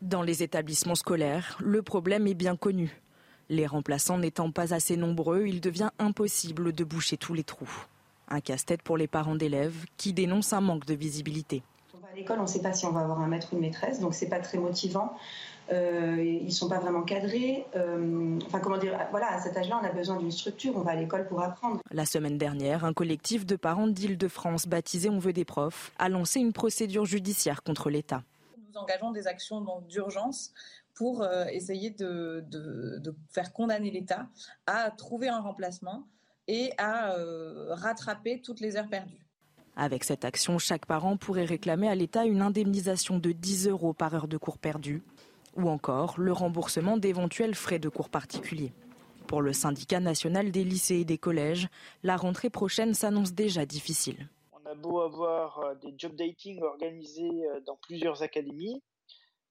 [0.00, 3.02] Dans les établissements scolaires, le problème est bien connu.
[3.50, 7.84] Les remplaçants n'étant pas assez nombreux, il devient impossible de boucher tous les trous.
[8.28, 11.64] Un casse-tête pour les parents d'élèves qui dénoncent un manque de visibilité.
[12.12, 13.98] À l'école, on ne sait pas si on va avoir un maître ou une maîtresse,
[13.98, 15.16] donc c'est pas très motivant.
[15.72, 17.66] Euh, ils ne sont pas vraiment cadrés.
[17.74, 20.76] Euh, enfin, comment dire Voilà, à cet âge-là, on a besoin d'une structure.
[20.76, 21.80] On va à l'école pour apprendre.
[21.90, 26.38] La semaine dernière, un collectif de parents d'Île-de-France, baptisé On veut des profs, a lancé
[26.38, 28.22] une procédure judiciaire contre l'État.
[28.68, 30.52] Nous engageons des actions d'urgence
[31.00, 32.44] pour euh, essayer de,
[33.30, 34.28] faire condamner l'État
[34.66, 36.06] à trouver un remplacement
[36.46, 39.26] et à euh, rattraper toutes les heures perdues.
[39.76, 44.14] Avec cette action, chaque parent pourrait réclamer à l'État une indemnisation de 10 euros par
[44.14, 45.02] heure de cours perdu
[45.56, 48.74] ou encore le remboursement d'éventuels frais de cours particuliers.
[49.26, 51.68] Pour le syndicat national des lycées et des collèges,
[52.02, 54.28] la rentrée prochaine s'annonce déjà difficile.
[54.52, 58.82] On a beau avoir euh, des job dating organisés dans plusieurs académies,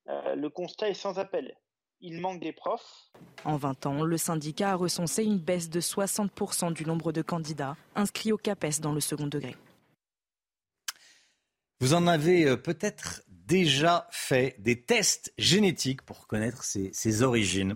[0.08, 1.56] euh, le constat est sans appel.
[2.02, 3.12] Il manque des profs.
[3.44, 7.76] En 20 ans, le syndicat a recensé une baisse de 60% du nombre de candidats
[7.96, 9.56] inscrits au CAPES dans le second degré.
[11.82, 17.76] Vous en avez euh, peut-être déjà fait des tests génétiques pour connaître ses, origines.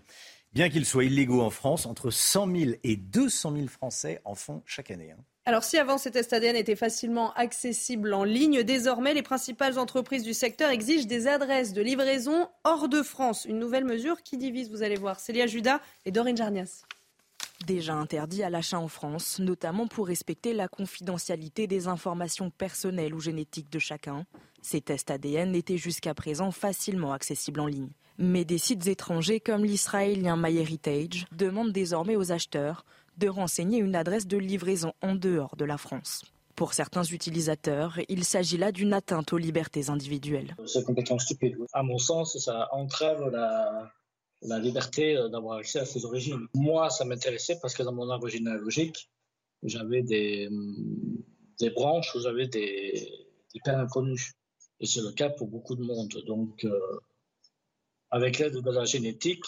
[0.54, 4.62] Bien qu'ils soient illégaux en France, entre 100 000 et 200 000 Français en font
[4.66, 5.12] chaque année.
[5.12, 5.24] Hein.
[5.46, 10.24] Alors si avant ces tests ADN étaient facilement accessibles en ligne, désormais les principales entreprises
[10.24, 13.44] du secteur exigent des adresses de livraison hors de France.
[13.44, 15.20] Une nouvelle mesure qui divise, vous allez voir.
[15.20, 16.84] Célia Judas et Dorine Jarnias.
[17.68, 23.20] Déjà interdit à l'achat en France, notamment pour respecter la confidentialité des informations personnelles ou
[23.20, 24.26] génétiques de chacun.
[24.62, 27.92] Ces tests ADN étaient jusqu'à présent facilement accessibles en ligne.
[28.18, 32.86] Mais des sites étrangers comme l'israélien MyHeritage demandent désormais aux acheteurs
[33.18, 36.24] de renseigner une adresse de livraison en dehors de la France.
[36.56, 40.56] Pour certains utilisateurs, il s'agit là d'une atteinte aux libertés individuelles.
[40.66, 41.58] C'est complètement stupide.
[41.74, 46.48] À mon sens, ça entrave la, liberté d'avoir accès à ses origines.
[46.54, 49.10] Moi, ça m'intéressait parce que dans mon arbre généalogique,
[49.64, 50.50] j'avais des,
[51.60, 53.10] des branches où j'avais des,
[53.64, 54.34] pères inconnus.
[54.80, 56.14] Et c'est le cas pour beaucoup de monde.
[56.28, 57.00] Donc, euh,
[58.12, 59.46] avec l'aide de la génétique,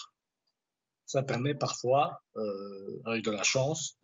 [1.06, 3.98] ça permet parfois, euh, avec de la chance,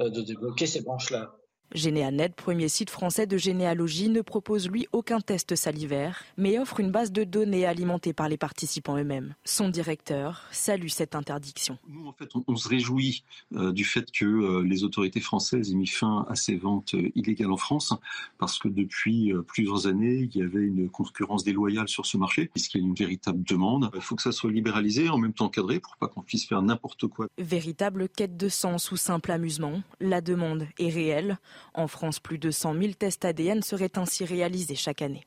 [0.00, 1.34] euh, de débloquer ces branches-là.
[1.74, 6.92] Généanet, premier site français de généalogie, ne propose lui aucun test salivaire, mais offre une
[6.92, 9.34] base de données alimentée par les participants eux-mêmes.
[9.44, 11.76] Son directeur salue cette interdiction.
[11.88, 13.24] Nous, en fait, on, se réjouit
[13.56, 17.10] euh, du fait que euh, les autorités françaises aient mis fin à ces ventes euh,
[17.16, 17.92] illégales en France,
[18.38, 22.82] parce que depuis plusieurs années, il y avait une concurrence déloyale sur ce marché, puisqu'il
[22.82, 23.90] y a une véritable demande.
[23.96, 26.62] Il faut que ça soit libéralisé, en même temps encadré, pour pas qu'on puisse faire
[26.62, 27.26] n'importe quoi.
[27.36, 31.38] Véritable quête de sens ou simple amusement, la demande est réelle.
[31.72, 35.26] En France, plus de 100 000 tests ADN seraient ainsi réalisés chaque année.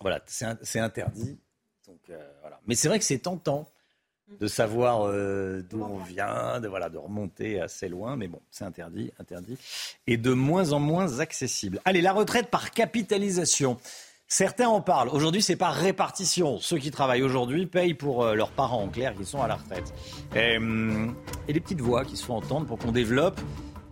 [0.00, 1.38] Voilà, c'est interdit.
[2.10, 2.18] Euh,
[2.66, 3.68] Mais c'est vrai que c'est tentant
[4.38, 8.16] de savoir euh, d'où on vient, de, voilà, de remonter assez loin.
[8.16, 9.58] Mais bon, c'est interdit, interdit.
[10.06, 11.80] Et de moins en moins accessible.
[11.84, 13.76] Allez, la retraite par capitalisation.
[14.28, 15.08] Certains en parlent.
[15.08, 16.58] Aujourd'hui, c'est par répartition.
[16.60, 19.56] Ceux qui travaillent aujourd'hui payent pour euh, leurs parents, en clair, qui sont à la
[19.56, 19.92] retraite.
[20.36, 21.16] Et, hum,
[21.48, 23.40] et les petites voix qui se font entendre pour qu'on développe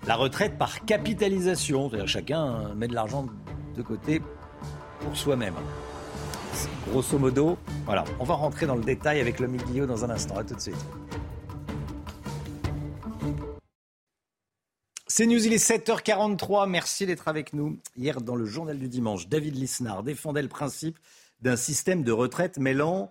[0.09, 1.91] la retraite par capitalisation.
[1.91, 3.27] C'est-à-dire chacun met de l'argent
[3.77, 4.23] de côté
[5.01, 5.55] pour soi-même.
[6.89, 8.05] Grosso modo, voilà.
[8.19, 10.39] On va rentrer dans le détail avec le Guillot dans un instant.
[10.39, 10.83] À tout de suite.
[15.07, 16.67] C'est News, il est 7h43.
[16.67, 17.79] Merci d'être avec nous.
[17.95, 20.99] Hier, dans le journal du dimanche, David Lisnard défendait le principe
[21.43, 23.11] d'un système de retraite mêlant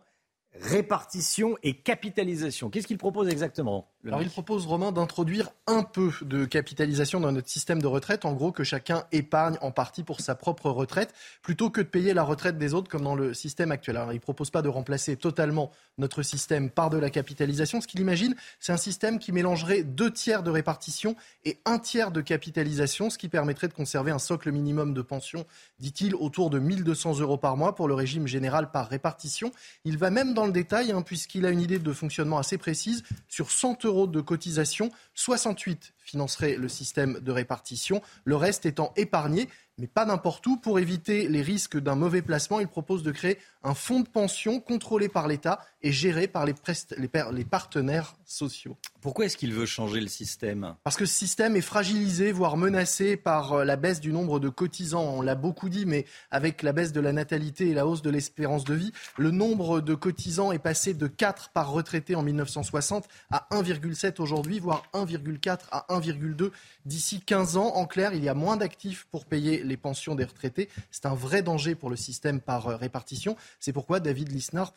[0.62, 2.70] répartition et capitalisation.
[2.70, 3.88] Qu'est-ce qu'il propose exactement?
[4.08, 8.24] Alors il propose, Romain, d'introduire un peu de capitalisation dans notre système de retraite.
[8.24, 12.14] En gros, que chacun épargne en partie pour sa propre retraite, plutôt que de payer
[12.14, 13.98] la retraite des autres comme dans le système actuel.
[13.98, 17.82] Alors il ne propose pas de remplacer totalement notre système par de la capitalisation.
[17.82, 22.12] Ce qu'il imagine, c'est un système qui mélangerait deux tiers de répartition et un tiers
[22.12, 25.46] de capitalisation, ce qui permettrait de conserver un socle minimum de pension,
[25.80, 29.52] dit-il, autour de 1200 euros par mois pour le régime général par répartition.
[29.84, 33.04] Il va même dans le détail, hein, puisqu'il a une idée de fonctionnement assez précise.
[33.28, 39.48] Sur 100 euros de cotisation, 68 financerait le système de répartition, le reste étant épargné
[39.78, 40.58] mais pas n'importe où.
[40.58, 44.60] Pour éviter les risques d'un mauvais placement, il propose de créer un fonds de pension
[44.60, 46.56] contrôlé par l'État et géré par les,
[46.98, 48.78] les, partenaires sociaux.
[49.02, 50.76] Pourquoi est-ce qu'il veut changer le système?
[50.84, 54.50] Parce que ce système est fragilisé, voire menacé par euh, la baisse du nombre de
[54.50, 55.04] cotisants.
[55.04, 58.10] On l'a beaucoup dit, mais avec la baisse de la natalité et la hausse de
[58.10, 63.08] l'espérance de vie, le nombre de cotisants est passé de 4 par retraité en 1960
[63.30, 66.52] à 1,7 aujourd'hui, voire 1,4 à 1,2
[66.86, 67.76] d'ici 15 ans.
[67.76, 70.70] En clair, il y a moins d'actifs pour payer les pensions des retraités.
[70.92, 73.36] C'est un vrai danger pour le système par euh, répartition.
[73.60, 74.74] C'est pourquoi David Lisnard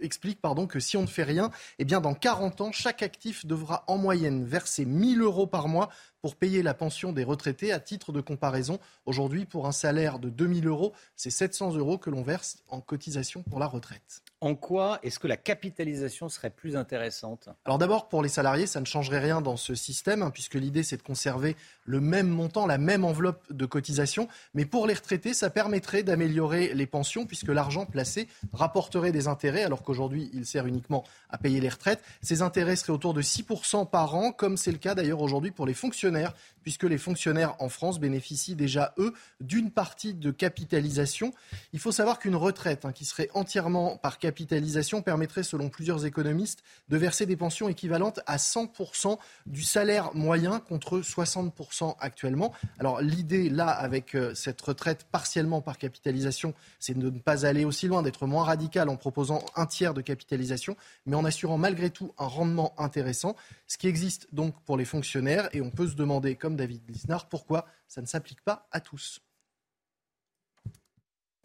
[0.00, 3.84] explique que si on ne fait rien, eh bien dans 40 ans, chaque actif devra
[3.86, 5.88] en moyenne verser 1000 euros par mois
[6.24, 7.70] pour payer la pension des retraités.
[7.70, 12.08] À titre de comparaison, aujourd'hui, pour un salaire de 2000 euros, c'est 700 euros que
[12.08, 14.22] l'on verse en cotisation pour la retraite.
[14.40, 17.50] En quoi est-ce que la capitalisation serait plus intéressante?
[17.66, 20.82] Alors d'abord, pour les salariés, ça ne changerait rien dans ce système, hein, puisque l'idée,
[20.82, 24.26] c'est de conserver le même montant, la même enveloppe de cotisation.
[24.54, 29.64] Mais pour les retraités, ça permettrait d'améliorer les pensions, puisque l'argent placé rapporterait des intérêts,
[29.64, 32.02] alors qu'aujourd'hui, il sert uniquement à payer les retraites.
[32.22, 35.66] Ces intérêts seraient autour de 6% par an, comme c'est le cas d'ailleurs aujourd'hui pour
[35.66, 36.13] les fonctionnaires
[36.62, 41.32] puisque les fonctionnaires en France bénéficient déjà, eux, d'une partie de capitalisation.
[41.72, 46.62] Il faut savoir qu'une retraite hein, qui serait entièrement par capitalisation permettrait, selon plusieurs économistes,
[46.88, 52.52] de verser des pensions équivalentes à 100% du salaire moyen contre 60% actuellement.
[52.78, 57.64] Alors l'idée, là, avec euh, cette retraite partiellement par capitalisation, c'est de ne pas aller
[57.64, 60.76] aussi loin, d'être moins radical en proposant un tiers de capitalisation,
[61.06, 63.36] mais en assurant malgré tout un rendement intéressant,
[63.66, 66.03] ce qui existe donc pour les fonctionnaires, et on peut se demander,
[66.38, 69.20] comme David Lisnard, pourquoi ça ne s'applique pas à tous.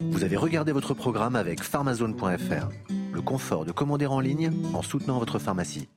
[0.00, 2.68] Vous avez regardé votre programme avec pharmazone.fr,
[3.12, 5.88] le confort de commander en ligne en soutenant votre pharmacie.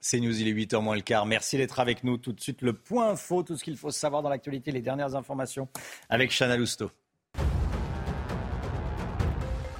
[0.00, 1.26] C'est News, il est 8h moins le quart.
[1.26, 2.16] Merci d'être avec nous.
[2.16, 5.16] Tout de suite, le point info, tout ce qu'il faut savoir dans l'actualité, les dernières
[5.16, 5.68] informations
[6.08, 6.90] avec Chana Lousteau.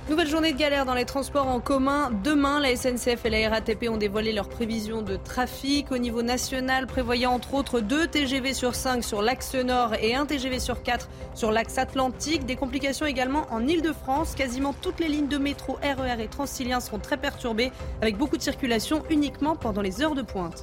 [0.08, 2.10] Nouvelle journée de galère dans les transports en commun.
[2.24, 6.86] Demain, la SNCF et la RATP ont dévoilé leurs prévisions de trafic au niveau national,
[6.86, 11.10] prévoyant entre autres 2 TGV sur 5 sur l'axe nord et 1 TGV sur 4
[11.34, 12.46] sur l'axe atlantique.
[12.46, 14.34] Des complications également en Ile-de-France.
[14.34, 17.70] Quasiment toutes les lignes de métro, RER e et Transilien seront très perturbées,
[18.00, 20.62] avec beaucoup de circulation uniquement pendant les heures de pointe.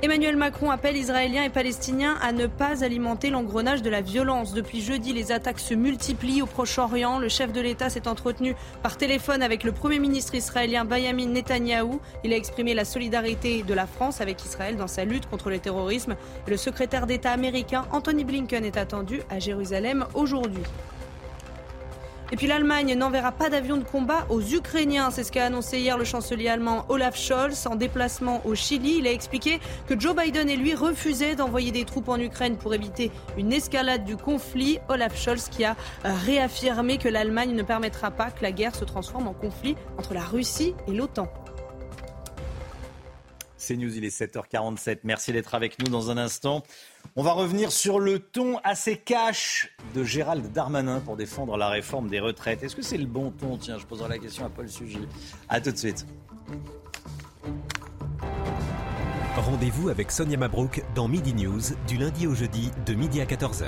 [0.00, 4.54] Emmanuel Macron appelle Israéliens et Palestiniens à ne pas alimenter l'engrenage de la violence.
[4.54, 7.18] Depuis jeudi, les attaques se multiplient au Proche-Orient.
[7.18, 12.00] Le chef de l'État s'est entretenu par téléphone avec le Premier ministre israélien Benjamin Netanyahou.
[12.22, 15.58] Il a exprimé la solidarité de la France avec Israël dans sa lutte contre le
[15.58, 16.14] terrorisme.
[16.46, 20.62] le secrétaire d'État américain Anthony Blinken est attendu à Jérusalem aujourd'hui.
[22.30, 25.10] Et puis l'Allemagne n'enverra pas d'avions de combat aux Ukrainiens.
[25.10, 28.98] C'est ce qu'a annoncé hier le chancelier allemand Olaf Scholz en déplacement au Chili.
[28.98, 32.74] Il a expliqué que Joe Biden et lui refusaient d'envoyer des troupes en Ukraine pour
[32.74, 34.78] éviter une escalade du conflit.
[34.88, 35.74] Olaf Scholz qui a
[36.04, 40.22] réaffirmé que l'Allemagne ne permettra pas que la guerre se transforme en conflit entre la
[40.22, 41.28] Russie et l'OTAN.
[43.56, 45.00] C'est News, il est 7h47.
[45.02, 46.62] Merci d'être avec nous dans un instant.
[47.20, 52.08] On va revenir sur le ton assez cash de Gérald Darmanin pour défendre la réforme
[52.08, 52.62] des retraites.
[52.62, 53.56] Est-ce que c'est le bon ton?
[53.56, 55.00] Tiens, je poserai la question à Paul Sugy.
[55.48, 56.06] A tout de suite.
[59.36, 63.64] Rendez-vous avec Sonia Mabrouk dans Midi News du lundi au jeudi de midi à 14h.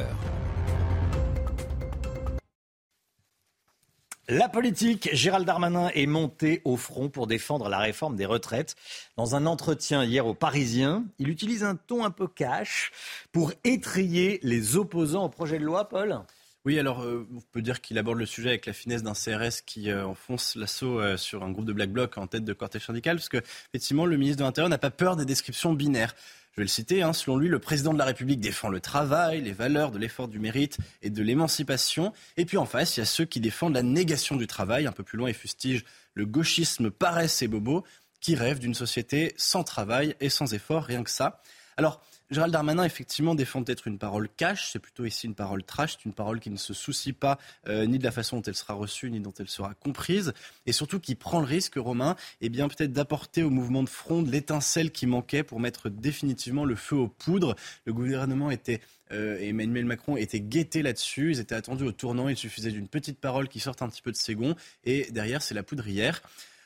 [4.32, 8.76] La politique, Gérald Darmanin est monté au front pour défendre la réforme des retraites.
[9.16, 12.92] Dans un entretien hier aux Parisiens, il utilise un ton un peu cash
[13.32, 16.20] pour étrier les opposants au projet de loi, Paul?
[16.64, 19.62] Oui, alors euh, on peut dire qu'il aborde le sujet avec la finesse d'un CRS
[19.66, 22.84] qui euh, enfonce l'assaut euh, sur un groupe de Black Bloc en tête de cortège
[22.86, 23.38] syndical, parce que
[23.70, 26.14] effectivement le ministre de l'Intérieur n'a pas peur des descriptions binaires.
[26.52, 29.40] Je vais le citer, hein, selon lui, le président de la République défend le travail,
[29.40, 32.12] les valeurs de l'effort du mérite et de l'émancipation.
[32.36, 34.92] Et puis en face, il y a ceux qui défendent la négation du travail, un
[34.92, 37.84] peu plus loin, et fustige le gauchisme paresse et bobo,
[38.20, 41.40] qui rêvent d'une société sans travail et sans effort, rien que ça.
[41.76, 45.96] Alors, Gérald Darmanin, effectivement, défend peut-être une parole cash, c'est plutôt ici une parole trash,
[45.96, 48.54] c'est une parole qui ne se soucie pas euh, ni de la façon dont elle
[48.54, 50.32] sera reçue, ni dont elle sera comprise,
[50.64, 54.28] et surtout qui prend le risque, Romain, eh bien peut-être d'apporter au mouvement de fronde
[54.28, 57.56] l'étincelle qui manquait pour mettre définitivement le feu aux poudres.
[57.84, 58.80] Le gouvernement était
[59.12, 61.32] euh, Emmanuel Macron était guetté là-dessus.
[61.32, 62.28] Ils étaient attendus au tournant.
[62.28, 64.36] Il suffisait d'une petite parole qui sorte un petit peu de ses.
[64.84, 66.22] Et derrière, c'est la poudrière.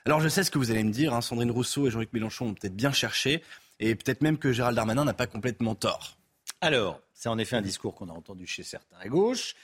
[0.06, 1.14] Alors je sais ce que vous allez me dire.
[1.14, 1.22] Hein.
[1.22, 3.42] Sandrine Rousseau et Jean-Luc Mélenchon ont peut-être bien cherché.
[3.80, 6.18] Et peut-être même que Gérald Darmanin n'a pas complètement tort.
[6.60, 9.54] Alors, c'est en effet un discours qu'on a entendu chez certains à gauche,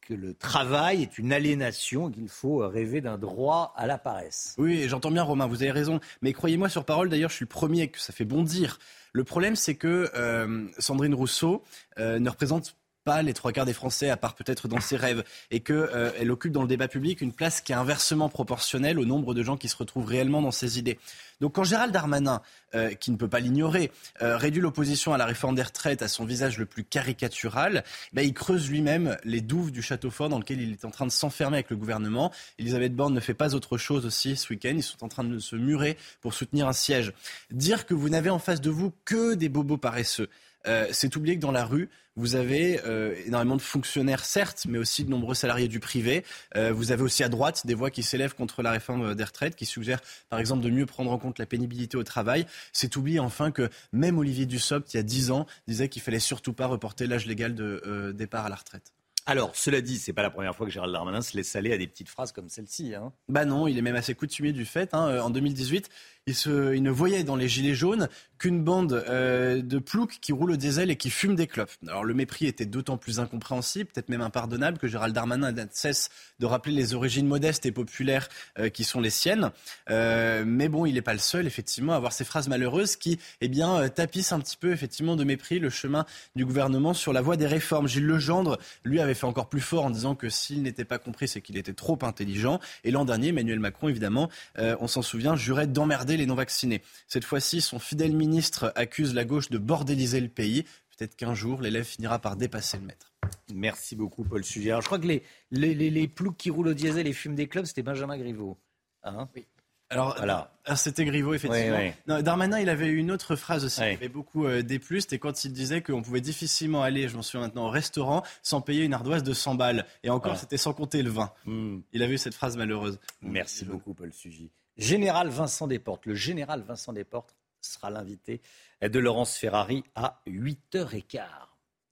[0.00, 4.54] que le travail est une aliénation, qu'il faut rêver d'un droit à la paresse.
[4.58, 6.00] Oui, j'entends bien Romain, vous avez raison.
[6.22, 8.78] Mais croyez-moi sur parole, d'ailleurs, je suis le premier que ça fait bondir.
[9.12, 11.62] Le problème, c'est que euh, Sandrine Rousseau
[11.98, 12.76] euh, ne représente
[13.22, 16.52] les trois quarts des Français, à part peut-être dans ses rêves, et qu'elle euh, occupe
[16.52, 19.68] dans le débat public une place qui est inversement proportionnelle au nombre de gens qui
[19.68, 20.98] se retrouvent réellement dans ses idées.
[21.40, 22.42] Donc quand Gérald Darmanin,
[22.74, 26.08] euh, qui ne peut pas l'ignorer, euh, réduit l'opposition à la réforme des retraites à
[26.08, 30.38] son visage le plus caricatural, ben, il creuse lui-même les douves du château fort dans
[30.38, 32.32] lequel il est en train de s'enfermer avec le gouvernement.
[32.58, 34.72] Elisabeth Borne ne fait pas autre chose aussi ce week-end.
[34.74, 37.12] Ils sont en train de se murer pour soutenir un siège.
[37.50, 40.28] Dire que vous n'avez en face de vous que des bobos paresseux.
[40.66, 44.78] Euh, c'est oublier que dans la rue, vous avez euh, énormément de fonctionnaires, certes, mais
[44.78, 46.24] aussi de nombreux salariés du privé.
[46.56, 49.54] Euh, vous avez aussi à droite des voix qui s'élèvent contre la réforme des retraites,
[49.54, 52.46] qui suggèrent, par exemple, de mieux prendre en compte la pénibilité au travail.
[52.72, 56.18] C'est oublier enfin que même Olivier Dussopt, il y a dix ans, disait qu'il fallait
[56.18, 58.92] surtout pas reporter l'âge légal de départ à la retraite.
[59.28, 61.76] Alors, cela dit, c'est pas la première fois que Gérald Darmanin se laisse aller à
[61.76, 62.94] des petites phrases comme celle-ci.
[62.94, 63.12] Hein.
[63.28, 64.94] Bah non, il est même assez coutumier du fait.
[64.94, 65.20] Hein.
[65.20, 65.90] En 2018,
[66.28, 70.56] il, ne voyait dans les Gilets jaunes qu'une bande euh, de ploucs qui roulent au
[70.56, 71.72] diesel et qui fument des clopes.
[71.86, 76.10] Alors le mépris était d'autant plus incompréhensible, peut-être même impardonnable, que Gérald Darmanin ne cesse
[76.38, 78.28] de rappeler les origines modestes et populaires
[78.58, 79.50] euh, qui sont les siennes.
[79.90, 83.18] Euh, mais bon, il n'est pas le seul, effectivement, à avoir ces phrases malheureuses qui,
[83.40, 86.04] eh bien, tapissent un petit peu, effectivement, de mépris le chemin
[86.36, 87.88] du gouvernement sur la voie des réformes.
[87.88, 91.26] Gilles Legendre, lui, avait fait encore plus fort en disant que s'il n'était pas compris,
[91.26, 92.60] c'est qu'il était trop intelligent.
[92.84, 96.82] Et l'an dernier, Emmanuel Macron, évidemment, on s'en souvient, jurait d'emmerder les non-vaccinés.
[97.06, 100.64] Cette fois-ci, son fidèle ministre accuse la gauche de bordéliser le pays.
[100.96, 103.12] Peut-être qu'un jour, l'élève finira par dépasser le maître.
[103.54, 104.70] Merci beaucoup, Paul Sujet.
[104.70, 107.46] Alors, je crois que les, les, les, ploucs qui roulent au diesel et fument des
[107.46, 108.58] clubs, c'était Benjamin Griveaux.
[109.04, 109.28] Hein?
[109.34, 109.46] Oui.
[109.90, 110.52] Alors, voilà.
[110.66, 112.20] Ah, c'était Griveaux, effectivement.
[112.20, 115.00] Darmanin, il avait une autre phrase aussi qui avait beaucoup euh, déplu.
[115.00, 118.60] C'était quand il disait qu'on pouvait difficilement aller, je m'en souviens maintenant, au restaurant sans
[118.60, 119.86] payer une ardoise de 100 balles.
[120.02, 121.32] Et encore, c'était sans compter le vin.
[121.46, 121.78] Hmm.
[121.92, 122.98] Il avait eu cette phrase malheureuse.
[123.22, 124.50] Merci beaucoup, Paul Sugy.
[124.78, 126.06] Général Vincent Desportes.
[126.06, 128.40] Le général Vincent Desportes sera l'invité
[128.80, 131.22] de Laurence Ferrari à 8h15.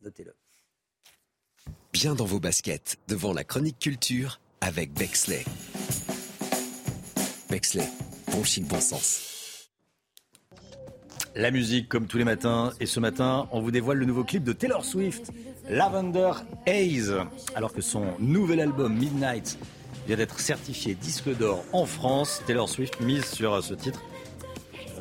[0.03, 0.35] Notez-le.
[1.93, 5.45] Bien dans vos baskets, devant la chronique culture avec Bexley.
[7.51, 7.89] Bexley,
[8.31, 9.71] bon chic, bon sens.
[11.35, 14.45] La musique, comme tous les matins, et ce matin, on vous dévoile le nouveau clip
[14.45, 15.33] de Taylor Swift,
[15.69, 16.33] Lavender
[16.67, 17.15] Haze,
[17.55, 19.59] alors que son nouvel album Midnight
[20.07, 22.43] vient d'être certifié disque d'or en France.
[22.47, 24.01] Taylor Swift mise sur ce titre,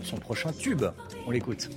[0.03, 0.83] son prochain tube.
[1.27, 1.69] On l'écoute.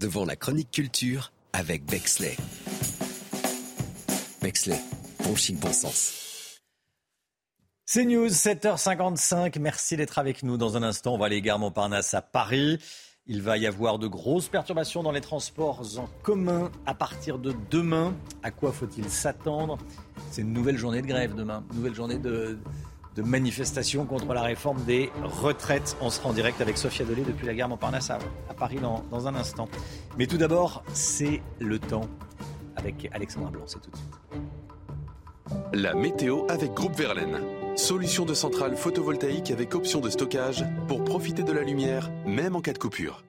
[0.00, 2.36] Devant la chronique culture avec Bexley.
[4.42, 4.80] Bexley,
[5.22, 6.60] bon chic, bon sens.
[7.86, 9.60] C'est News, 7h55.
[9.60, 10.56] Merci d'être avec nous.
[10.56, 12.80] Dans un instant, on va aller gare Montparnasse à Paris.
[13.26, 17.54] Il va y avoir de grosses perturbations dans les transports en commun à partir de
[17.70, 18.12] demain.
[18.42, 19.78] À quoi faut-il s'attendre?
[20.32, 22.58] C'est une nouvelle journée de grève demain, nouvelle journée de,
[23.14, 25.96] de manifestation contre la réforme des retraites.
[26.00, 28.18] On sera en direct avec Sophia Dolé depuis la gare Montparnasse à,
[28.56, 29.68] Paris dans, dans un instant.
[30.18, 32.08] Mais tout d'abord, c'est le temps
[32.76, 33.62] avec Alexandra Blanc.
[33.66, 34.14] C'est tout de suite.
[35.72, 37.40] La météo avec Groupe Verlaine.
[37.76, 42.60] Solution de centrale photovoltaïque avec option de stockage pour profiter de la lumière, même en
[42.60, 43.24] cas de coupure.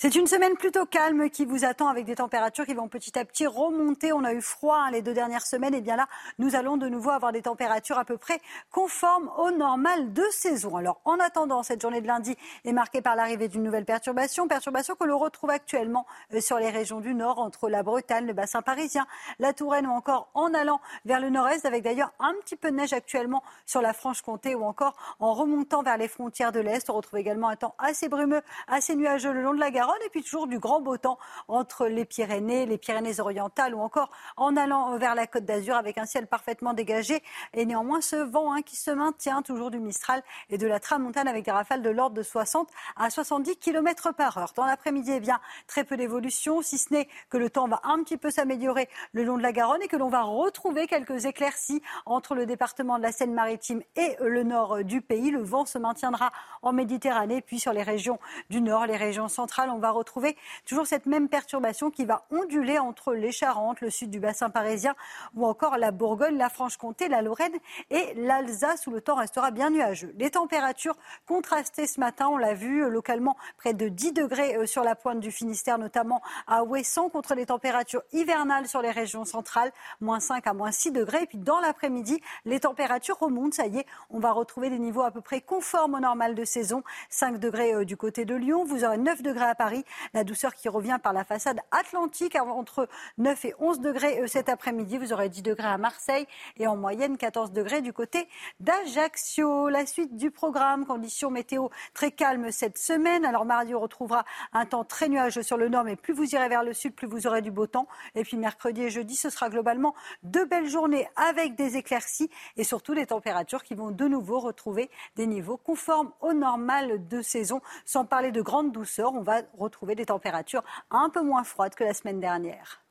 [0.00, 3.24] C'est une semaine plutôt calme qui vous attend avec des températures qui vont petit à
[3.24, 4.12] petit remonter.
[4.12, 5.74] On a eu froid hein, les deux dernières semaines.
[5.74, 6.06] Et bien là,
[6.38, 10.76] nous allons de nouveau avoir des températures à peu près conformes au normal de saison.
[10.76, 14.46] Alors, en attendant, cette journée de lundi est marquée par l'arrivée d'une nouvelle perturbation.
[14.46, 18.34] Perturbation que l'on retrouve actuellement euh, sur les régions du nord, entre la Bretagne, le
[18.34, 19.04] bassin parisien,
[19.40, 22.76] la Touraine ou encore en allant vers le nord-est, avec d'ailleurs un petit peu de
[22.76, 26.88] neige actuellement sur la Franche-Comté ou encore en remontant vers les frontières de l'Est.
[26.88, 30.08] On retrouve également un temps assez brumeux, assez nuageux le long de la Garonne et
[30.10, 34.96] puis toujours du grand beau temps entre les Pyrénées, les Pyrénées-Orientales ou encore en allant
[34.98, 37.22] vers la Côte d'Azur avec un ciel parfaitement dégagé
[37.54, 41.28] et néanmoins ce vent hein, qui se maintient toujours du Mistral et de la Tramontane
[41.28, 44.52] avec des rafales de l'ordre de 60 à 70 km par heure.
[44.54, 48.02] Dans l'après-midi, eh bien, très peu d'évolution, si ce n'est que le temps va un
[48.02, 51.82] petit peu s'améliorer le long de la Garonne et que l'on va retrouver quelques éclaircies
[52.06, 55.30] entre le département de la Seine-Maritime et le nord du pays.
[55.30, 56.32] Le vent se maintiendra
[56.62, 58.18] en Méditerranée, puis sur les régions
[58.50, 60.36] du nord, les régions centrales, va retrouver
[60.66, 64.94] toujours cette même perturbation qui va onduler entre les Charentes, le sud du bassin parisien
[65.34, 67.56] ou encore la Bourgogne, la Franche-Comté, la Lorraine
[67.90, 70.14] et l'Alsace où le temps restera bien nuageux.
[70.18, 70.96] Les températures
[71.26, 74.94] contrastées ce matin, on l'a vu euh, localement près de 10 degrés euh, sur la
[74.94, 80.20] pointe du Finistère, notamment à Ouessant, contre les températures hivernales sur les régions centrales, moins
[80.20, 81.22] 5 à moins 6 degrés.
[81.22, 83.56] Et puis dans l'après-midi, les températures remontent.
[83.56, 86.44] Ça y est, on va retrouver des niveaux à peu près conformes au normal de
[86.44, 86.82] saison.
[87.10, 89.67] 5 degrés euh, du côté de Lyon, vous aurez 9 degrés à Paris,
[90.14, 92.88] la douceur qui revient par la façade atlantique entre
[93.18, 94.98] 9 et 11 degrés cet après-midi.
[94.98, 96.26] Vous aurez 10 degrés à Marseille
[96.56, 98.28] et en moyenne 14 degrés du côté
[98.60, 99.68] d'Ajaccio.
[99.68, 103.24] La suite du programme, conditions météo très calmes cette semaine.
[103.24, 106.48] Alors mardi, on retrouvera un temps très nuageux sur le nord, mais plus vous irez
[106.48, 107.88] vers le sud, plus vous aurez du beau temps.
[108.14, 112.64] Et puis mercredi et jeudi, ce sera globalement deux belles journées avec des éclaircies et
[112.64, 117.60] surtout des températures qui vont de nouveau retrouver des niveaux conformes au normal de saison.
[117.84, 121.84] Sans parler de grande douceur, on va retrouver des températures un peu moins froides que
[121.84, 122.82] la semaine dernière.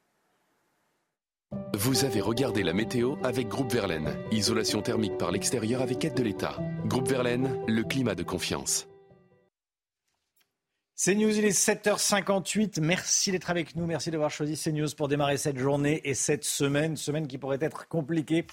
[1.74, 4.18] Vous avez regardé la météo avec Groupe Verlaine.
[4.32, 6.58] Isolation thermique par l'extérieur avec aide de l'État.
[6.86, 8.88] Groupe Verlaine, le climat de confiance.
[10.98, 12.82] CNews, il est 7h58.
[12.82, 13.86] Merci d'être avec nous.
[13.86, 16.98] Merci d'avoir choisi CNews pour démarrer cette journée et cette semaine.
[16.98, 18.48] Semaine qui pourrait être compliquée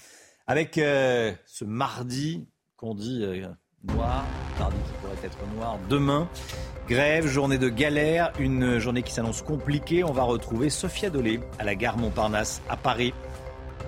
[0.45, 2.47] avec euh, ce mardi
[2.77, 3.47] qu'on dit euh,
[3.93, 4.25] noir,
[4.59, 6.27] mardi qui pourrait être noir demain.
[6.87, 10.03] Grève, journée de galère, une journée qui s'annonce compliquée.
[10.03, 13.13] On va retrouver Sophia Dolé à la gare Montparnasse à Paris.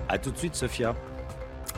[0.08, 0.94] A tout de suite, Sophia.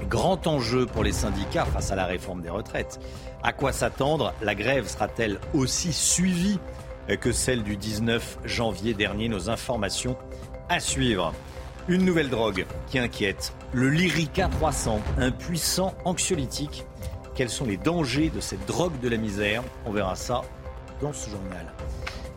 [0.09, 3.01] Grand enjeu pour les syndicats face à la réforme des retraites.
[3.43, 4.33] À quoi s'attendre?
[4.41, 6.59] La grève sera-t-elle aussi suivie
[7.21, 9.29] que celle du 19 janvier dernier?
[9.29, 10.17] Nos informations
[10.71, 11.35] à suivre.
[11.89, 16.87] Une nouvelle drogue qui inquiète, le Lyrica 300, un puissant anxiolytique.
[17.41, 20.43] Quels sont les dangers de cette drogue de la misère On verra ça
[21.01, 21.73] dans ce journal.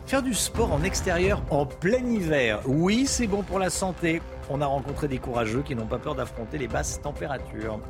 [0.06, 4.22] Faire du sport en extérieur en plein hiver, oui, c'est bon pour la santé.
[4.48, 7.80] On a rencontré des courageux qui n'ont pas peur d'affronter les basses températures.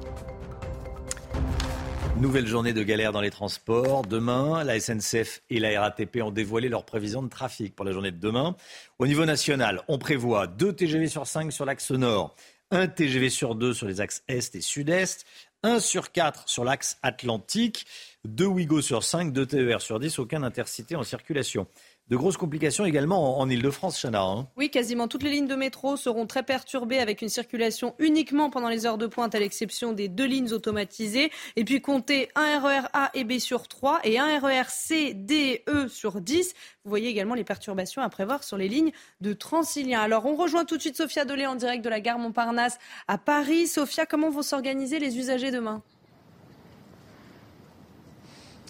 [2.16, 4.02] Nouvelle journée de galère dans les transports.
[4.02, 8.10] Demain, la SNCF et la RATP ont dévoilé leurs prévisions de trafic pour la journée
[8.10, 8.56] de demain.
[8.98, 12.34] Au niveau national, on prévoit 2 TGV sur 5 sur l'axe nord,
[12.70, 15.24] 1 TGV sur 2 sur les axes est et sud-est,
[15.64, 17.86] 1 sur 4 sur l'axe atlantique,
[18.24, 21.66] 2 Ouigo sur 5, 2 TER sur 10, aucun intercité en circulation.
[22.08, 24.22] De grosses complications également en, Ile-de-France, Chana.
[24.22, 24.46] Hein.
[24.56, 28.68] Oui, quasiment toutes les lignes de métro seront très perturbées avec une circulation uniquement pendant
[28.68, 31.30] les heures de pointe, à l'exception des deux lignes automatisées.
[31.56, 34.64] Et puis comptez un RER e A et B sur 3 et un RER e
[34.68, 36.54] C, D, E sur 10.
[36.84, 40.00] Vous voyez également les perturbations à prévoir sur les lignes de Transilien.
[40.00, 42.78] Alors on rejoint tout de suite Sophia Dolé en direct de la gare Montparnasse
[43.08, 43.66] à Paris.
[43.66, 45.82] Sophia, comment vont s'organiser les usagers demain?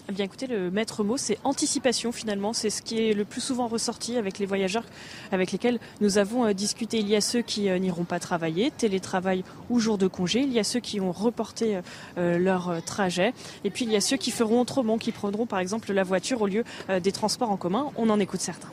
[0.07, 2.53] Eh bien écoutez, le maître mot, c'est anticipation finalement.
[2.53, 4.83] C'est ce qui est le plus souvent ressorti avec les voyageurs
[5.31, 6.99] avec lesquels nous avons euh, discuté.
[6.99, 10.41] Il y a ceux qui euh, n'iront pas travailler, télétravail ou jour de congé.
[10.41, 11.79] Il y a ceux qui ont reporté
[12.19, 13.33] euh, leur trajet.
[13.63, 16.41] Et puis il y a ceux qui feront autrement, qui prendront par exemple la voiture
[16.41, 16.63] au lieu
[17.01, 17.91] des transports en commun.
[17.95, 18.71] On en écoute certains.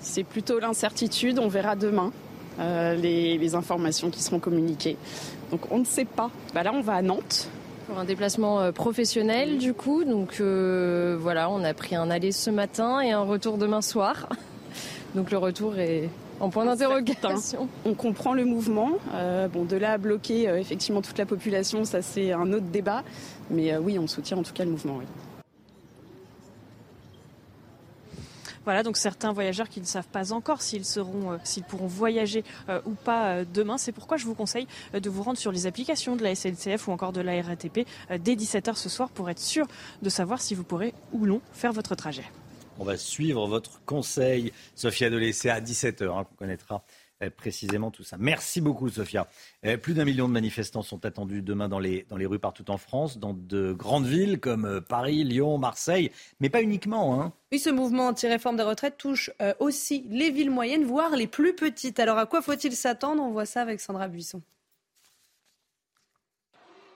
[0.00, 1.38] C'est plutôt l'incertitude.
[1.40, 2.12] On verra demain.
[2.58, 4.96] les, les, informations qui seront communiquées.
[5.50, 6.30] Donc on ne sait pas.
[6.54, 7.48] Bah là, on va à Nantes.
[7.88, 10.04] Pour un déplacement euh, professionnel, du coup.
[10.04, 14.28] Donc euh, voilà, on a pris un aller ce matin et un retour demain soir.
[15.14, 17.66] Donc le retour est en point d'interrogation.
[17.86, 18.92] On comprend le mouvement.
[19.14, 23.04] Euh, bon, de là à bloquer effectivement toute la population, ça c'est un autre débat.
[23.50, 24.96] Mais oui, on soutient en tout cas le mouvement.
[24.98, 25.06] Oui.
[28.68, 31.38] Voilà, donc certains voyageurs qui ne savent pas encore s'ils euh,
[31.70, 33.78] pourront voyager euh, ou pas euh, demain.
[33.78, 36.92] C'est pourquoi je vous conseille de vous rendre sur les applications de la SNCF ou
[36.92, 37.86] encore de la RATP
[38.20, 39.66] dès 17h ce soir pour être sûr
[40.02, 42.24] de savoir si vous pourrez ou non faire votre trajet.
[42.78, 46.84] On va suivre votre conseil, Sophia Delessé, à 17h, hein, qu'on connaîtra
[47.36, 48.16] précisément tout ça.
[48.18, 49.26] Merci beaucoup, Sophia.
[49.64, 52.70] Euh, plus d'un million de manifestants sont attendus demain dans les, dans les rues partout
[52.70, 57.20] en France, dans de grandes villes comme euh, Paris, Lyon, Marseille, mais pas uniquement.
[57.20, 57.32] Hein.
[57.52, 61.98] Oui, ce mouvement anti-réforme des retraites touche aussi les villes moyennes, voire les plus petites.
[61.98, 63.22] Alors à quoi faut-il s'attendre?
[63.22, 64.42] On voit ça avec Sandra Buisson.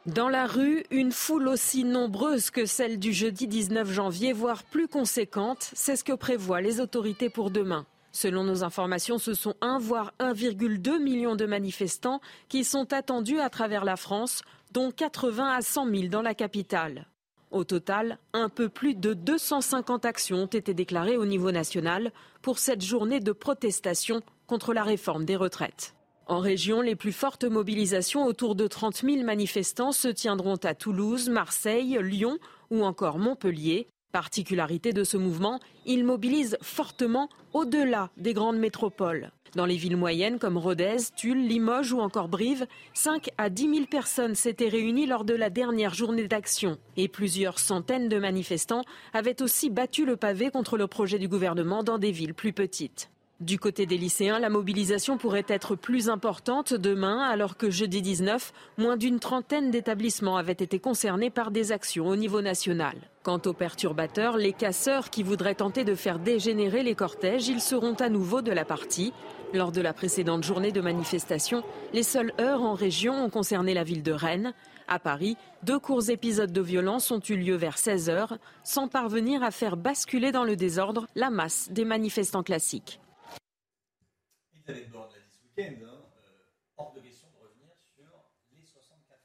[0.06, 4.88] Dans la rue, une foule aussi nombreuse que celle du jeudi 19 janvier, voire plus
[4.88, 7.86] conséquente, c'est ce que prévoient les autorités pour demain.
[8.12, 13.48] Selon nos informations, ce sont 1 voire 1,2 million de manifestants qui sont attendus à
[13.48, 17.06] travers la France, dont 80 à 100 000 dans la capitale.
[17.50, 22.58] Au total, un peu plus de 250 actions ont été déclarées au niveau national pour
[22.58, 25.94] cette journée de protestation contre la réforme des retraites.
[26.26, 31.28] En région, les plus fortes mobilisations, autour de 30 000 manifestants, se tiendront à Toulouse,
[31.28, 32.38] Marseille, Lyon
[32.70, 33.88] ou encore Montpellier.
[34.12, 39.32] Particularité de ce mouvement, il mobilise fortement au-delà des grandes métropoles.
[39.54, 43.86] Dans les villes moyennes comme Rodez, Tulle, Limoges ou encore Brive, 5 à 10 000
[43.86, 46.76] personnes s'étaient réunies lors de la dernière journée d'action.
[46.98, 48.84] Et plusieurs centaines de manifestants
[49.14, 53.10] avaient aussi battu le pavé contre le projet du gouvernement dans des villes plus petites.
[53.42, 58.52] Du côté des lycéens, la mobilisation pourrait être plus importante demain, alors que jeudi 19,
[58.78, 62.94] moins d'une trentaine d'établissements avaient été concernés par des actions au niveau national.
[63.24, 67.94] Quant aux perturbateurs, les casseurs qui voudraient tenter de faire dégénérer les cortèges, ils seront
[67.94, 69.12] à nouveau de la partie.
[69.52, 73.82] Lors de la précédente journée de manifestation, les seules heures en région ont concerné la
[73.82, 74.54] ville de Rennes.
[74.86, 79.42] À Paris, deux courts épisodes de violence ont eu lieu vers 16 heures, sans parvenir
[79.42, 83.00] à faire basculer dans le désordre la masse des manifestants classiques.
[84.68, 84.74] Hein,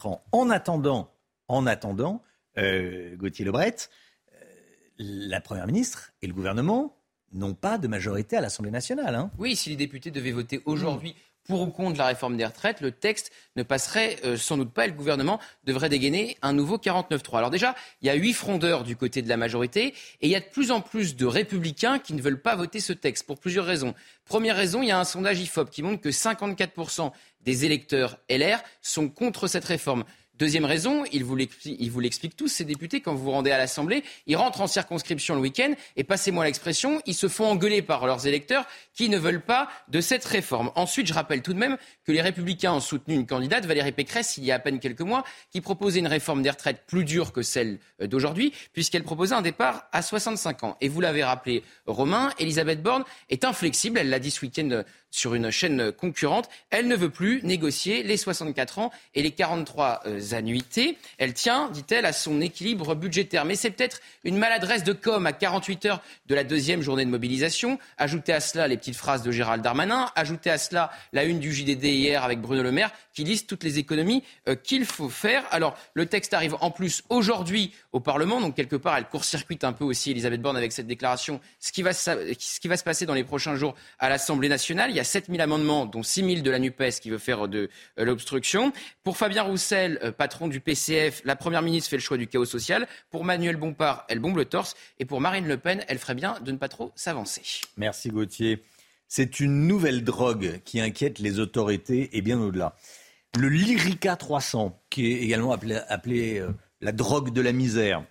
[0.05, 1.13] euh, en attendant,
[1.47, 2.23] en attendant,
[2.57, 3.75] euh, Gauthier Lebret,
[4.33, 4.35] euh,
[4.97, 6.97] la Première ministre et le gouvernement
[7.33, 9.15] n'ont pas de majorité à l'Assemblée nationale.
[9.15, 9.31] Hein.
[9.37, 11.15] Oui, si les députés devaient voter aujourd'hui
[11.47, 14.85] pour ou contre la réforme des retraites, le texte ne passerait euh, sans doute pas
[14.85, 17.37] et le gouvernement devrait dégainer un nouveau 49-3.
[17.37, 19.87] Alors déjà, il y a huit frondeurs du côté de la majorité
[20.21, 22.79] et il y a de plus en plus de républicains qui ne veulent pas voter
[22.79, 23.95] ce texte pour plusieurs raisons.
[24.25, 27.11] Première raison, il y a un sondage IFOP qui montre que 54%
[27.41, 30.03] des électeurs LR sont contre cette réforme.
[30.37, 34.35] Deuxième raison, il vous l'explique tous, ces députés, quand vous vous rendez à l'Assemblée, ils
[34.35, 38.65] rentrent en circonscription le week-end et, passez-moi l'expression, ils se font engueuler par leurs électeurs
[38.93, 40.71] qui ne veulent pas de cette réforme.
[40.75, 44.37] Ensuite, je rappelle tout de même que les Républicains ont soutenu une candidate, Valérie Pécresse,
[44.37, 47.33] il y a à peine quelques mois, qui proposait une réforme des retraites plus dure
[47.33, 50.77] que celle euh, d'aujourd'hui, puisqu'elle proposait un départ à 65 ans.
[50.81, 55.33] Et vous l'avez rappelé, Romain, Elisabeth Borne est inflexible, elle l'a dit ce week-end sur
[55.33, 56.49] une chaîne concurrente.
[56.69, 60.97] Elle ne veut plus négocier les 64 ans et les 43 euh, annuités.
[61.17, 63.45] Elle tient, dit-elle, à son équilibre budgétaire.
[63.45, 67.09] Mais c'est peut-être une maladresse de com à 48 heures de la deuxième journée de
[67.09, 67.79] mobilisation.
[67.97, 70.11] Ajoutez à cela les petites phrases de Gérald Darmanin.
[70.15, 73.63] Ajoutez à cela la une du JDD hier avec Bruno Le Maire qui liste toutes
[73.63, 75.43] les économies euh, qu'il faut faire.
[75.51, 78.39] Alors, le texte arrive en plus aujourd'hui au Parlement.
[78.39, 81.39] Donc, quelque part, elle court-circuite un peu aussi Elisabeth Borne avec cette déclaration.
[81.59, 84.91] Ce qui va, ce qui va se passer dans les prochains jours à l'Assemblée nationale
[84.97, 87.69] y a 7000 amendements, dont 6000 de la NUPES qui veut faire de
[87.99, 88.71] euh, l'obstruction.
[89.03, 92.45] Pour Fabien Roussel, euh, patron du PCF, la Première ministre fait le choix du chaos
[92.45, 92.87] social.
[93.09, 94.75] Pour Manuel Bompard, elle bombe le torse.
[94.99, 97.41] Et pour Marine Le Pen, elle ferait bien de ne pas trop s'avancer.
[97.77, 98.63] Merci Gauthier.
[99.07, 102.75] C'est une nouvelle drogue qui inquiète les autorités et bien au-delà.
[103.37, 106.51] Le Lyrica 300, qui est également appelé, euh,
[106.81, 108.03] la drogue de la misère.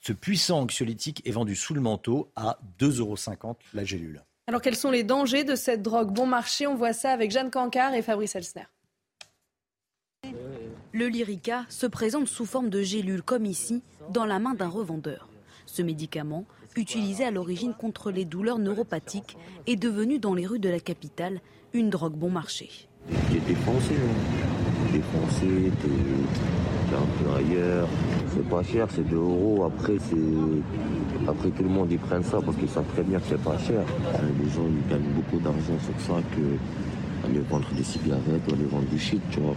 [0.00, 4.22] Ce puissant anxiolytique est vendu sous le manteau à 2,50 euros la gélule.
[4.48, 6.12] Alors quels sont les dangers de cette drogue?
[6.12, 8.66] Bon marché On voit ça avec Jeanne Cancard et Fabrice Elsner.
[10.92, 15.28] Le Lyrica se présente sous forme de gélule comme ici, dans la main d'un revendeur.
[15.66, 16.44] Ce médicament,
[16.76, 19.36] utilisé à l'origine contre les douleurs neuropathiques,
[19.66, 21.40] est devenu dans les rues de la capitale
[21.72, 22.70] une drogue bon marché.
[23.32, 24.92] J'ai défoncé, hein.
[24.92, 27.88] défoncé, t'es un peu ailleurs.
[28.32, 29.64] C'est pas cher, c'est 2 euros.
[29.64, 30.14] Après, c'est
[31.28, 33.58] après tout le monde ils prennent ça parce qu'ils savent très bien que c'est pas
[33.58, 33.80] cher.
[33.80, 38.54] Euh, les gens ils gagnent beaucoup d'argent sur ça que aller vendre des cigarettes ou
[38.54, 39.54] aller vendre du shit, tu vois.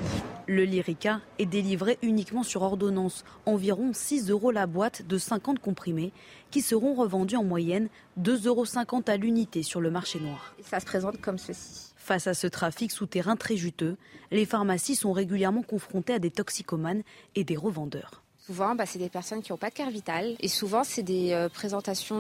[0.48, 6.11] Le Lyrica est délivré uniquement sur ordonnance, environ 6 euros la boîte de 50 comprimés,
[6.49, 7.88] qui seront revendus en moyenne
[8.19, 8.65] 2,50 euros
[9.07, 10.56] à l'unité sur le marché noir.
[10.64, 11.94] Ça se présente comme ceci.
[11.95, 13.95] Face à ce trafic souterrain très juteux,
[14.31, 17.03] les pharmacies sont régulièrement confrontées à des toxicomanes
[17.36, 18.23] et des revendeurs.
[18.49, 21.34] Souvent, bah, c'est des personnes qui n'ont pas de carte vitale et souvent, c'est des
[21.34, 22.19] euh, présentations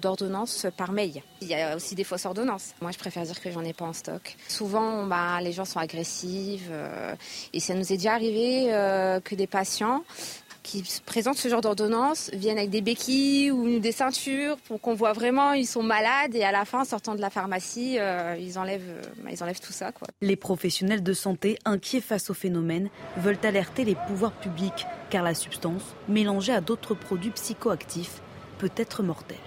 [0.00, 1.20] d'ordonnances par mail.
[1.42, 2.72] Il y a aussi des fausses ordonnances.
[2.80, 4.34] Moi, je préfère dire que j'en ai pas en stock.
[4.48, 7.14] Souvent, bah, les gens sont agressifs euh,
[7.52, 10.04] et ça nous est déjà arrivé euh, que des patients
[10.68, 15.14] qui présentent ce genre d'ordonnance viennent avec des béquilles ou des ceintures pour qu'on voit
[15.14, 18.82] vraiment ils sont malades et à la fin, sortant de la pharmacie, euh, ils, enlèvent,
[18.86, 19.92] euh, bah, ils enlèvent tout ça.
[19.92, 20.08] Quoi.
[20.20, 25.34] Les professionnels de santé, inquiets face au phénomène, veulent alerter les pouvoirs publics car la
[25.34, 28.20] substance, mélangée à d'autres produits psychoactifs,
[28.58, 29.38] peut être mortelle.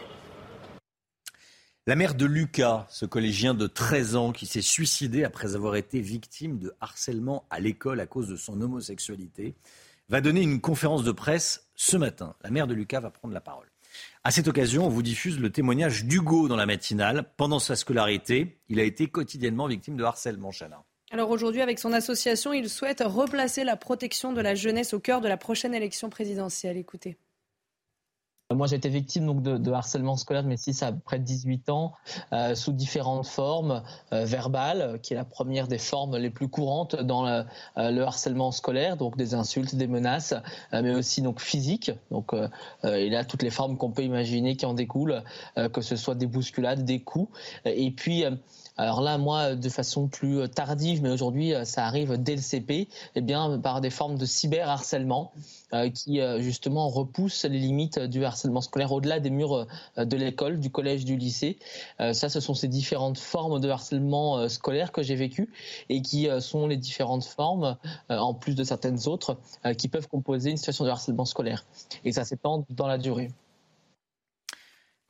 [1.85, 5.99] La mère de Lucas, ce collégien de 13 ans qui s'est suicidé après avoir été
[5.99, 9.55] victime de harcèlement à l'école à cause de son homosexualité,
[10.11, 12.35] va donner une conférence de presse ce matin.
[12.43, 13.71] La mère de Lucas va prendre la parole.
[14.25, 17.31] À cette occasion, on vous diffuse le témoignage d'Hugo dans la matinale.
[17.37, 20.83] Pendant sa scolarité, il a été quotidiennement victime de harcèlement, Chana.
[21.11, 25.21] Alors aujourd'hui, avec son association, il souhaite replacer la protection de la jeunesse au cœur
[25.21, 26.75] de la prochaine élection présidentielle.
[26.75, 27.15] Écoutez.
[28.53, 31.69] Moi, j'ai été victime donc de, harcèlement scolaire de mes 6 à près de 18
[31.69, 31.93] ans,
[32.33, 33.83] euh, sous différentes formes
[34.13, 37.43] euh, verbales, qui est la première des formes les plus courantes dans le,
[37.77, 40.33] euh, harcèlement scolaire, donc des insultes, des menaces,
[40.73, 41.91] mais aussi donc physiques.
[42.09, 42.31] Donc,
[42.83, 45.23] il a toutes les formes qu'on peut imaginer qui en découlent,
[45.55, 47.31] que ce soit des bousculades, des coups,
[47.65, 48.25] et puis
[48.81, 53.21] alors là, moi, de façon plus tardive, mais aujourd'hui, ça arrive dès le CP, eh
[53.21, 55.31] bien, par des formes de cyberharcèlement
[55.73, 59.67] euh, qui euh, justement repoussent les limites du harcèlement scolaire au-delà des murs
[59.97, 61.57] euh, de l'école, du collège, du lycée.
[61.99, 65.49] ça, ce sont ces différentes formes de harcèlement scolaire que j'ai vécu
[65.89, 67.77] et qui sont les différentes formes,
[68.09, 69.37] en plus de certaines autres,
[69.77, 71.65] qui peuvent composer une situation de harcèlement scolaire.
[72.03, 73.29] Et ça s'étend dans la durée.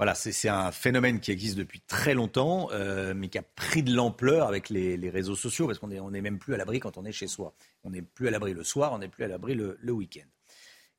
[0.02, 3.94] Voilà, c'est un phénomène qui existe depuis très longtemps, euh, mais qui a pris de
[3.94, 7.06] l'ampleur avec les, réseaux sociaux, parce qu'on n'est on même plus à l'abri quand on
[7.06, 7.54] est chez soi.
[7.84, 10.26] On n'est plus à l'abri le soir, on n'est plus à l'abri le, le week-end.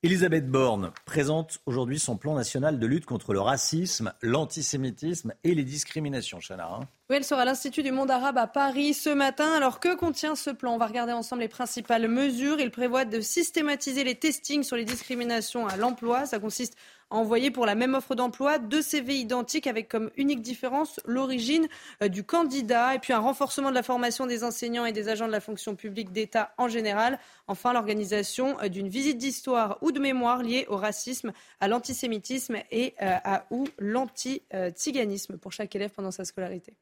[0.05, 5.63] Elisabeth Borne présente aujourd'hui son plan national de lutte contre le racisme, l'antisémitisme et les
[5.63, 6.41] discriminations.
[6.41, 6.69] Chana.
[6.73, 6.89] Hein.
[7.09, 9.53] oui, elle sera à l'Institut du monde arabe à Paris ce matin.
[9.53, 10.75] Alors que contient ce plan?
[10.75, 12.59] On va regarder ensemble les principales mesures.
[12.59, 16.27] Il prévoit de systématiser les testings sur les discriminations à l'emploi.
[16.27, 16.77] Ça consiste
[17.13, 21.69] envoyé pour la même offre d'emploi deux CV identiques avec comme unique différence l'origine
[22.03, 25.27] euh, du candidat et puis un renforcement de la formation des enseignants et des agents
[25.27, 27.19] de la fonction publique d'État en général.
[27.47, 32.95] Enfin, l'organisation euh, d'une visite d'histoire ou de mémoire liée au racisme, à l'antisémitisme et
[33.03, 36.75] euh, à ou l'anti-tiganisme pour chaque élève pendant sa scolarité.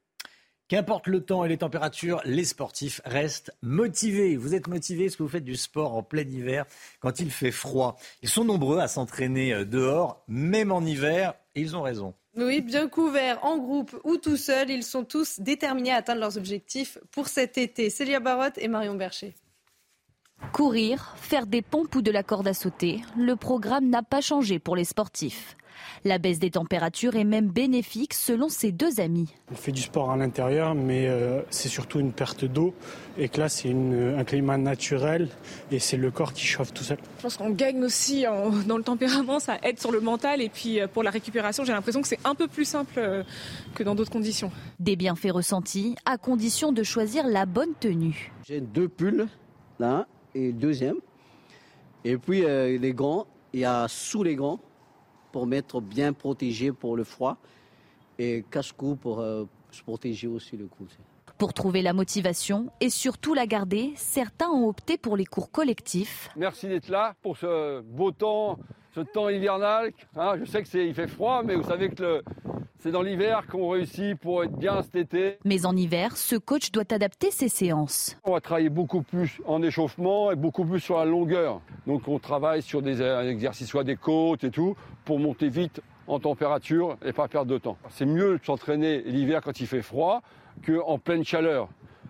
[0.71, 4.37] Qu'importe le temps et les températures, les sportifs restent motivés.
[4.37, 6.65] Vous êtes motivés Est-ce que vous faites du sport en plein hiver
[7.01, 11.61] quand il fait froid Ils sont nombreux à s'entraîner euh, dehors, même en hiver, et
[11.61, 12.15] ils ont raison.
[12.37, 16.39] Oui, bien couverts, en groupe ou tout seuls, ils sont tous déterminés à atteindre leurs
[16.39, 17.91] objectifs pour cet été.
[17.91, 19.35] Célia Barotte et Marion Bercher.
[20.53, 24.61] Courir, faire des pompes ou de la corde à sauter, le programme n'a pas changé
[24.61, 25.57] pour les sportifs.
[26.05, 29.35] La baisse des températures est même bénéfique selon ses deux amis.
[29.52, 32.74] On fait du sport à l'intérieur, mais euh, c'est surtout une perte d'eau.
[33.19, 35.28] Et que là, c'est un climat naturel
[35.70, 36.97] et c'est le corps qui chauffe tout seul.
[37.19, 38.24] Je pense qu'on gagne aussi
[38.66, 40.40] dans le tempérament, ça aide sur le mental.
[40.40, 43.23] Et puis euh, pour la récupération, j'ai l'impression que c'est un peu plus simple euh,
[43.74, 44.51] que dans d'autres conditions.
[44.78, 48.32] Des bienfaits ressentis à condition de choisir la bonne tenue.
[48.47, 49.27] J'ai deux pulls,
[49.78, 50.97] là, et deuxième.
[52.05, 54.59] Et puis les gants, il y a sous les gants
[55.32, 57.36] pour mettre bien protégé pour le froid
[58.19, 60.85] et cache-cou pour, euh, Se protéger aussi le coup.
[61.39, 66.28] Pour trouver la motivation et surtout la garder, certains ont opté pour les cours collectifs.
[66.36, 68.59] Merci d'être là pour ce beau temps,
[68.94, 69.93] ce temps hivernal.
[70.16, 72.23] Hein, je sais qu'il fait froid, mais vous savez que
[72.82, 75.39] c'est dans l'hiver qu'on réussit pour être bien cet été.
[75.44, 78.16] Mais en hiver, ce coach doit adapter ses séances.
[78.24, 81.61] On va travailler beaucoup plus en échauffement et beaucoup plus sur la longueur.
[81.86, 86.19] Donc on travaille sur des exercices, soit des côtes et tout, pour monter vite en
[86.19, 87.77] température et pas perdre de temps.
[87.90, 90.23] C'est mieux de s'entraîner l'hiver quand il fait froid
[90.66, 91.69] qu'en pleine chaleur.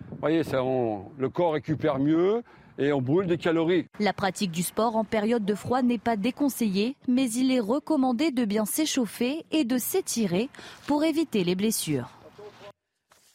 [0.09, 2.43] Vous voyez, ça, le corps récupère mieux
[2.77, 3.85] et on brûle des calories.
[3.99, 8.31] La pratique du sport en période de froid n'est pas déconseillée, mais il est recommandé
[8.31, 10.49] de bien s'échauffer et de s'étirer
[10.87, 12.09] pour éviter les blessures.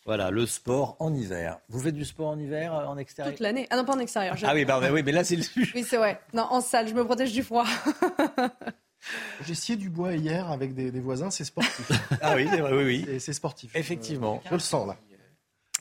[0.07, 1.59] Voilà, le sport en hiver.
[1.69, 3.35] Vous faites du sport en hiver, euh, en extérieur?
[3.35, 3.67] Toute l'année.
[3.71, 4.37] Ah non, pas en extérieur.
[4.45, 5.73] Ah oui, bah, oui, mais là c'est le sujet.
[5.75, 6.21] Oui, c'est vrai.
[6.33, 7.65] Non, en salle, je me protège du froid.
[9.45, 11.91] J'ai scié du bois hier avec des, voisins, c'est sportif.
[12.23, 13.21] ah oui, c'est vrai, oui, oui.
[13.21, 13.75] C'est sportif.
[13.75, 14.41] Effectivement.
[14.47, 14.97] je le sens là.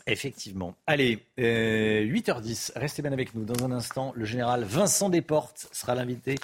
[0.07, 0.75] Effectivement.
[0.85, 3.43] Allez, 8h10, euh, restez bien avec nous.
[3.43, 6.35] Dans un instant, le général Vincent Desportes sera l'invité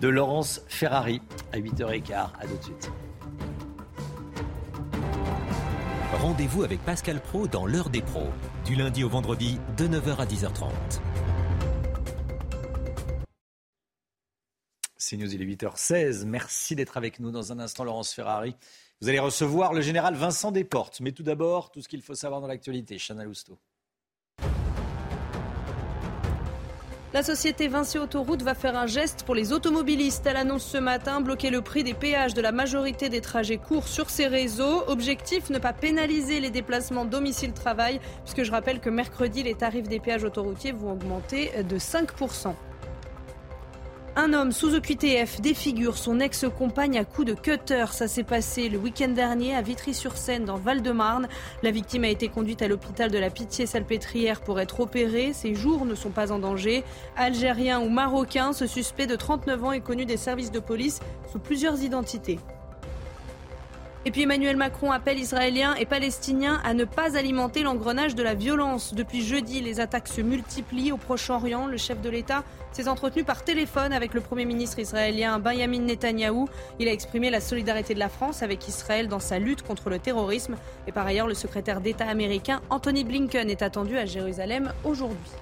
[0.00, 1.22] de Laurence Ferrari
[1.52, 2.12] à 8h15.
[2.14, 2.90] À tout de suite.
[6.12, 8.28] Rendez-vous avec Pascal Pro dans l'heure des pros,
[8.64, 10.70] du lundi au vendredi de 9h à 10h30.
[14.98, 16.24] C'est News, il est 8h16.
[16.24, 17.30] Merci d'être avec nous.
[17.30, 18.56] Dans un instant, Laurence Ferrari.
[19.02, 21.00] Vous allez recevoir le général Vincent Desportes.
[21.00, 22.96] Mais tout d'abord, tout ce qu'il faut savoir dans l'actualité.
[22.98, 23.58] Chana Lousteau.
[27.12, 30.26] La société Vinci Autoroute va faire un geste pour les automobilistes.
[30.26, 33.88] Elle annonce ce matin bloquer le prix des péages de la majorité des trajets courts
[33.88, 34.82] sur ses réseaux.
[34.88, 40.00] Objectif, ne pas pénaliser les déplacements domicile-travail, puisque je rappelle que mercredi, les tarifs des
[40.00, 42.54] péages autoroutiers vont augmenter de 5%.
[44.18, 47.84] Un homme sous OQTF défigure son ex-compagne à coups de cutter.
[47.92, 51.28] Ça s'est passé le week-end dernier à Vitry-sur-Seine, dans Val-de-Marne.
[51.62, 55.34] La victime a été conduite à l'hôpital de la Pitié-Salpêtrière pour être opérée.
[55.34, 56.82] Ses jours ne sont pas en danger.
[57.14, 61.38] Algérien ou marocain, ce suspect de 39 ans est connu des services de police sous
[61.38, 62.38] plusieurs identités.
[64.06, 68.34] Et puis Emmanuel Macron appelle Israéliens et Palestiniens à ne pas alimenter l'engrenage de la
[68.34, 68.94] violence.
[68.94, 71.66] Depuis jeudi, les attaques se multiplient au Proche-Orient.
[71.66, 76.48] Le chef de l'État s'est entretenu par téléphone avec le Premier ministre israélien Benjamin Netanyahou.
[76.78, 79.98] Il a exprimé la solidarité de la France avec Israël dans sa lutte contre le
[79.98, 80.54] terrorisme.
[80.86, 85.32] Et par ailleurs, le secrétaire d'État américain Anthony Blinken est attendu à Jérusalem aujourd'hui.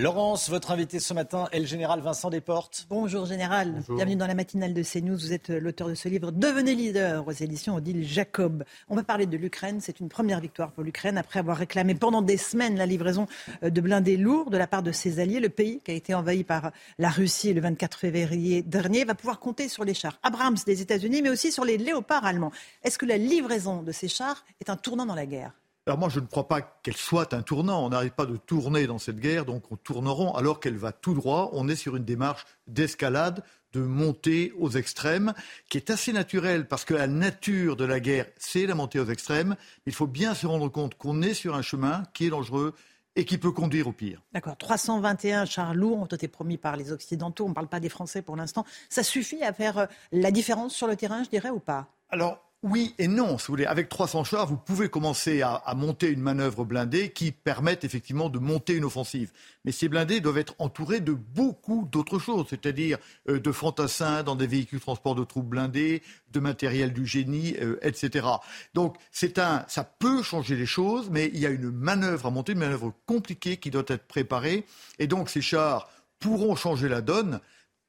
[0.00, 2.86] Laurence, votre invité ce matin est le général Vincent Desportes.
[2.88, 5.18] Bonjour général, bienvenue dans la matinale de CNews.
[5.18, 8.64] Vous êtes l'auteur de ce livre Devenez leader aux éditions Odile Jacob.
[8.88, 9.82] On va parler de l'Ukraine.
[9.82, 13.26] C'est une première victoire pour l'Ukraine après avoir réclamé pendant des semaines la livraison
[13.62, 15.38] euh, de blindés lourds de la part de ses alliés.
[15.38, 19.38] Le pays qui a été envahi par la Russie le 24 février dernier va pouvoir
[19.38, 22.52] compter sur les chars Abrams des États-Unis mais aussi sur les léopards allemands.
[22.84, 25.59] Est-ce que la livraison de ces chars est un tournant dans la guerre?
[25.86, 27.84] Alors moi, je ne crois pas qu'elle soit un tournant.
[27.84, 31.14] On n'arrive pas de tourner dans cette guerre, donc on tourneront alors qu'elle va tout
[31.14, 31.50] droit.
[31.52, 33.42] On est sur une démarche d'escalade,
[33.72, 35.32] de montée aux extrêmes,
[35.68, 39.06] qui est assez naturelle parce que la nature de la guerre, c'est la montée aux
[39.06, 39.56] extrêmes.
[39.86, 42.74] Il faut bien se rendre compte qu'on est sur un chemin qui est dangereux
[43.16, 44.22] et qui peut conduire au pire.
[44.32, 44.56] D'accord.
[44.56, 47.46] 321 chars lourds ont été promis par les Occidentaux.
[47.46, 48.64] On ne parle pas des Français pour l'instant.
[48.88, 51.88] Ça suffit à faire la différence sur le terrain, je dirais, ou pas?
[52.10, 53.64] Alors, oui et non, si vous voulez.
[53.64, 58.38] Avec 300 chars, vous pouvez commencer à, monter une manœuvre blindée qui permette effectivement de
[58.38, 59.32] monter une offensive.
[59.64, 62.98] Mais ces blindés doivent être entourés de beaucoup d'autres choses, c'est-à-dire
[63.30, 67.78] euh, de fantassins dans des véhicules transport de troupes blindés, de matériel du génie, euh,
[67.80, 68.26] etc.
[68.74, 72.30] Donc c'est un, ça peut changer les choses, mais il y a une manœuvre à
[72.30, 74.66] monter, une manœuvre compliquée qui doit être préparée.
[74.98, 75.88] Et donc ces chars
[76.18, 77.40] pourront changer la donne.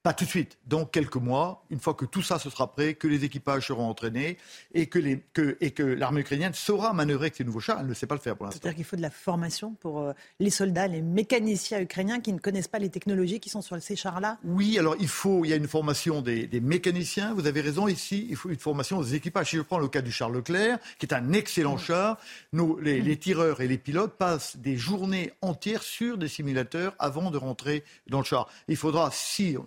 [0.04, 2.96] Pas tout de suite, dans quelques mois, une fois que tout ça se sera prêt,
[2.96, 4.38] que les équipages seront entraînés
[4.74, 5.00] et que,
[5.94, 7.80] l'armée ukrainienne saura manœuvrer avec ces nouveaux chars.
[7.82, 8.60] Elle ne sait pas le faire pour l'instant.
[8.60, 12.40] C'est-à-dire qu'il faut de la formation pour euh, les soldats, les mécaniciens ukrainiens qui ne
[12.40, 15.54] connaissent pas les technologies qui sont sur ces chars-là Oui, alors il faut, il y
[15.54, 19.52] a une formation des, mécaniciens, vous avez raison, ici, il faut une formation des équipages.
[19.52, 22.18] Si je prends le cas du char Leclerc, qui est un excellent char,
[22.82, 27.38] les, les tireurs et les pilotes passent des journées entières sur des simulateurs avant de
[27.38, 28.48] rentrer dans le char.
[28.68, 29.58] Il faudra, si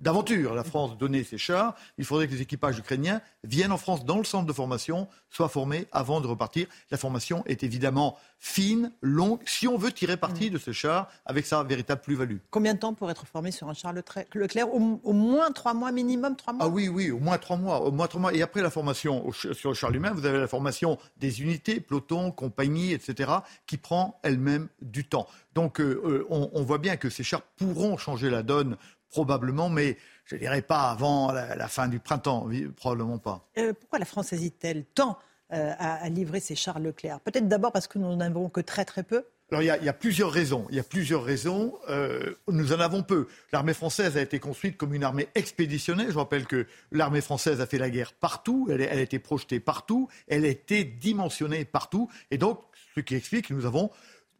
[0.00, 4.04] d'aventure la France donner ses chars, il faudrait que les équipages ukrainiens viennent en France
[4.04, 6.66] dans le centre de formation, soient formés avant de repartir.
[6.90, 10.52] La formation est évidemment fine, longue, si on veut tirer parti mm.
[10.52, 12.36] de ce char avec sa véritable plus-value.
[12.50, 16.36] Combien de temps pour être formé sur un char Leclerc au, moins trois mois minimum,
[16.36, 16.66] trois mois?
[16.66, 18.34] Ah oui, oui, au moins trois mois, au moins trois mois.
[18.34, 22.30] Et après la formation sur le char lui-même, vous avez la formation des unités, pelotons,
[22.30, 23.32] compagnies, etc.,
[23.66, 25.26] qui prend elle-même du temps.
[25.54, 28.76] Donc euh, euh, on, on voit bien que ces chars pourront changer la donne
[29.10, 33.48] probablement, mais je ne dirais pas avant la, fin du printemps, probablement pas.
[33.58, 35.18] Euh, pourquoi la France hésite-t-elle tant
[35.52, 37.20] euh, à, à livrer ces chars Leclerc?
[37.20, 39.24] Peut-être d'abord parce que nous n'en avons que très très peu?
[39.50, 40.66] Alors il y, a, il y, a, plusieurs raisons.
[40.68, 41.78] Il y a plusieurs raisons.
[41.88, 43.28] Euh, nous en avons peu.
[43.50, 46.10] L'armée française a été construite comme une armée expéditionnelle.
[46.10, 48.68] Je rappelle que l'armée française a fait la guerre partout.
[48.70, 50.08] Elle, elle, a été projetée partout.
[50.26, 52.10] Elle a été dimensionnée partout.
[52.30, 52.60] Et donc,
[52.94, 53.90] ce qui explique que nous avons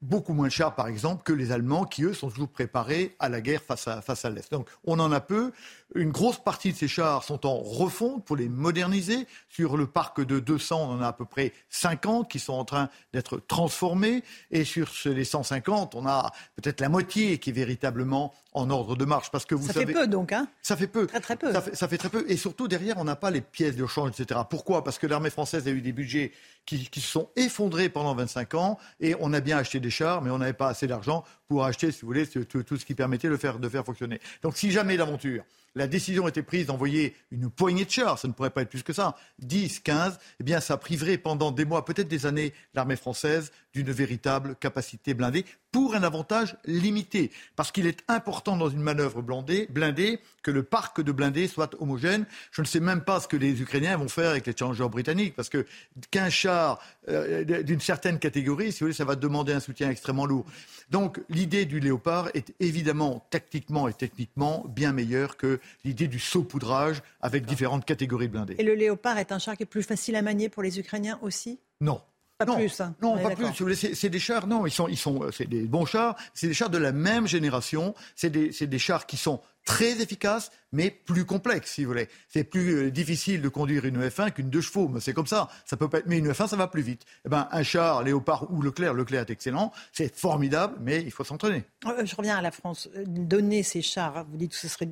[0.03, 3.41] beaucoup moins chars, par exemple, que les Allemands, qui, eux, sont toujours préparés à la
[3.41, 4.51] guerre face à, face à l'Est.
[4.53, 5.53] Donc, on en a peu.
[5.95, 9.27] Une grosse partie de ces chars sont en refonte pour les moderniser.
[9.49, 12.65] Sur le parc de 200, on en a à peu près 50 qui sont en
[12.65, 14.23] train d'être transformés.
[14.51, 19.05] Et sur les 150, on a peut-être la moitié qui est véritablement en ordre de
[19.07, 19.31] marche.
[19.31, 21.07] Parce que vous ça savez, fait peu donc, hein Ça fait peu.
[21.07, 21.53] Très très peu.
[21.53, 22.25] Ça fait, ça fait très peu.
[22.29, 24.41] Et surtout, derrière, on n'a pas les pièces de rechange, etc.
[24.49, 24.85] Pourquoi?
[24.85, 26.33] Parce que l'armée française a eu des budgets
[26.67, 30.21] qui, qui, se sont effondrés pendant 25 ans et on a bien acheté des chars,
[30.21, 32.95] mais on n'avait pas assez d'argent pour acheter, si vous voulez, tout, tout, ce qui
[32.95, 34.21] permettait de faire, de faire fonctionner.
[34.43, 35.45] Donc si jamais l'aventure
[35.75, 38.83] la décision était prise d'envoyer une poignée de chars, ça ne pourrait pas être plus
[38.83, 42.97] que ça, 10, 15, eh bien ça priverait pendant des mois, peut-être des années, l'armée
[42.97, 47.31] française d'une véritable capacité blindée pour un avantage limité.
[47.57, 51.75] Parce qu'il est important dans une manœuvre blindée, blindée que le parc de blindés soit
[51.81, 52.25] homogène.
[52.51, 55.35] Je ne sais même pas ce que les Ukrainiens vont faire avec les challengers britanniques,
[55.37, 55.67] parce que
[56.11, 60.27] qu'un char euh, d'une certaine catégorie, si vous voulez, ça va demander un soutien extrêmement
[60.27, 60.47] lourd.
[60.91, 67.03] Donc l'idée du léopard est évidemment tactiquement et techniquement bien meilleure que l'idée du saupoudrage
[67.21, 68.57] avec différentes catégories blindées.
[68.59, 71.19] Et le léopard est un char qui est plus facile à manier pour les Ukrainiens
[71.23, 71.61] aussi?
[71.81, 72.01] Non.
[72.39, 72.81] Pas non, plus.
[72.81, 72.95] Hein.
[73.03, 73.75] Non, pas plus.
[73.95, 74.47] C'est des chars.
[74.47, 76.15] Non, ils sont, ils sont, c'est des bons chars.
[76.35, 77.97] C'est des chars de la même génération.
[78.15, 82.09] C'est des, des, chars qui sont très efficaces, mais plus complexes, si vous voulez.
[82.29, 84.87] C'est plus euh, difficile de conduire une F1 qu'une deux chevaux.
[84.87, 85.49] Mais c'est comme ça.
[85.65, 86.07] Ça peut pas être.
[86.07, 87.03] Mais une F1, ça va plus vite.
[87.27, 89.73] Eh ben, un char Léopard ou Leclerc, Leclerc est excellent.
[89.91, 91.65] C'est formidable, mais il faut s'entraîner.
[91.87, 92.89] Euh, je reviens à la France.
[93.05, 94.89] Donner ces chars, vous dites que ce serait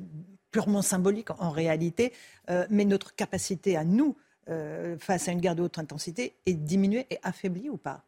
[0.51, 2.11] purement symbolique en réalité,
[2.49, 4.17] euh, mais notre capacité à nous
[4.49, 8.03] euh, face à une guerre de haute intensité est diminuée et affaiblie ou pas?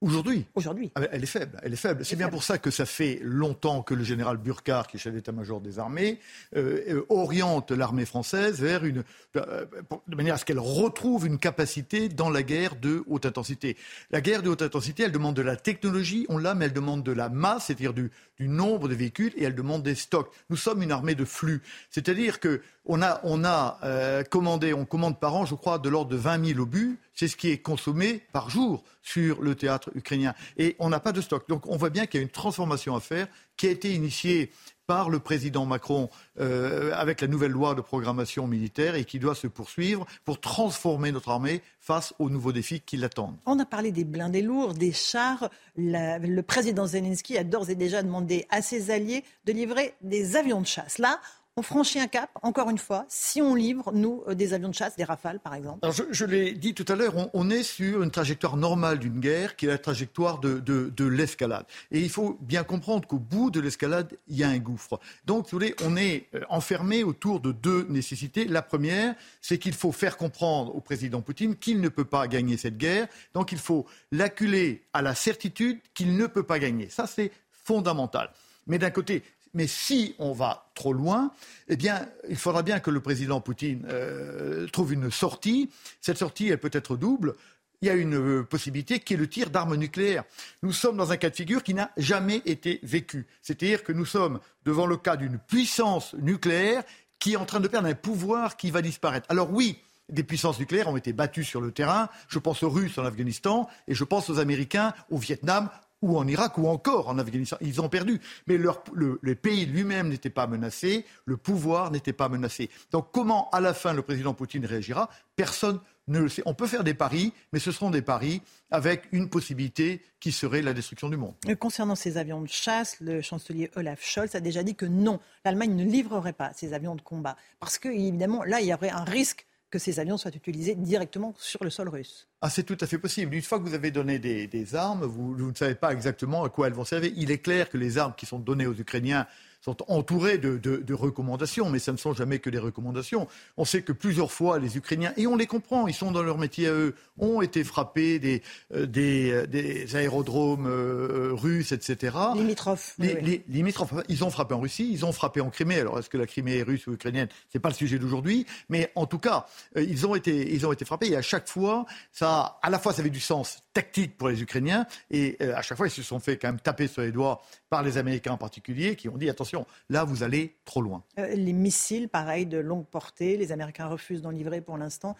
[0.00, 0.44] Aujourd'hui?
[0.54, 0.92] Aujourd'hui.
[0.96, 1.58] Ah, elle est faible.
[1.62, 2.04] Elle est faible.
[2.04, 5.14] C'est bien pour ça que ça fait longtemps que le général Burkhardt, qui est chef
[5.14, 6.18] d'état-major des armées,
[6.56, 9.02] euh, oriente l'armée française vers une,
[9.36, 9.64] euh,
[10.06, 13.78] de manière à ce qu'elle retrouve une capacité dans la guerre de haute intensité.
[14.10, 17.02] La guerre de haute intensité, elle demande de la technologie, on l'a, mais elle demande
[17.02, 20.30] de la masse, c'est-à-dire du, du nombre de véhicules, et elle demande des stocks.
[20.50, 21.62] Nous sommes une armée de flux.
[21.88, 26.16] C'est-à-dire que on a, euh, commandé, on commande par an, je crois, de l'ordre de
[26.16, 26.98] 20 000 obus.
[27.14, 30.34] C'est ce qui est consommé par jour sur le théâtre ukrainien.
[30.56, 31.48] Et on n'a pas de stock.
[31.48, 34.50] Donc on voit bien qu'il y a une transformation à faire qui a été initiée
[34.86, 39.34] par le président Macron euh, avec la nouvelle loi de programmation militaire et qui doit
[39.34, 43.36] se poursuivre pour transformer notre armée face aux nouveaux défis qui l'attendent.
[43.46, 45.48] On a parlé des blindés lourds, des chars.
[45.76, 50.60] Le président Zelensky a d'ores et déjà demandé à ses alliés de livrer des avions
[50.60, 50.98] de chasse.
[50.98, 51.18] Là,
[51.56, 54.74] on franchit un cap, encore une fois, si on livre, nous, euh, des avions de
[54.74, 58.10] chasse, des rafales, par exemple je, l'ai dit tout à l'heure, on, est sur une
[58.10, 61.64] trajectoire normale d'une guerre, qui est la trajectoire de, de, de l'escalade.
[61.92, 64.98] Et il faut bien comprendre qu'au bout de l'escalade, il y a un gouffre.
[65.26, 68.46] Donc, vous on est euh, enfermé autour de deux nécessités.
[68.46, 72.56] La première, c'est qu'il faut faire comprendre au président Poutine qu'il ne peut pas gagner
[72.56, 73.06] cette guerre.
[73.32, 76.88] Donc, il faut l'acculer à la certitude qu'il ne peut pas gagner.
[76.88, 78.30] Ça, c'est fondamental.
[78.66, 79.22] Mais d'un côté,
[79.54, 81.30] mais si on va trop loin,
[81.68, 85.70] eh bien, il faudra bien que le président Poutine euh, trouve une sortie.
[86.00, 87.34] Cette sortie, elle peut être double.
[87.80, 90.24] Il y a une euh, possibilité qui est le tir d'armes nucléaires.
[90.62, 93.26] Nous sommes dans un cas de figure qui n'a jamais été vécu.
[93.42, 96.82] C'est-à-dire que nous sommes devant le cas d'une puissance nucléaire
[97.18, 99.26] qui est en train de perdre un pouvoir qui va disparaître.
[99.30, 99.78] Alors oui,
[100.08, 102.08] des puissances nucléaires ont été battues sur le terrain.
[102.28, 105.70] Je pense aux Russes en Afghanistan et je pense aux Américains au Vietnam
[106.04, 107.56] ou en Irak ou encore en Afghanistan.
[107.60, 108.20] Ils ont perdu.
[108.46, 112.70] Mais le, pays lui-même n'était pas menacé, le pouvoir n'était pas menacé.
[112.92, 115.08] Donc comment, à la fin, le président Poutine réagira?
[115.34, 116.42] Personne ne le sait.
[116.44, 120.60] On peut faire des paris, mais ce seront des paris avec une possibilité qui serait
[120.60, 121.34] la destruction du monde.
[121.58, 125.74] Concernant ces avions de chasse, le chancelier Olaf Scholz a déjà dit que non, l'Allemagne
[125.74, 127.36] ne livrerait pas ces avions de combat.
[127.58, 131.34] Parce que, évidemment, là, il y aurait un risque que ces avions soient utilisés directement
[131.36, 132.28] sur le sol russe.
[132.40, 133.34] Ah, c'est tout à fait possible.
[133.34, 136.68] Une fois que vous avez donné des, armes, vous, ne savez pas exactement à quoi
[136.68, 137.10] elles vont servir.
[137.16, 139.26] Il est clair que les armes qui sont données aux Ukrainiens
[139.64, 143.26] sont entourés de, de, de, recommandations, mais ça ne sont jamais que des recommandations.
[143.56, 146.36] On sait que plusieurs fois, les Ukrainiens, et on les comprend, ils sont dans leur
[146.36, 148.42] métier à eux, ont été frappés des,
[148.74, 152.14] euh, des, euh, des, aérodromes euh, russes, etc.
[152.34, 152.94] Limitrophes.
[152.98, 153.20] Les, oui.
[153.22, 153.94] les, limitrophes.
[154.10, 155.80] Ils ont frappé en Russie, ils ont frappé en Crimée.
[155.80, 158.92] Alors, est-ce que la Crimée est russe ou ukrainienne C'est pas le sujet d'aujourd'hui, mais
[158.96, 159.46] en tout cas,
[159.78, 162.78] euh, ils, ont été, ils ont été frappés, et à chaque fois, ça, à la
[162.78, 165.90] fois, ça avait du sens tactique pour les Ukrainiens, et euh, à chaque fois, ils
[165.90, 169.08] se sont fait quand même taper sur les doigts par les Américains en particulier, qui
[169.08, 171.02] ont dit attention, là, vous allez trop loin.
[171.18, 175.16] Euh, les missiles, pareil, de longue portée, les Américains refusent d'en livrer pour l'instant.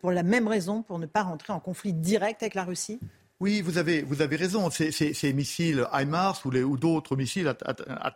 [0.00, 3.00] pour la même raison, pour ne pas rentrer en conflit direct avec la Russie
[3.40, 4.68] oui, vous avez, vous avez raison.
[4.68, 7.52] Ces, ces, ces missiles HIMARS ou, ou d'autres missiles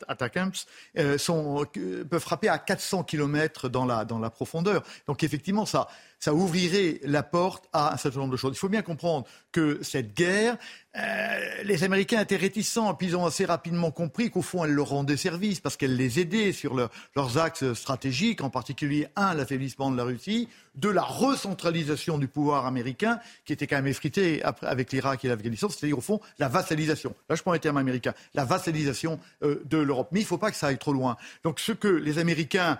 [0.06, 0.52] Atacams
[0.98, 1.64] euh, sont,
[2.10, 4.82] peuvent frapper à 400 km dans la, dans la profondeur.
[5.06, 5.88] Donc effectivement, ça,
[6.24, 8.54] ça ouvrirait la porte à un certain nombre de choses.
[8.56, 10.56] Il faut bien comprendre que cette guerre,
[10.96, 14.88] euh, les Américains étaient réticents, puis ils ont assez rapidement compris qu'au fond, elle leur
[14.88, 19.98] rendait service parce qu'elle les aidait sur leurs axes stratégiques, en particulier, un, l'affaiblissement de
[19.98, 24.92] la Russie, deux, la recentralisation du pouvoir américain, qui était quand même effrité après, avec
[24.92, 27.14] l'Irak et l'Afghanistan, c'est-à-dire, au fond, la vassalisation.
[27.28, 30.08] Là, je prends un terme américain, la vassalisation euh, de l'Europe.
[30.10, 31.18] Mais il ne faut pas que ça aille trop loin.
[31.42, 32.78] Donc, ce que les Américains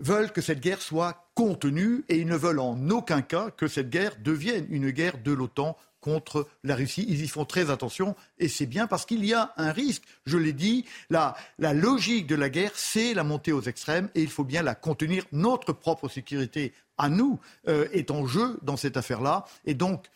[0.00, 3.90] veulent que cette guerre soit contenue et ils ne veulent en aucun cas que cette
[3.90, 7.04] guerre devienne une guerre de l'OTAN contre la Russie.
[7.08, 10.04] Ils y font très attention et c'est bien parce qu'il y a un risque.
[10.26, 14.30] Je l'ai dit, la, logique de la guerre, c'est la montée aux extrêmes et il
[14.30, 15.24] faut bien la contenir.
[15.32, 17.38] Notre propre sécurité à nous
[17.68, 20.06] euh, est en jeu dans cette affaire-là et donc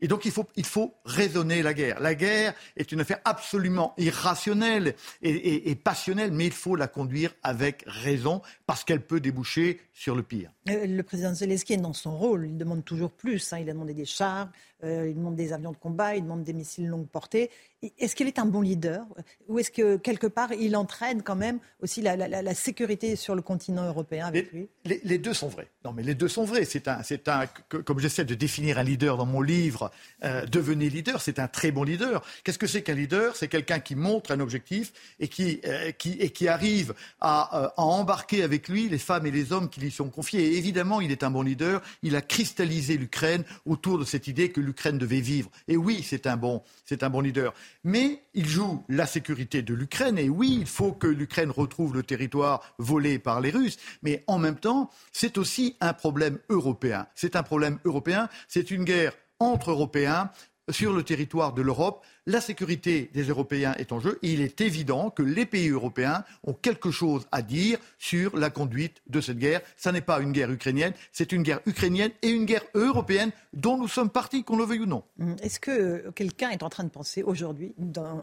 [0.00, 2.00] et donc il faut, il faut raisonner la guerre.
[2.00, 7.84] La guerre est une affaire absolument irrationnelle et, passionnelle, mais il faut la conduire avec
[7.86, 10.50] raison parce qu'elle peut déboucher sur le pire.
[10.68, 13.52] Euh, le président Zelensky est dans son rôle, il demande toujours plus.
[13.52, 13.58] Hein.
[13.60, 14.48] Il a demandé des chars,
[14.84, 17.50] euh, il demande des avions de combat, il demande des missiles longue portée.
[17.98, 19.06] Est-ce qu'il est un bon leader
[19.48, 23.86] Ou est-ce que quelque part il entraîne quand même aussi la, sécurité sur le continent
[23.86, 24.68] européen avec lui?
[24.84, 25.68] les, deux sont vrais.
[25.84, 26.66] Non, mais les deux sont vrais.
[26.66, 29.90] C'est un, c'est un, comme j'essaie de définir un leader dans mon livre,
[30.24, 31.22] euh, devenez leader.
[31.22, 32.22] C'est un très bon leader.
[32.44, 33.34] Qu'est-ce que c'est qu'un leader?
[33.34, 37.68] C'est quelqu'un qui montre un objectif et qui, euh, qui, et qui arrive à, euh,
[37.78, 40.52] à, embarquer avec lui les femmes et les hommes qui lui sont confiés.
[40.52, 41.80] Et évidemment, il est un bon leader.
[42.02, 45.50] Il a cristallisé l'Ukraine autour de cette idée que l'Ukraine devait vivre.
[45.66, 49.74] Et oui, c'est un bon, c'est un bon leader mais il joue la sécurité de
[49.74, 50.18] l'Ukraine.
[50.18, 53.78] Et oui, il faut que l'Ukraine retrouve le territoire volé par les Russes.
[54.02, 57.06] Mais en même temps, c'est aussi un problème européen.
[57.14, 58.28] C'est un problème européen.
[58.48, 60.30] C'est une guerre entre Européens
[60.70, 62.04] sur le territoire de l'Europe.
[62.26, 66.24] La sécurité des Européens est en jeu et il est évident que les pays européens
[66.44, 69.62] ont quelque chose à dire sur la conduite de cette guerre.
[69.76, 73.76] Ce n'est pas une guerre ukrainienne, c'est une guerre ukrainienne et une guerre européenne dont
[73.76, 75.02] nous sommes partis, qu'on le veuille ou non.
[75.20, 77.74] Hum, est-ce que quelqu'un est en train de penser aujourd'hui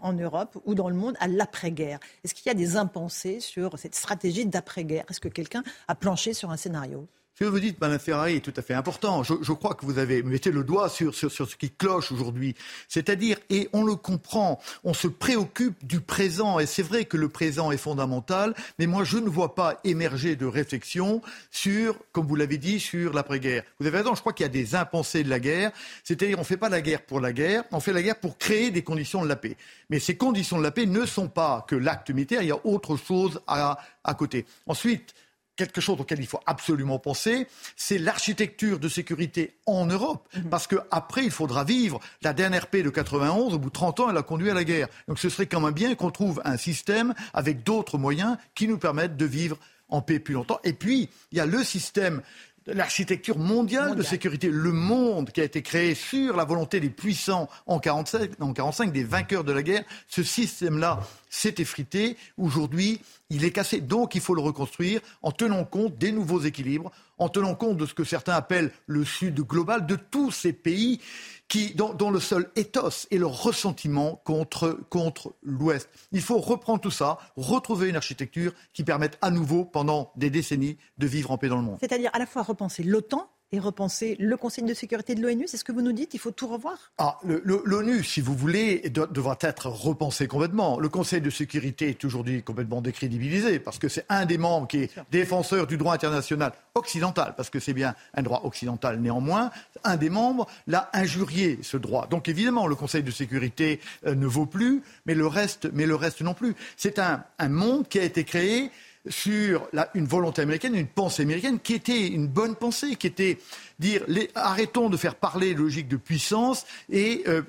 [0.02, 2.00] en Europe ou dans le monde à l'après-guerre?
[2.24, 5.06] Est-ce qu'il y a des impensés sur cette stratégie d'après-guerre?
[5.10, 7.08] Est-ce que quelqu'un a planché sur un scénario?
[7.38, 9.22] Ce que vous dites, Mme Ferrari, est tout à fait important.
[9.22, 12.12] Je, je crois que vous avez mettez le doigt sur, sur, sur ce qui cloche
[12.12, 12.56] aujourd'hui.
[12.88, 16.58] C'est-à-dire, et on le comprend, on se préoccupe du présent.
[16.58, 20.36] Et c'est vrai que le présent est fondamental, mais moi, je ne vois pas émerger
[20.36, 23.62] de réflexion sur, comme vous l'avez dit, sur l'après-guerre.
[23.80, 25.72] Vous avez raison, je crois qu'il y a des impensés de la guerre.
[26.04, 28.40] C'est-à-dire, on ne fait pas la guerre pour la guerre, on fait la guerre pour
[28.40, 29.58] créer des conditions de la paix.
[29.92, 32.66] Mais ces conditions de la paix ne sont pas que l'acte militaire, il y a
[32.66, 34.48] autre chose à, à côté.
[34.66, 35.14] Ensuite,
[35.58, 40.30] quelque chose auquel il faut absolument penser, c'est l'architecture de sécurité en Europe.
[40.36, 40.50] Mhm.
[40.50, 42.00] Parce qu'après, il faudra vivre.
[42.22, 44.64] La dernière paix de 91, au bout de 30 ans, elle a conduit à la
[44.64, 44.88] guerre.
[45.08, 48.78] Donc ce serait quand même bien qu'on trouve un système avec d'autres moyens qui nous
[48.78, 49.58] permettent de vivre
[49.90, 50.60] en paix plus longtemps.
[50.64, 52.22] Et puis, il y a le système
[52.68, 57.50] l'architecture mondiale de sécurité, le monde qui a été créé sur la volonté des puissants
[57.66, 61.00] en 45, en 45 des vainqueurs de la guerre, ce système-là
[61.30, 62.18] s'est effrité.
[62.38, 63.82] Aujourd'hui, il est cassé.
[63.82, 67.86] Donc, il faut le reconstruire en tenant compte des nouveaux équilibres, en tenant compte de
[67.86, 71.02] ce que certains appellent le Sud global, de tous ces pays
[71.48, 75.90] qui, dont, le seul éthos est le ressentiment contre, contre l'Ouest.
[76.12, 80.78] Il faut reprendre tout ça, retrouver une architecture qui permette à nouveau, pendant des décennies,
[80.98, 81.78] de vivre en paix dans le monde.
[81.80, 85.58] C'est-à-dire à la fois repenser l'OTAN et repenser le Conseil de sécurité de l'ONU C'est
[85.58, 86.92] ce que vous nous dites Il faut tout revoir?
[86.98, 90.80] Ah, L'ONU, si vous voulez, devra être repensé complètement.
[90.80, 94.80] Le Conseil de sécurité est aujourd'hui complètement décrédibilisé parce que c'est un des membres qui
[94.80, 99.52] est défenseur du droit international occidental, parce que c'est bien un droit occidental néanmoins.
[99.84, 102.08] Un des membres l'a injurié, ce droit.
[102.08, 105.96] Donc évidemment, le Conseil de sécurité euh, ne vaut plus, mais le reste, mais le
[105.96, 106.56] reste non plus.
[106.76, 108.72] C'est un, un monde qui a été créé
[109.10, 113.38] sur une volonté américaine, une pensée américaine qui était une bonne pensée, qui était
[113.80, 114.04] dire
[114.36, 117.42] arrêtons de faire parler logique de puissance et euh,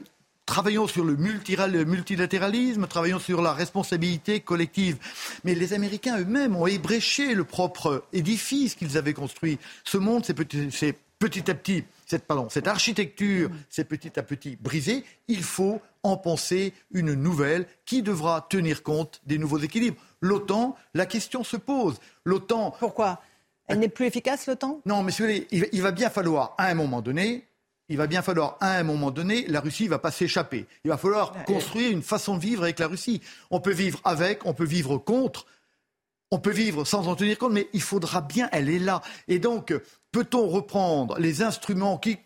[0.48, 4.96] travaillons sur le multilatéralisme, travaillons sur la responsabilité collective.
[5.44, 9.58] Mais les Américains eux-mêmes ont ébréché le propre édifice qu'ils avaient construit.
[9.84, 15.04] Ce monde, c'est petit, à petit, cette, pardon, cette architecture, c'est petit à petit brisé.
[15.28, 21.06] Il faut en penser une nouvelle qui devra tenir compte des nouveaux équilibres l'OTAN, la
[21.06, 21.98] question se pose.
[22.24, 22.74] L'OTAN.
[22.78, 23.20] Pourquoi?
[23.66, 24.80] Elle n'est plus efficace, l'OTAN?
[24.86, 25.12] Non, mais
[25.50, 27.46] il, va bien falloir, à un moment donné,
[27.88, 30.66] il va bien falloir, à un moment donné, la Russie ne va pas s'échapper.
[30.84, 33.20] Il va falloir construire une façon de vivre avec la Russie.
[33.50, 35.46] On peut vivre avec, on peut vivre contre.
[36.30, 39.02] on peut vivre sans en tenir compte, mais il faudra bien, elle est là.
[39.28, 39.74] Et donc,
[40.12, 42.18] peut-on reprendre les instruments qui,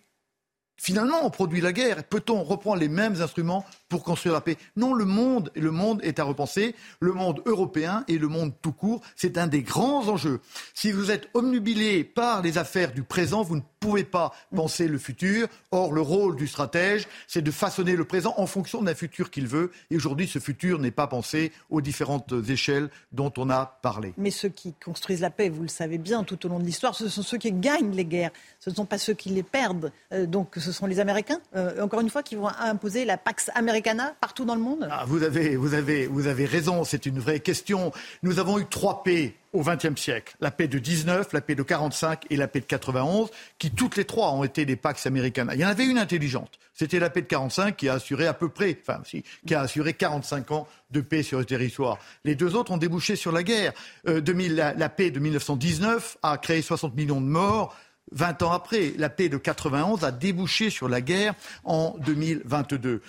[0.83, 4.57] finalement, ont produit la guerre Peut-on reprendre les mêmes instruments pour construire la paix?
[4.77, 6.75] Non, le monde, le monde est à repenser.
[7.01, 10.41] Le monde européen et le monde tout court, c'est un des grands enjeux.
[10.75, 14.99] Si vous êtes omnubilé par les affaires du présent, vous ne pouvez pas penser le
[14.99, 15.49] futur.
[15.71, 19.47] Or, le rôle du stratège, c'est de façonner le présent en fonction d'un futur qu'il
[19.47, 19.71] veut.
[19.91, 24.15] Et aujourd'hui, ce futur n'est pas pensé aux différentes échelles dont on a parlé.
[24.17, 26.95] Mais ceux qui construisent la paix, vous le savez bien, tout au long de l'histoire,
[26.95, 28.33] ce sont ceux qui gagnent les guerres.
[28.61, 29.93] Ce ne sont pas ceux qui les perdent.
[30.13, 33.51] Euh, donc, ce sont les Américains, euh, encore une fois, qui vont imposer la Pax
[33.55, 34.89] Americana partout dans le monde?
[34.90, 37.93] Ah, vous, avez, vous, avez, vous avez raison, c'est une vraie question.
[38.23, 40.35] Nous avons eu trois paix au XXe siècle.
[40.40, 43.28] La paix de 19, la paix de 45 et la paix de 91,
[43.59, 45.51] qui toutes les trois ont été des Pax américaines.
[45.55, 46.59] Il y en avait une intelligente.
[46.73, 49.03] C'était la paix de 45 qui a assuré à peu près, enfin,
[49.47, 51.99] qui a assuré 45 ans de paix sur le territoire.
[52.24, 53.73] Les deux autres ont débouché sur la guerre.
[54.09, 57.77] Euh, la, la paix de 1919 a créé 60 millions de morts.
[58.11, 61.35] 20 ans après, la paix de 91 a débouché sur la guerre
[61.65, 63.03] en 2022.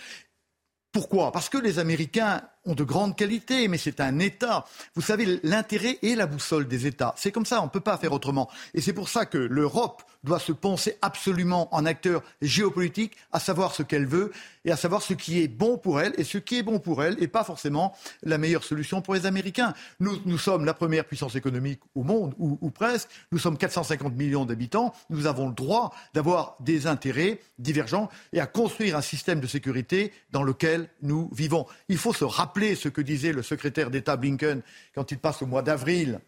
[0.93, 1.31] Pourquoi?
[1.31, 4.65] Parce que les Américains ont de grandes qualités, mais c'est un État.
[4.93, 7.15] Vous savez, l'intérêt est la boussole des États.
[7.17, 8.47] C'est comme ça, on ne peut pas faire autrement.
[8.75, 13.73] Et c'est pour ça que l'Europe doit se penser absolument en acteur géopolitique, à savoir
[13.73, 14.31] ce qu'elle veut
[14.63, 16.13] et à savoir ce qui est bon pour elle.
[16.17, 19.25] Et ce qui est bon pour elle n'est pas forcément la meilleure solution pour les
[19.25, 19.73] Américains.
[19.99, 23.09] Nous, nous sommes la première puissance économique au monde, ou, ou presque.
[23.31, 24.93] Nous sommes 450 millions d'habitants.
[25.09, 30.13] Nous avons le droit d'avoir des intérêts divergents et à construire un système de sécurité
[30.31, 31.65] dans lequel nous vivons.
[31.89, 34.61] Il faut se rappeler rappeler ce que disait le secrétaire d'État Blinken
[34.93, 36.19] quand il passe au mois d'avril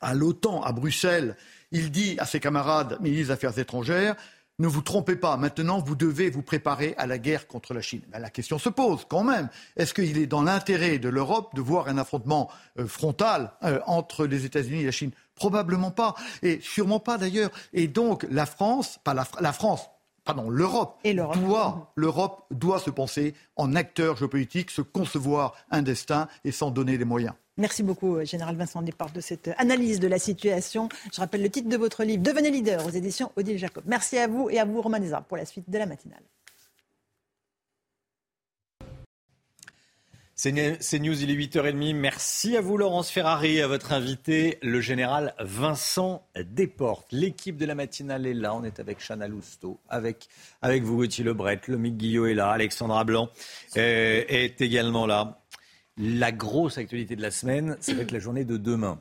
[0.00, 1.36] à l'OTAN, à Bruxelles.
[1.72, 4.16] Il dit à ses camarades ministres des Affaires étrangères
[4.60, 8.02] ne vous trompez pas, maintenant vous devez vous préparer à la guerre contre la Chine.
[8.08, 9.48] Ben, la question se pose quand même.
[9.76, 14.26] Est-ce qu'il est dans l'intérêt de l'Europe de voir un affrontement euh, frontal euh, entre
[14.26, 15.12] les États-Unis et la Chine?
[15.34, 16.14] Probablement pas.
[16.42, 17.50] Et sûrement pas d'ailleurs.
[17.72, 19.88] Et donc la France, pas la, la France,
[20.24, 26.52] pardon, l'Europe doit, l'Europe doit se penser en acteur géopolitique, se concevoir un destin et
[26.52, 27.34] s'en donner les moyens.
[27.56, 30.88] Merci beaucoup, euh, Général Vincent Desport, de cette analyse de la situation.
[31.12, 33.84] Je rappelle le titre de votre livre, Devenez leader, aux éditions Odile Jacob.
[33.86, 36.22] Merci à vous et à vous, Romain Desarmes, pour la suite de la matinale.
[40.42, 41.94] C'est News, il est 8h30.
[41.94, 47.08] Merci à vous, Laurence Ferrari, à votre invité, le général Vincent Desportes.
[47.12, 48.54] L'équipe de la matinale est là.
[48.54, 50.30] On est avec Chana Lousteau, avec,
[50.62, 51.60] avec vous, Gauthier Lebret.
[51.68, 52.52] Lomique Guillot est là.
[52.52, 53.28] Alexandra Blanc
[53.76, 55.42] euh, est, également là.
[55.98, 58.98] La grosse actualité de la semaine, ça va être la journée de demain.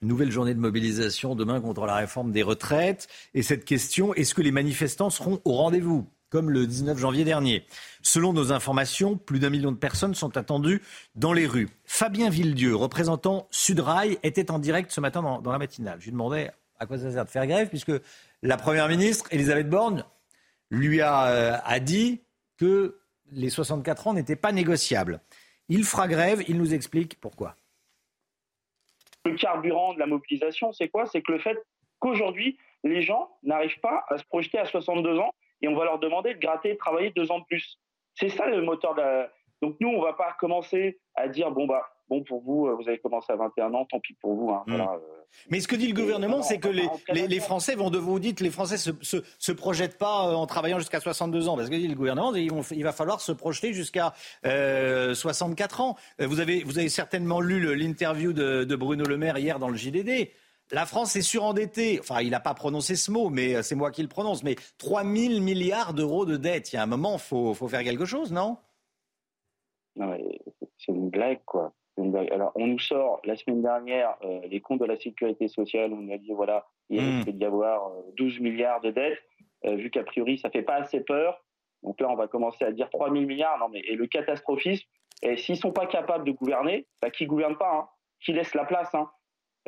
[0.00, 3.08] Nouvelle journée de mobilisation demain contre la réforme des retraites.
[3.34, 6.08] Et cette question, est-ce que les manifestants seront au rendez-vous?
[6.30, 7.64] Comme le 19 janvier dernier.
[8.02, 10.82] Selon nos informations, plus d'un million de personnes sont attendues
[11.14, 11.68] dans les rues.
[11.84, 15.98] Fabien Villedieu, représentant Sudrail, était en direct ce matin dans, la matinale.
[16.00, 17.92] Je lui demandais à quoi ça sert de faire grève, puisque
[18.42, 20.04] la Première ministre, Elisabeth Borne,
[20.70, 22.20] lui a, euh, a dit
[22.56, 22.98] que
[23.32, 25.20] les 64 ans n'étaient pas négociables.
[25.68, 27.56] Il fera grève, il nous explique pourquoi.
[29.24, 31.06] Le carburant de la mobilisation, c'est quoi?
[31.06, 31.58] C'est que le fait
[31.98, 35.98] qu'aujourd'hui, les gens n'arrivent pas à se projeter à 62 ans et on va leur
[35.98, 37.78] demander de gratter, de travailler deux ans de plus.
[38.14, 39.30] C'est ça le moteur de la...
[39.62, 42.88] Donc nous, on va pas commencer à dire bon bah bon pour vous, euh, vous
[42.88, 44.50] avez commencé à 21 ans, tant pis pour vous.
[44.50, 44.80] Hein, hmm.
[44.80, 44.84] euh.
[45.50, 46.88] Mais ce que dit le gouvernement, c'est que les,
[47.26, 50.46] les, Français vont de vous dites les Français se, se, se projettent pas euh, en
[50.46, 54.14] travaillant jusqu'à 62 ans, parce que dit le gouvernement, il va falloir se projeter jusqu'à
[54.46, 55.96] euh, 64 ans.
[56.18, 59.76] Vous avez vous avez certainement lu l'interview de, de Bruno Le Maire hier dans le
[59.76, 60.30] JDD.
[60.70, 61.98] La France est surendettée.
[62.00, 64.42] Enfin, il n'a pas prononcé ce mot, mais euh, c'est moi qui le prononce.
[64.42, 66.72] Mais 3 000 milliards d'euros de dette.
[66.72, 68.58] Il y a un moment, il faut, faire quelque chose, non?
[69.96, 70.16] Non,
[70.78, 71.72] c'est une blague, quoi.
[72.30, 75.92] Alors, on nous sort la semaine dernière euh, les comptes de la sécurité sociale.
[75.92, 77.16] On nous a dit, voilà, il hmm.
[77.16, 79.18] risque d'y avoir 12 euh, milliards de dettes.
[79.64, 81.42] vu qu'a priori, ça fait pas assez peur.
[81.82, 83.58] Donc là, on va commencer à dire 3 000 milliards.
[83.58, 84.86] Non, mais et le catastrophisme,
[85.22, 87.88] et s'ils sont pas capables de gouverner, bah, qui gouverne pas, hein,
[88.20, 88.94] qui laisse la place.
[88.94, 89.10] Hein?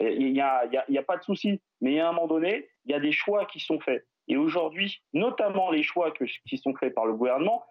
[0.00, 1.60] Il n'y a, pas de souci.
[1.80, 4.06] Mais à un moment donné, il y a des choix qui sont faits.
[4.28, 7.64] Et aujourd'hui, notamment les choix qui sont faits par le gouvernement,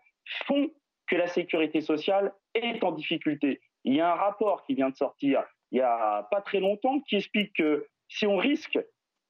[0.46, 0.70] font
[1.08, 3.62] que la sécurité sociale est en difficulté.
[3.84, 7.00] Il y a un rapport qui vient de sortir il n'y a pas très longtemps
[7.02, 8.80] qui explique que si on risque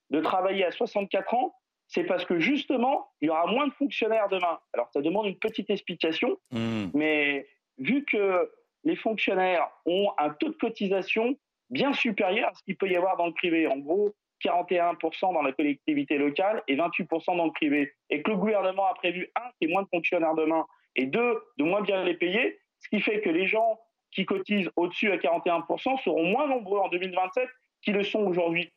[0.10, 1.56] de travailler à 64 ans,
[1.88, 4.60] c'est parce que justement, il y aura moins de fonctionnaires demain.
[4.74, 6.86] Alors ça demande une petite explication, mmh.
[6.94, 7.48] mais
[7.78, 8.50] vu que
[8.84, 11.36] les fonctionnaires ont un taux de cotisation
[11.70, 13.68] bien supérieur à ce qu'il peut y avoir dans le privé.
[13.68, 14.14] En gros,
[14.44, 17.94] 41% dans la collectivité locale et 28% dans le privé.
[18.10, 20.66] Et que le gouvernement a prévu, un, qu'il y ait moins de fonctionnaires demain,
[20.96, 23.80] et deux, de moins bien les payer, ce qui fait que les gens
[24.12, 27.48] qui cotisent au-dessus à 41% seront moins nombreux en 2027
[27.82, 28.72] qui le sont aujourd'hui.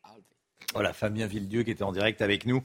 [0.75, 2.63] Voilà, Fabien Villedieu qui était en direct avec nous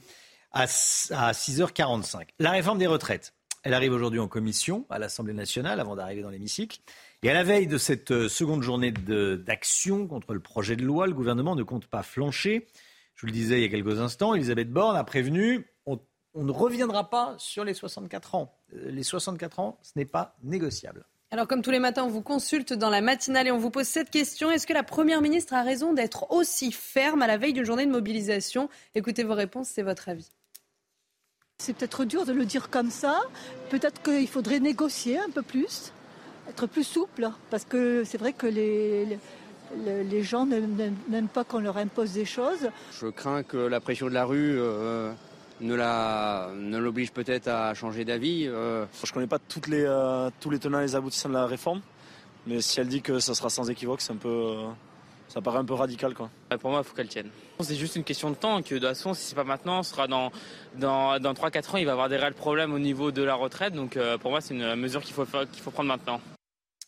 [0.52, 2.28] à 6h45.
[2.38, 3.34] La réforme des retraites.
[3.62, 6.80] Elle arrive aujourd'hui en commission à l'Assemblée nationale avant d'arriver dans l'hémicycle.
[7.22, 11.06] Et à la veille de cette euh, seconde journée d'action contre le projet de loi,
[11.06, 12.68] le gouvernement ne compte pas flancher.
[13.16, 15.98] Je vous le disais il y a quelques instants, Elisabeth Borne a prévenu on,
[16.34, 18.54] on ne reviendra pas sur les 64 ans.
[18.74, 21.04] Euh, les 64 ans, ce n'est pas négociable.
[21.30, 23.86] Alors, comme tous les matins, on vous consulte dans la matinale et on vous pose
[23.86, 24.50] cette question.
[24.50, 27.84] Est-ce que la Première ministre a raison d'être aussi ferme à la veille d'une journée
[27.84, 28.70] de mobilisation?
[28.94, 30.30] Écoutez vos réponses, c'est votre avis.
[31.60, 33.20] C'est peut-être dur de le dire comme ça.
[33.68, 35.92] Peut-être qu'il faudrait négocier un peu plus,
[36.48, 39.18] être plus souple, parce que c'est vrai que les,
[39.84, 42.70] les, gens n'aiment pas qu'on leur impose des choses.
[42.92, 45.12] Je crains que la pression de la rue euh,
[45.60, 48.46] ne la ne l'oblige peut-être à changer d'avis.
[48.46, 48.86] Euh.
[49.02, 51.46] Je ne connais pas toutes les, euh, tous les tenants et les aboutissants de la
[51.46, 51.80] réforme,
[52.46, 54.68] mais si elle dit que ça sera sans équivoque, c'est un peu, euh,
[55.28, 56.14] ça paraît un peu radical.
[56.14, 56.30] Quoi.
[56.60, 57.30] Pour moi, il faut qu'elle tienne.
[57.60, 59.90] C'est juste une question de temps, que de toute façon, si c'est pas maintenant, ce
[59.90, 60.32] sera dans,
[60.76, 63.34] dans, dans 3-4 ans, il va y avoir des réels problèmes au niveau de la
[63.34, 63.74] retraite.
[63.74, 66.20] Donc pour moi, c'est une mesure qu'il faut, qu'il faut prendre maintenant.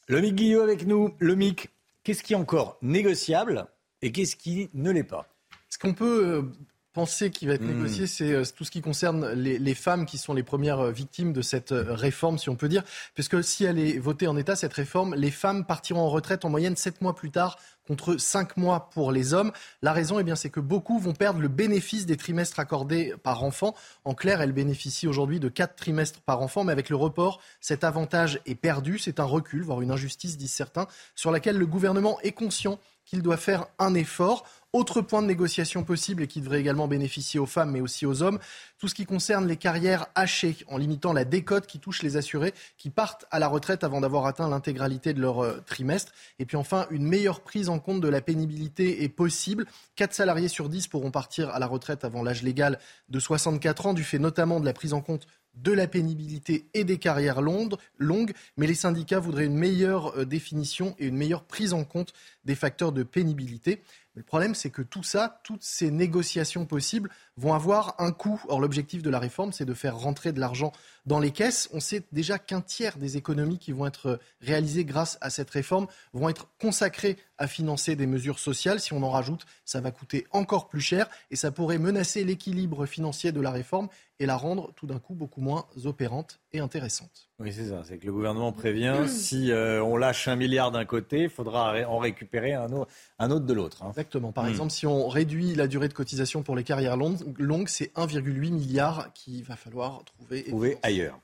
[0.08, 1.14] Le Mick Guillot avec nous.
[1.18, 1.68] Le Mick,
[2.02, 3.66] qu'est-ce qui est encore négociable
[4.02, 5.28] et qu'est-ce qui ne l'est pas?
[5.68, 6.44] Ce qu'on peut
[6.92, 7.74] pensée qui va être hmm.
[7.74, 11.32] négociée, c'est euh, tout ce qui concerne les, femmes qui sont les premières euh, victimes
[11.32, 12.82] de cette euh, réforme, si on peut dire.
[13.14, 16.50] Puisque si elle est votée en état, cette réforme, les femmes partiront en retraite en
[16.50, 17.58] moyenne 7 mois plus tard
[17.90, 19.50] contre 5 mois pour les hommes.
[19.82, 23.42] La raison, eh bien, c'est que beaucoup vont perdre le bénéfice des trimestres accordés par
[23.42, 23.74] enfant.
[24.04, 27.82] En clair, elles bénéficient aujourd'hui de 4 trimestres par enfant, mais avec le report, cet
[27.82, 29.00] avantage est perdu.
[29.00, 30.86] C'est un recul, voire une injustice, disent certains,
[31.16, 34.44] sur laquelle le gouvernement est conscient qu'il doit faire un effort.
[34.72, 38.22] Autre point de négociation possible et qui devrait également bénéficier aux femmes mais aussi aux
[38.22, 38.38] hommes,
[38.78, 42.54] tout ce qui concerne les carrières hachées en limitant la décote qui touche les assurés
[42.78, 46.12] qui partent à la retraite avant d'avoir atteint l'intégralité de leur euh, trimestre.
[46.38, 49.66] Et puis enfin, une meilleure prise en compte de la pénibilité est possible.
[49.96, 52.78] Quatre salariés sur 10 pourront partir à la retraite avant l'âge légal
[53.08, 56.84] de 64 ans du fait notamment de la prise en compte de la pénibilité et
[56.84, 61.72] des carrières longues, mais les syndicats voudraient une meilleure euh, définition et une meilleure prise
[61.72, 62.12] en compte
[62.44, 63.82] des facteurs de pénibilité.
[64.14, 67.10] Mais le problème, c'est que tout ça, toutes ces négociations possibles
[67.40, 68.40] vont avoir un coût.
[68.48, 70.72] Or, l'objectif de la réforme, c'est de faire rentrer de l'argent
[71.06, 71.68] dans les caisses.
[71.72, 75.86] On sait déjà qu'un tiers des économies qui vont être réalisées grâce à cette réforme
[76.12, 78.80] vont être consacrées à financer des mesures sociales.
[78.80, 82.84] Si on en rajoute, ça va coûter encore plus cher et ça pourrait menacer l'équilibre
[82.84, 83.88] financier de la réforme
[84.20, 87.30] et la rendre tout d'un coup beaucoup moins opérante et intéressante.
[87.38, 87.82] Oui, c'est ça.
[87.84, 91.74] C'est que le gouvernement prévient, si euh, on lâche un milliard d'un côté, il faudra
[91.88, 93.82] en récupérer un, autre de l'autre.
[93.82, 93.88] Hein.
[93.88, 94.30] Exactement.
[94.30, 94.50] Par hmm.
[94.50, 97.29] exemple, si on réduit la durée de cotisation pour les carrières longues,
[97.66, 100.44] c'est 1,8 milliard qu'il va falloir trouver.
[100.44, 101.20] trouver ailleurs.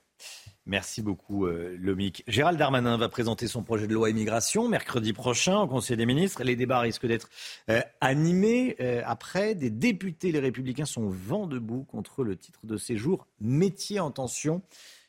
[0.67, 2.25] Merci beaucoup, euh, Lomic.
[2.27, 6.43] Gérald Darmanin va présenter son projet de loi immigration mercredi prochain au Conseil des ministres.
[6.43, 7.29] Les débats risquent d'être
[7.71, 8.75] euh, animés.
[8.81, 14.01] Euh, après, des députés, les Républicains, sont vent debout contre le titre de séjour métier
[14.01, 14.61] en tension,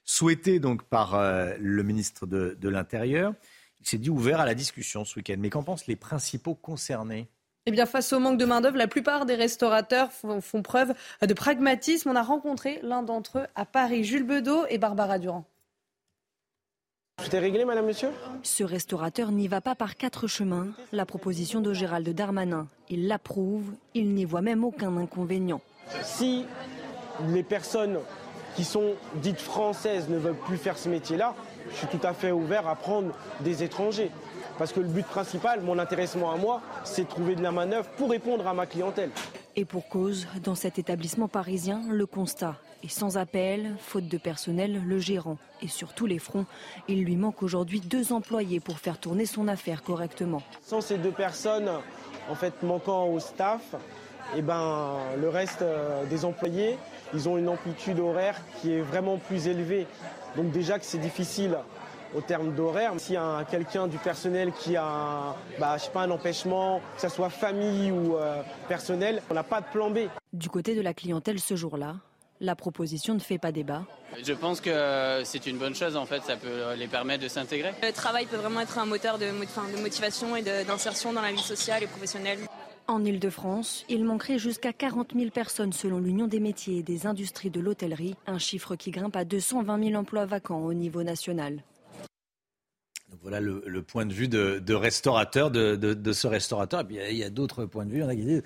[0.04, 1.20] souhaité donc par
[1.60, 3.34] le ministre de, de l'Intérieur.
[3.80, 5.38] Il s'est dit ouvert à la discussion ce week-end.
[5.40, 7.30] Mais qu'en pensent les principaux concernés?
[7.68, 12.10] Eh bien, face au manque de main-d'œuvre, la plupart des restaurateurs font, preuve de pragmatisme.
[12.10, 15.44] On a rencontré l'un d'entre eux à Paris, Jules Bedeau et Barbara Durand.
[17.22, 18.08] Tout est réglé, madame, monsieur?
[18.44, 20.68] Ce restaurateur n'y va pas par quatre chemins.
[20.94, 25.60] La proposition de Gérald Darmanin, il l'approuve, il n'y voit même aucun inconvénient.
[26.04, 26.46] Si
[27.28, 28.00] les personnes
[28.56, 31.36] qui sont dites françaises ne veulent plus faire ce métier-là,
[31.70, 34.10] je suis tout à fait ouvert à prendre des étrangers.
[34.58, 37.88] Parce que le but principal, mon intéressement à moi, c'est de trouver de la manœuvre
[37.98, 39.12] pour répondre à ma clientèle.
[39.56, 44.82] Et pour cause, dans cet établissement parisien, le constat est sans appel, faute de personnel,
[44.86, 46.46] le gérant et sur tous les fronts,
[46.88, 50.42] il lui manque aujourd'hui deux employés pour faire tourner son affaire correctement.
[50.64, 51.70] Sans ces deux personnes,
[52.30, 53.76] en fait, manquant au staff,
[54.36, 56.78] eh ben, le reste euh, des employés,
[57.14, 59.88] ils ont une amplitude horaire qui est vraiment plus élevée.
[60.36, 61.58] Donc déjà que c'est difficile
[62.16, 62.94] au terme d'horaire.
[62.98, 67.10] S'il y a quelqu'un du personnel qui a un, bah, pas, un empêchement, que ce
[67.10, 70.00] soit famille ou euh, personnel, on n'a pas de plan B.
[70.34, 71.96] Du côté de la clientèle ce jour-là,
[72.40, 73.84] la proposition ne fait pas débat.
[74.24, 77.74] Je pense que c'est une bonne chose, en fait, ça peut les permettre de s'intégrer.
[77.82, 81.38] Le travail peut vraiment être un moteur de, de motivation et d'insertion dans la vie
[81.40, 82.40] sociale et professionnelle.
[82.90, 87.50] En Ile-de-France, il manquerait jusqu'à 40 000 personnes selon l'Union des métiers et des industries
[87.50, 91.60] de l'hôtellerie, un chiffre qui grimpe à 220 000 emplois vacants au niveau national
[93.22, 96.82] voilà le, point de vue de, restaurateur, de, ce restaurateur.
[96.82, 97.98] Et puis il y a, d'autres points de vue.
[97.98, 98.44] Il y en a qui disent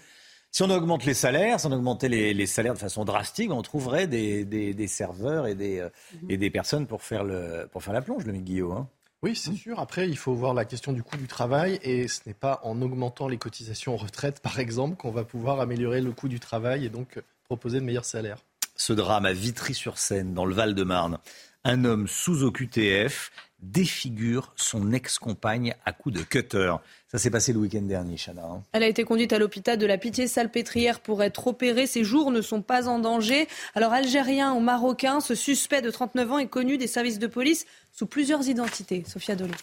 [0.51, 4.07] si on augmente les salaires, si on augmentait les, salaires de façon drastique, on trouverait
[4.07, 5.81] des, serveurs et des,
[6.21, 6.31] mhm.
[6.31, 8.71] et des personnes pour faire, le, pour faire la plonge, le Guillaume.
[8.71, 8.87] Hein.
[9.23, 9.79] Oui, c'est sûr.
[9.79, 12.81] Après, il faut voir la question du coût du travail et ce n'est pas en
[12.81, 16.85] augmentant les cotisations en retraite, par exemple, qu'on va pouvoir améliorer le coût du travail
[16.85, 18.39] et donc proposer de meilleurs salaires.
[18.75, 21.19] Ce drame à Vitry-sur-Seine, dans le Val-de-Marne.
[21.63, 26.75] Un homme sous OQTF défigure son ex-compagne à coups de cutter.
[27.07, 28.43] Ça s'est passé le week-end dernier, Chana.
[28.43, 28.63] Hein.
[28.71, 31.85] Elle a été conduite à l'hôpital de la Pitié-Salpêtrière pour être opérée.
[31.85, 33.47] Ses jours ne sont pas en danger.
[33.75, 37.67] Alors, algérien ou marocain, ce suspect de 39 ans est connu des services de police
[37.91, 39.03] sous plusieurs identités.
[39.05, 39.53] Sophia Dolé.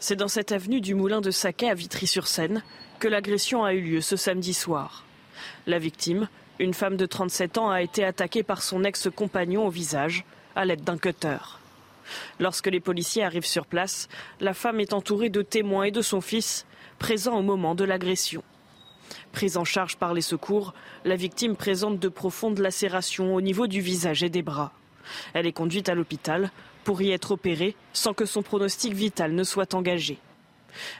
[0.00, 2.64] C'est dans cette avenue du Moulin de Saquet à Vitry-sur-Seine
[2.98, 5.04] que l'agression a eu lieu ce samedi soir.
[5.66, 6.28] La victime,
[6.58, 10.24] une femme de 37 ans, a été attaquée par son ex-compagnon au visage
[10.54, 11.38] à l'aide d'un cutter.
[12.40, 14.08] Lorsque les policiers arrivent sur place,
[14.40, 16.66] la femme est entourée de témoins et de son fils,
[16.98, 18.42] présents au moment de l'agression.
[19.32, 20.74] Prise en charge par les secours,
[21.04, 24.72] la victime présente de profondes lacérations au niveau du visage et des bras.
[25.34, 26.50] Elle est conduite à l'hôpital
[26.84, 30.18] pour y être opérée sans que son pronostic vital ne soit engagé.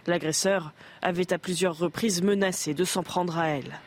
[0.07, 3.81] L'agresseur avait à plusieurs reprises menacé de s'en prendre à elle.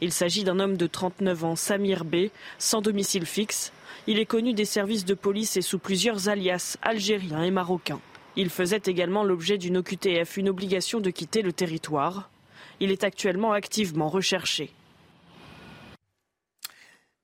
[0.00, 2.26] Il s'agit d'un homme de 39 ans, Samir B,
[2.58, 3.72] sans domicile fixe,
[4.06, 8.00] il est connu des services de police et sous plusieurs alias algériens et marocains.
[8.36, 12.30] Il faisait également l'objet d'une OQTF, une obligation de quitter le territoire.
[12.80, 14.72] Il est actuellement activement recherché.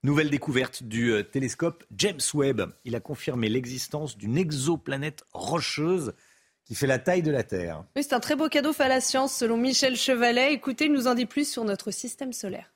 [0.03, 2.73] Nouvelle découverte du euh, télescope James Webb.
[2.85, 6.13] Il a confirmé l'existence d'une exoplanète rocheuse
[6.67, 7.85] qui fait la taille de la Terre.
[7.95, 10.53] Oui, c'est un très beau cadeau fait à la science, selon Michel Chevalet.
[10.53, 12.75] Écoutez, il nous en dit plus sur notre système solaire.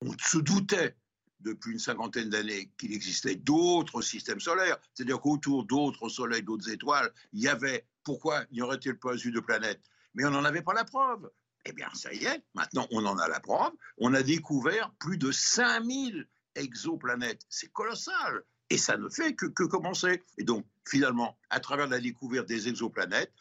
[0.00, 0.96] On se doutait
[1.40, 7.12] depuis une cinquantaine d'années qu'il existait d'autres systèmes solaires, c'est-à-dire qu'autour d'autres soleils, d'autres étoiles,
[7.32, 9.82] il y avait, pourquoi n'y aurait-il pas eu de planètes
[10.14, 11.30] Mais on n'en avait pas la preuve.
[11.66, 13.72] Eh bien, ça y est, maintenant on en a la preuve.
[13.98, 17.42] On a découvert plus de 5000 exoplanètes.
[17.50, 18.42] C'est colossal.
[18.70, 20.22] Et ça ne fait que, commencer.
[20.38, 23.32] Et donc, finalement, à travers la découverte des exoplanètes,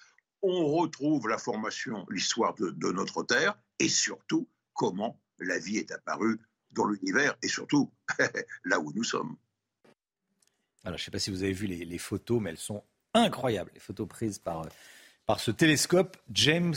[0.41, 6.39] on retrouve la formation, l'histoire de, notre Terre et surtout comment la vie est apparue
[6.72, 7.91] dans l'univers et surtout
[8.65, 9.35] là où nous sommes.
[10.84, 12.84] Alors, je ne sais pas si vous avez vu les, photos, mais elles sont
[13.15, 14.68] incroyables, les photos prises par,
[15.26, 16.76] par ce télescope James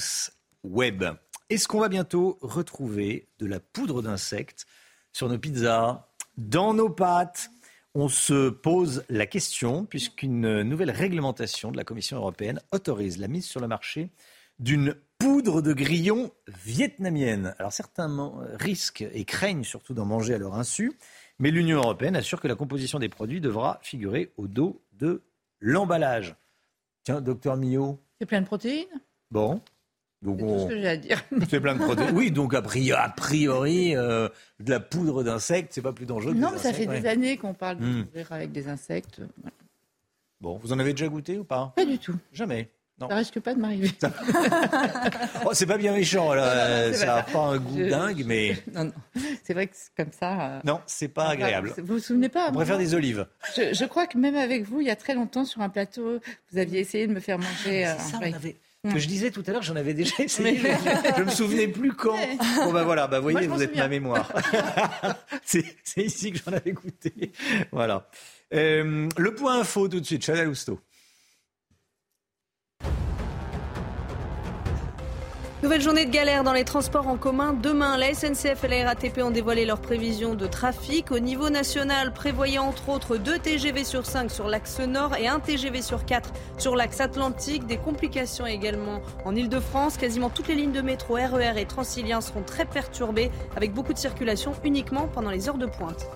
[0.64, 1.18] Webb.
[1.50, 4.66] Est-ce qu'on va bientôt retrouver de la poudre d'insectes
[5.12, 6.08] sur nos pizzas,
[6.38, 7.50] dans nos pâtes?
[7.94, 13.46] On se pose la question puisqu'une nouvelle réglementation de la Commission européenne autorise la mise
[13.46, 14.10] sur le marché
[14.58, 16.30] d'une poudre de grillon
[16.64, 17.54] vietnamienne.
[17.58, 20.92] Alors certains risquent et craignent surtout d'en manger à leur insu,
[21.38, 25.22] mais l'Union européenne assure que la composition des produits devra figurer au dos de
[25.60, 26.36] l'emballage.
[27.04, 28.00] Tiens, docteur Millot.
[28.20, 28.86] C'est plein de protéines?
[29.30, 29.60] Bon.
[30.22, 31.22] Donc tout ce que j'ai à dire.
[31.48, 32.16] C'est plein de protéines.
[32.16, 34.28] Oui, donc a priori, euh,
[34.58, 36.34] de la poudre d'insectes, c'est pas plus dangereux.
[36.34, 38.06] Non, mais ça fait des années qu'on parle de hmm.
[38.30, 39.20] avec des insectes.
[40.40, 41.72] Bon, vous en avez déjà goûté ou pas?
[41.76, 42.16] Pas du tout.
[42.32, 42.68] Jamais.
[43.00, 43.92] Ça risque pas de m'arriver.
[45.46, 46.92] oh, c'est pas bien méchant, là.
[46.92, 48.56] ça n'a pas un goût dingue, mais.
[48.74, 48.92] Non, non.
[49.44, 50.56] C'est vrai que c'est comme ça.
[50.56, 51.72] Euh, non, c'est pas agréable.
[51.78, 53.26] Vous vous souvenez pas On préfère des olives.
[53.56, 56.18] Je, crois que même avec vous, il y a très longtemps, sur un plateau,
[56.50, 57.84] vous aviez essayé de me faire manger.
[57.84, 58.56] Ah, ça, on avait...
[58.92, 60.58] Que je disais tout à l'heure, j'en avais déjà essayé.
[60.58, 62.18] je ne me souvenais plus quand.
[62.64, 64.32] Bon, ben voilà, bah, voyez, vous êtes ma mémoire.
[65.44, 65.64] c'est
[65.96, 67.32] ici que j'en avais goûté.
[67.72, 68.08] Voilà.
[68.54, 70.80] Euh, le point info tout de suite, Chanel Housteau.
[75.60, 77.52] Nouvelle journée de galère dans les transports en commun.
[77.52, 81.10] Demain, la SNCF et la RATP ont dévoilé leurs prévisions de trafic.
[81.10, 85.40] Au niveau national, prévoyant entre autres 2 TGV sur 5 sur l'axe nord et 1
[85.40, 87.66] TGV sur 4 sur l'axe atlantique.
[87.66, 89.96] Des complications également en Ile-de-France.
[89.96, 93.92] Quasiment toutes les lignes de métro, RER e et Transilien seront très perturbées avec beaucoup
[93.92, 96.08] de circulation uniquement pendant les heures de pointe.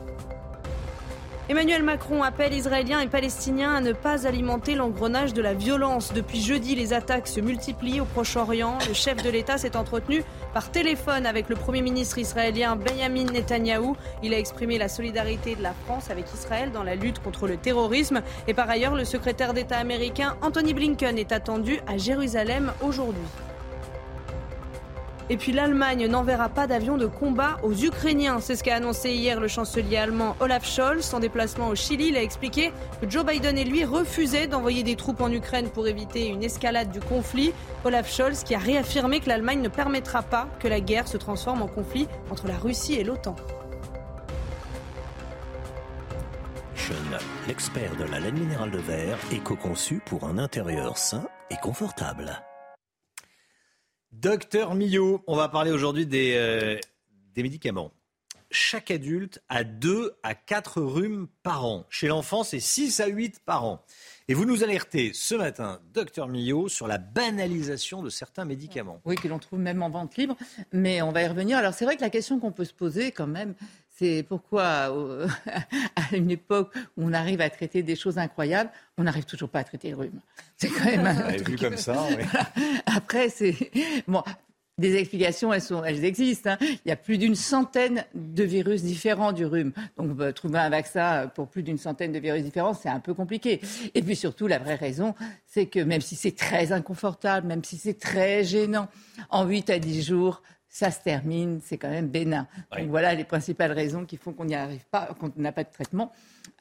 [1.48, 6.12] Emmanuel Macron appelle Israéliens et Palestiniens à ne pas alimenter l'engrenage de la violence.
[6.12, 8.78] Depuis jeudi, les attaques se multiplient au Proche-Orient.
[8.86, 10.22] Le chef de l'État s'est entretenu
[10.54, 13.96] par téléphone avec le Premier ministre israélien Benjamin Netanyahou.
[14.22, 17.56] Il a exprimé la solidarité de la France avec Israël dans la lutte contre le
[17.56, 18.22] terrorisme.
[18.46, 23.26] Et par ailleurs, le secrétaire d'État américain Anthony Blinken est attendu à Jérusalem aujourd'hui.
[25.30, 28.40] Et puis l'Allemagne n'enverra pas d'avions de combat aux Ukrainiens.
[28.40, 31.14] C'est ce qu'a annoncé hier le chancelier allemand Olaf Scholz.
[31.14, 34.96] En déplacement au Chili, il a expliqué que Joe Biden et lui refusaient d'envoyer des
[34.96, 37.52] troupes en Ukraine pour éviter une escalade du conflit.
[37.84, 41.62] Olaf Scholz qui a réaffirmé que l'Allemagne ne permettra pas que la guerre se transforme
[41.62, 43.36] en conflit entre la Russie et l'OTAN.
[47.48, 52.42] l'expert de la laine minérale de verre, éco-conçu pour un intérieur sain et confortable.
[54.22, 56.78] Docteur Millot, on va parler aujourd'hui des, euh,
[57.36, 57.90] médicaments.
[58.52, 61.86] chaque adulte a 2 à 4 rhumes par an.
[61.90, 63.84] Chez l'enfant, c'est 6 à 8 par an.
[64.28, 69.00] Et vous nous alertez ce matin, docteur Millot, sur la banalisation de certains médicaments.
[69.04, 70.36] Oui, que l'on trouve même en vente libre,
[70.72, 71.58] mais on va y revenir.
[71.58, 73.56] Alors c'est vrai que la question qu'on peut se poser quand même,
[74.02, 74.62] c'est pourquoi
[75.96, 79.60] à une époque où on arrive à traiter des choses incroyables, on n'arrive toujours pas
[79.60, 80.20] à traiter le rhume.
[80.56, 82.24] C'est quand même un Vu comme ça, oui.
[82.86, 83.54] Après, c'est
[84.08, 84.22] bon.
[84.78, 86.50] Des explications, elles, sont, elles existent.
[86.50, 86.56] hein.
[86.60, 89.72] Il y a plus d'une centaine de virus différents du rhume.
[89.98, 93.12] Donc, euh, trouver un vaccin pour plus d'une centaine de virus différents, c'est un peu
[93.12, 93.60] compliqué.
[93.94, 95.14] Et puis surtout, la vraie raison,
[95.46, 98.88] c'est que même si c'est très inconfortable, même si c'est très gênant,
[99.28, 100.42] en 8 à 10 jours,
[100.72, 102.48] ça se termine, c'est quand même bénin.
[102.76, 105.70] Donc voilà les principales raisons qui font qu'on n'y arrive pas, qu'on n'a pas de
[105.70, 106.12] traitement.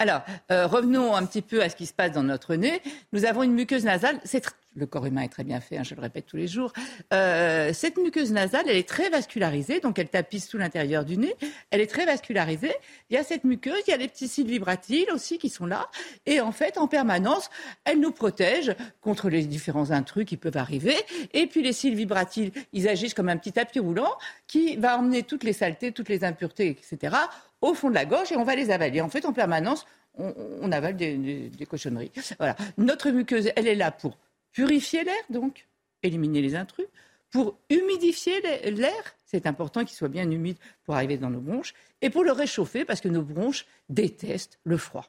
[0.01, 2.81] Alors, euh, revenons un petit peu à ce qui se passe dans notre nez.
[3.13, 4.19] Nous avons une muqueuse nasale.
[4.23, 4.43] C'est
[4.75, 6.73] le corps humain est très bien fait, hein, je le répète tous les jours.
[7.13, 11.35] Euh, cette muqueuse nasale, elle est très vascularisée, donc elle tapisse tout l'intérieur du nez.
[11.69, 12.73] Elle est très vascularisée.
[13.11, 15.67] Il y a cette muqueuse, il y a les petits cils vibratiles aussi qui sont
[15.67, 15.87] là.
[16.25, 17.51] Et en fait, en permanence,
[17.83, 20.95] elle nous protège contre les différents intrus qui peuvent arriver.
[21.33, 24.13] Et puis les cils vibratiles, ils agissent comme un petit tapis roulant
[24.47, 27.17] qui va emmener toutes les saletés, toutes les impuretés, etc.,
[27.61, 29.01] au fond de la gorge et on va les avaler.
[29.01, 32.11] En fait, en permanence, on, avale des, cochonneries.
[32.37, 32.55] Voilà.
[32.77, 34.17] Notre muqueuse, elle est là pour
[34.51, 35.67] purifier l'air, donc
[36.03, 36.87] éliminer les intrus,
[37.31, 38.41] pour humidifier
[38.71, 42.33] l'air- c'est important qu'il soit bien humide pour arriver dans nos bronches, et pour le
[42.33, 45.07] réchauffer, parce que nos bronches détestent le froid.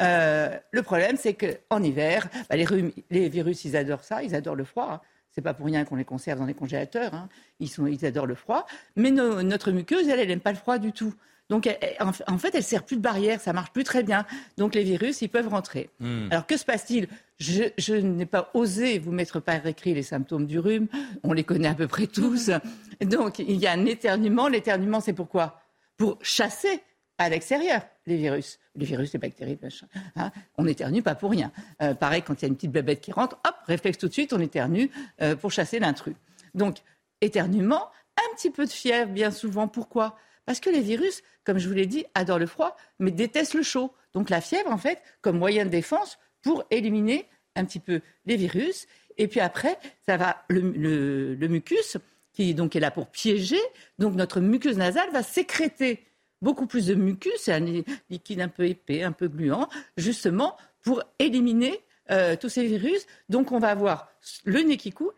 [0.00, 4.64] Euh, le problème, c'est qu'en hiver, bah, les, virus, ils adorent ça, ils adorent le
[4.64, 4.88] froid.
[4.94, 5.00] hein.
[5.32, 7.14] C'est pas pour rien qu'on les conserve dans les congélateurs.
[7.14, 7.28] hein.
[7.60, 8.66] Ils, adorent le froid.
[8.96, 11.14] Mais no- notre muqueuse, elle, elle n'aime pas le froid du tout.
[11.50, 14.24] Donc, elle- en, fait, elle sert plus de barrière, ça marche plus très bien.
[14.56, 15.90] Donc, les virus, ils peuvent rentrer.
[16.00, 16.28] Hmm.
[16.30, 17.08] Alors, que se passe-t-il?
[17.38, 20.86] Je, je n'ai pas osé vous mettre par écrit les symptômes du rhume.
[21.24, 22.50] On les connaît à peu près tous.
[23.02, 24.48] Donc, il y a un éternuement.
[24.48, 25.60] L'éternuement, c'est pourquoi
[25.96, 26.80] Pour chasser
[27.18, 28.58] à l'extérieur les virus.
[28.76, 29.86] Les virus, les bactéries, le machin.
[30.16, 30.30] hein.
[30.56, 31.50] on n'éternue pas pour rien.
[31.82, 34.12] Euh, pareil, quand il y a une petite bébête qui rentre, hop, réflexe tout de
[34.12, 34.88] suite, on éternue
[35.20, 36.14] euh, pour chasser l'intrus.
[36.54, 36.76] Donc,
[37.20, 39.66] éternuement, un petit peu de fièvre, bien souvent.
[39.68, 40.16] Pourquoi?
[40.46, 43.62] Parce que les virus, comme je vous l'ai dit, adorent le froid, mais détestent le
[43.62, 43.92] chaud.
[44.14, 48.36] Donc, la fièvre, en fait, comme moyen de défense pour éliminer un petit peu les
[48.36, 48.86] virus.
[49.18, 51.98] Et puis après, ça va le, mucus,
[52.32, 53.60] qui donc est là pour piéger.
[53.98, 56.06] Donc, notre muqueuse nasale va sécréter
[56.42, 60.56] beaucoup plus de mucus, c'est un li- liquide un peu épais, un peu gluant, justement
[60.82, 63.06] pour éliminer euh, tous ces virus.
[63.28, 64.10] Donc on va avoir
[64.44, 65.12] le nez qui coule,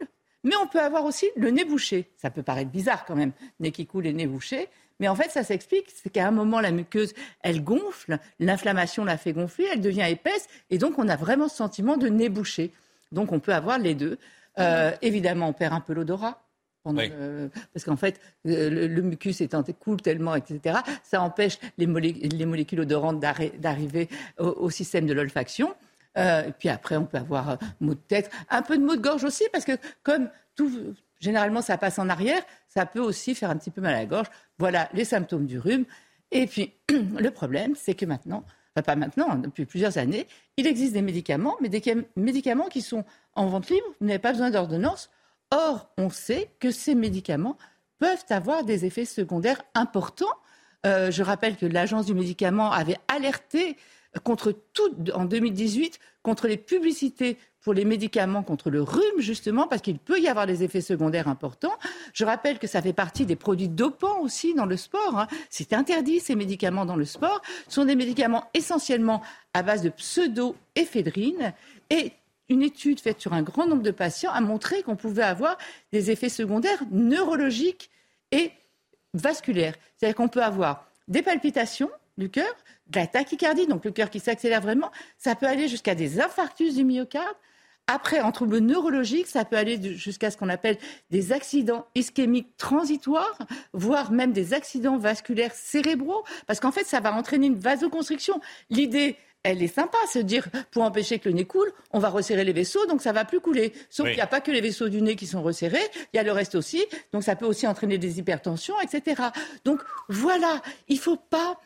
[0.44, 2.10] mais on peut avoir aussi le nez bouché.
[2.16, 4.68] Ça peut paraître bizarre quand même, nez qui coule et nez bouché.
[5.02, 9.18] Mais en fait, ça s'explique, c'est qu'à un moment, la muqueuse, elle gonfle, l'inflammation la
[9.18, 12.70] fait gonfler, elle devient épaisse, et donc on a vraiment ce sentiment de nez bouché.
[13.10, 14.16] Donc on peut avoir les deux.
[14.60, 16.40] Euh, évidemment, on perd un peu l'odorat.
[16.84, 17.08] pendant Oui.
[17.10, 21.86] le- parce qu'en fait, euh, le, le mucus étant coule tellement, etc., ça empêche les,
[21.86, 24.08] molé- les molécules odorantes d'arri- d'arriver
[24.38, 25.74] au, au système de l'olfaction.
[26.18, 29.00] Euh, et puis après, on peut avoir maux de tête, un peu de maux de
[29.00, 29.72] gorge aussi, parce que
[30.04, 30.70] comme tout,
[31.22, 34.06] généralement, ça passe en arrière, ça peut aussi faire un petit peu mal à la
[34.06, 34.26] gorge.
[34.58, 35.86] Voilà les symptômes du rhume.
[36.32, 38.44] Et puis, le problème, c'est que maintenant,
[38.74, 40.26] enfin pas maintenant, depuis plusieurs années,
[40.56, 44.18] il existe des médicaments, mais des cam- médicaments qui sont en vente libre, vous n'avez
[44.18, 45.08] pas besoin d'ordonnance.
[45.50, 47.56] Or, on sait que ces médicaments
[47.98, 50.34] peuvent avoir des effets secondaires importants.
[50.86, 53.76] Euh, je rappelle que l'Agence du médicament avait alerté
[54.24, 59.82] contre tout, en 2018 contre les publicités pour les médicaments contre le rhume, justement, parce
[59.82, 61.72] qu'il peut y avoir des effets secondaires importants.
[62.12, 65.18] Je rappelle que ça fait partie des produits dopants aussi dans le sport.
[65.18, 65.28] hein.
[65.48, 67.40] C'est interdit, ces médicaments dans le sport.
[67.68, 69.22] Ce sont des médicaments essentiellement
[69.54, 71.54] à base de pseudo-éphédrine.
[71.90, 72.12] Et
[72.48, 75.56] une étude faite sur un grand nombre de patients a montré qu'on pouvait avoir
[75.92, 77.90] des effets secondaires neurologiques
[78.32, 78.50] et
[79.14, 79.74] vasculaires.
[79.96, 82.52] C'est-à-dire qu'on peut avoir des palpitations du cœur,
[82.88, 84.90] de la tachycardie, donc le cœur qui s'accélère vraiment.
[85.16, 87.36] Ça peut aller jusqu'à des infarctus du myocarde.
[87.88, 90.78] Après, en trouble neurologique, ça peut aller jusqu'à ce qu'on appelle
[91.10, 93.36] des accidents ischémiques transitoires,
[93.72, 98.40] voire même des accidents vasculaires cérébraux, parce qu'en fait, ça va entraîner une vasoconstriction.
[98.70, 102.44] L'idée, elle est sympa, se dire, pour empêcher que le nez coule, on va resserrer
[102.44, 103.72] les vaisseaux, donc ça va plus couler.
[103.90, 104.12] Sauf Oui.
[104.12, 106.22] qu'il n'y a pas que les vaisseaux du nez qui sont resserrés, il y a
[106.22, 109.20] le reste aussi, donc ça peut aussi entraîner des hypertensions, etc.
[109.64, 111.58] Donc voilà, il faut pas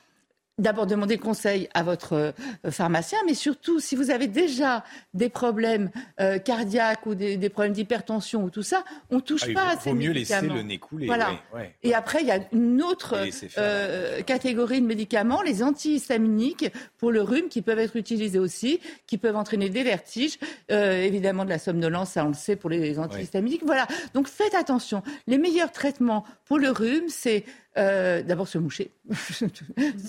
[0.59, 5.91] d'abord demander conseil à votre euh, pharmacien, mais surtout si vous avez déjà des problèmes
[6.21, 9.77] euh, cardiaques ou des, des problèmes d'hypertension ou tout ça, on touche Ah, pas à
[9.79, 11.31] ces vaut mieux laisser le nez couler, Voilà.
[11.53, 11.75] ouais, ouais.
[11.83, 13.17] Et après, il y a une autre
[13.59, 19.19] euh, catégorie de médicaments, les antihistaminiques pour le rhume, qui peuvent être utilisés aussi, qui
[19.19, 20.39] peuvent entraîner des vertiges,
[20.71, 23.63] euh, évidemment de la somnolence, ça on le sait pour les antihistaminiques.
[23.65, 23.87] Voilà.
[24.15, 25.03] Donc faites attention.
[25.27, 27.45] Les meilleurs traitements pour le rhume, c'est
[27.79, 28.91] euh, d'abord se moucher,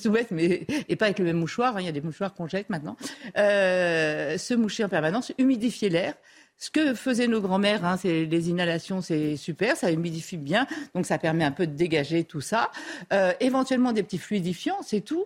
[0.01, 1.75] tout bête, mais et pas avec le même mouchoir.
[1.77, 2.95] hein, Il y a des mouchoirs qu'on jette maintenant.
[3.37, 6.13] Euh, se moucher en permanence, humidifier l'air.
[6.59, 10.65] Ce que faisaient nos grands-mères, hein, c'est les inhalations, c'est super, ça humidifie bien,
[10.95, 12.71] donc ça permet un peu de dégager tout ça.
[13.13, 15.25] Euh, éventuellement des petits fluidifiants, c'est tout.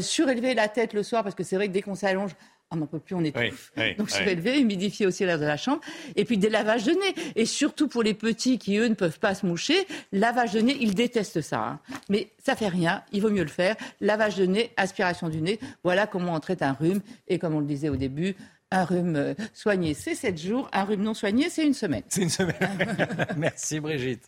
[0.00, 2.30] Surélever la tête le soir, parce que c'est vrai que dès qu'on s'allonge,
[2.70, 3.72] on n'en peut plus, on étouffe.
[3.76, 4.12] Oui, oui, donc oui.
[4.12, 5.80] surélever, humidifier aussi l'air de la chambre.
[6.16, 7.14] Et puis des lavages de nez.
[7.34, 10.76] Et surtout pour les petits qui, eux, ne peuvent pas se moucher, lavage de nez,
[10.80, 11.60] ils détestent ça.
[11.60, 11.80] hein.
[12.08, 13.74] Mais ça fait rien, il vaut mieux le faire.
[14.00, 17.00] Lavage de nez, aspiration du nez, voilà comment on traite un rhume.
[17.28, 18.36] Et comme on le disait au début,
[18.70, 20.68] un rhume euh, soigné, c'est 7 jours.
[20.74, 22.02] Un rhume non soigné, c'est une semaine.
[22.08, 22.54] C'est une semaine.
[23.38, 24.24] Merci Brigitte.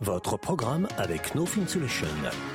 [0.00, 2.06] Votre programme avec No Fin Solution,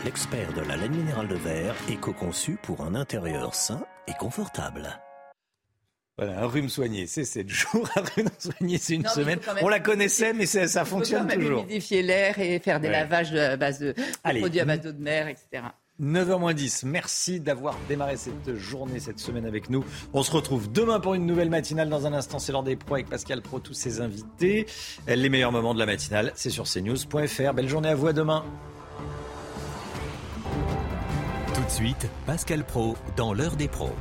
[0.06, 5.00] l'expert de la laine minérale de verre, éco-conçu pour un intérieur sain et confortable.
[6.18, 7.90] Voilà, un rhume soigné, c'est 7 jours.
[7.96, 9.40] Un rhume non soigné, c'est une Non, semaine.
[9.62, 11.60] On la connaissait, mais ça, fonctionne quand même toujours.
[11.62, 12.94] humidifier l'air et faire des Ouais.
[12.94, 15.64] lavages de- à base de, de produits à base d'eau de mer, etc.
[16.02, 19.84] 9h10, merci d'avoir démarré cette journée, cette semaine avec nous.
[20.14, 21.90] On se retrouve demain pour une nouvelle matinale.
[21.90, 24.66] Dans un instant, c'est l'heure des pros avec Pascal Pro, tous ses invités.
[25.08, 27.54] Les meilleurs moments de la matinale, c'est sur cnews.fr.
[27.54, 28.46] Belle journée à vous, à demain.
[31.54, 33.94] Tout de suite, Pascal Pro dans l'heure des pros.